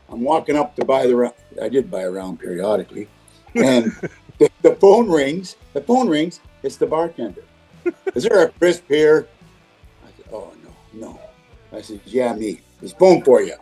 I'm 0.09 0.21
walking 0.21 0.57
up 0.57 0.77
to 0.77 0.85
buy 0.85 1.07
the 1.07 1.17
round. 1.17 1.35
I 1.61 1.69
did 1.69 1.91
buy 1.91 2.03
a 2.03 2.11
round 2.11 2.39
periodically. 2.39 3.09
And 3.57 3.87
the, 4.39 4.51
the 4.63 4.77
phone 4.77 5.11
rings. 5.11 5.57
The 5.73 5.81
phone 5.81 6.09
rings. 6.09 6.41
It's 6.63 6.77
the 6.77 6.87
bartender. 6.87 7.43
Is 8.15 8.25
there 8.25 8.45
a 8.45 8.51
crisp 8.51 8.85
here? 8.89 9.27
I 10.05 10.09
said, 10.17 10.27
Oh, 10.33 10.53
no, 10.63 11.09
no. 11.09 11.21
I 11.73 11.81
said, 11.81 12.01
Yeah, 12.05 12.35
me. 12.35 12.61
A 12.83 12.89
phone 12.89 13.25
for 13.25 13.43
you. 13.43 13.57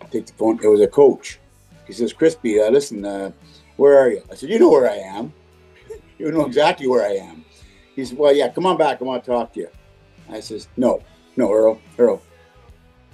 I 0.00 0.04
take 0.04 0.26
the 0.26 0.32
phone. 0.32 0.58
It 0.62 0.68
was 0.68 0.80
a 0.80 0.86
coach. 0.86 1.38
He 1.86 1.92
says, 1.92 2.12
Crispy, 2.12 2.60
uh, 2.60 2.70
listen, 2.70 3.04
uh, 3.04 3.32
where 3.78 3.96
are 3.96 4.10
you? 4.10 4.22
I 4.30 4.34
said, 4.34 4.50
You 4.50 4.58
know 4.58 4.68
where 4.68 4.90
I 4.90 4.96
am. 4.96 5.32
you 6.18 6.30
know 6.30 6.44
exactly 6.44 6.86
where 6.86 7.06
I 7.06 7.14
am. 7.14 7.44
He 7.96 8.04
said, 8.04 8.18
Well, 8.18 8.34
yeah, 8.34 8.48
come 8.48 8.66
on 8.66 8.76
back. 8.76 9.00
I 9.00 9.04
want 9.04 9.24
to 9.24 9.30
talk 9.30 9.54
to 9.54 9.60
you. 9.60 9.68
I 10.28 10.40
says, 10.40 10.68
No, 10.76 11.02
no, 11.36 11.50
Earl, 11.50 11.80
Earl, 11.96 12.20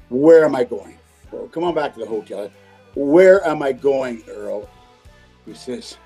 where 0.09 0.45
am 0.45 0.57
I 0.57 0.65
going? 0.65 0.99
Well, 1.31 1.47
come 1.49 1.65
on 1.65 1.75
back 1.75 1.95
to 1.95 2.01
the 2.01 2.07
hotel. 2.07 2.51
Where 2.95 3.47
am 3.47 3.63
I 3.63 3.73
going, 3.73 4.23
Earl? 4.29 4.69
He 5.45 5.55
says, 5.55 5.99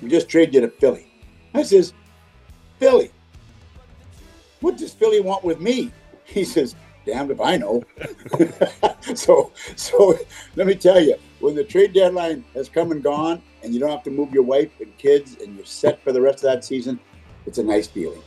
We 0.00 0.08
just 0.08 0.28
traded 0.28 0.54
you 0.54 0.60
to 0.62 0.68
Philly. 0.68 1.06
I 1.52 1.62
says, 1.62 1.92
Philly? 2.78 3.10
What 4.60 4.78
does 4.78 4.94
Philly 4.94 5.20
want 5.20 5.44
with 5.44 5.60
me? 5.60 5.92
He 6.24 6.44
says, 6.44 6.74
Damned 7.04 7.30
if 7.30 7.40
I 7.40 7.58
know. 7.58 7.84
so, 9.14 9.52
so 9.76 10.18
let 10.56 10.66
me 10.66 10.74
tell 10.74 10.98
you, 10.98 11.16
when 11.44 11.54
the 11.54 11.62
trade 11.62 11.92
deadline 11.92 12.42
has 12.54 12.70
come 12.70 12.90
and 12.90 13.02
gone, 13.02 13.42
and 13.62 13.74
you 13.74 13.78
don't 13.78 13.90
have 13.90 14.02
to 14.04 14.10
move 14.10 14.32
your 14.32 14.42
wife 14.42 14.70
and 14.80 14.96
kids, 14.96 15.36
and 15.42 15.54
you're 15.54 15.66
set 15.66 16.02
for 16.02 16.10
the 16.10 16.20
rest 16.20 16.38
of 16.38 16.44
that 16.44 16.64
season, 16.64 16.98
it's 17.44 17.58
a 17.58 17.62
nice 17.62 17.86
feeling. 17.86 18.22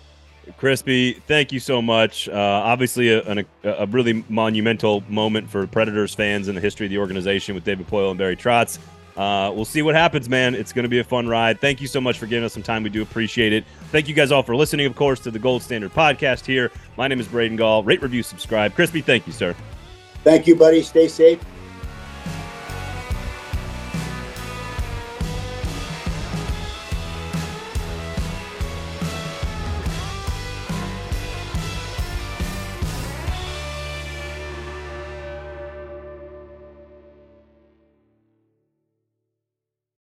Crispy, 0.58 1.14
thank 1.28 1.52
you 1.52 1.60
so 1.60 1.82
much. 1.82 2.30
Uh, 2.30 2.34
obviously, 2.36 3.10
a, 3.10 3.22
a, 3.24 3.46
a 3.64 3.86
really 3.88 4.24
monumental 4.30 5.04
moment 5.10 5.50
for 5.50 5.66
Predators 5.66 6.14
fans 6.14 6.48
in 6.48 6.54
the 6.54 6.62
history 6.62 6.86
of 6.86 6.92
the 6.92 7.00
organization 7.00 7.56
with 7.56 7.64
David 7.64 7.88
Poile 7.88 8.12
and 8.12 8.20
Barry 8.20 8.38
Trotz. 8.38 8.78
Uh, 9.18 9.52
we'll 9.52 9.66
see 9.66 9.82
what 9.82 9.96
happens, 9.96 10.30
man. 10.30 10.54
It's 10.54 10.72
going 10.72 10.84
to 10.84 10.90
be 10.90 11.00
a 11.00 11.04
fun 11.04 11.28
ride. 11.28 11.60
Thank 11.60 11.82
you 11.82 11.88
so 11.88 12.00
much 12.00 12.20
for 12.20 12.28
giving 12.28 12.46
us 12.46 12.54
some 12.54 12.62
time. 12.62 12.84
We 12.84 12.92
do 12.92 13.02
appreciate 13.02 13.52
it. 13.52 13.66
Thank 13.92 14.08
you 14.08 14.14
guys 14.14 14.32
all 14.32 14.44
for 14.44 14.56
listening, 14.56 14.86
of 14.86 14.96
course, 14.96 15.20
to 15.22 15.32
the 15.32 15.40
Gold 15.40 15.64
Standard 15.64 15.92
podcast 15.92 16.46
here. 16.46 16.72
My 16.98 17.08
name 17.08 17.20
is 17.20 17.28
Braden 17.28 17.58
Gall. 17.58 17.84
Rate, 17.84 18.04
review, 18.04 18.22
subscribe. 18.22 18.76
Crispy, 18.76 19.02
thank 19.02 19.26
you, 19.26 19.34
sir. 19.34 19.56
Thank 20.24 20.46
you, 20.46 20.56
buddy. 20.56 20.84
Stay 20.84 21.08
safe. 21.08 21.40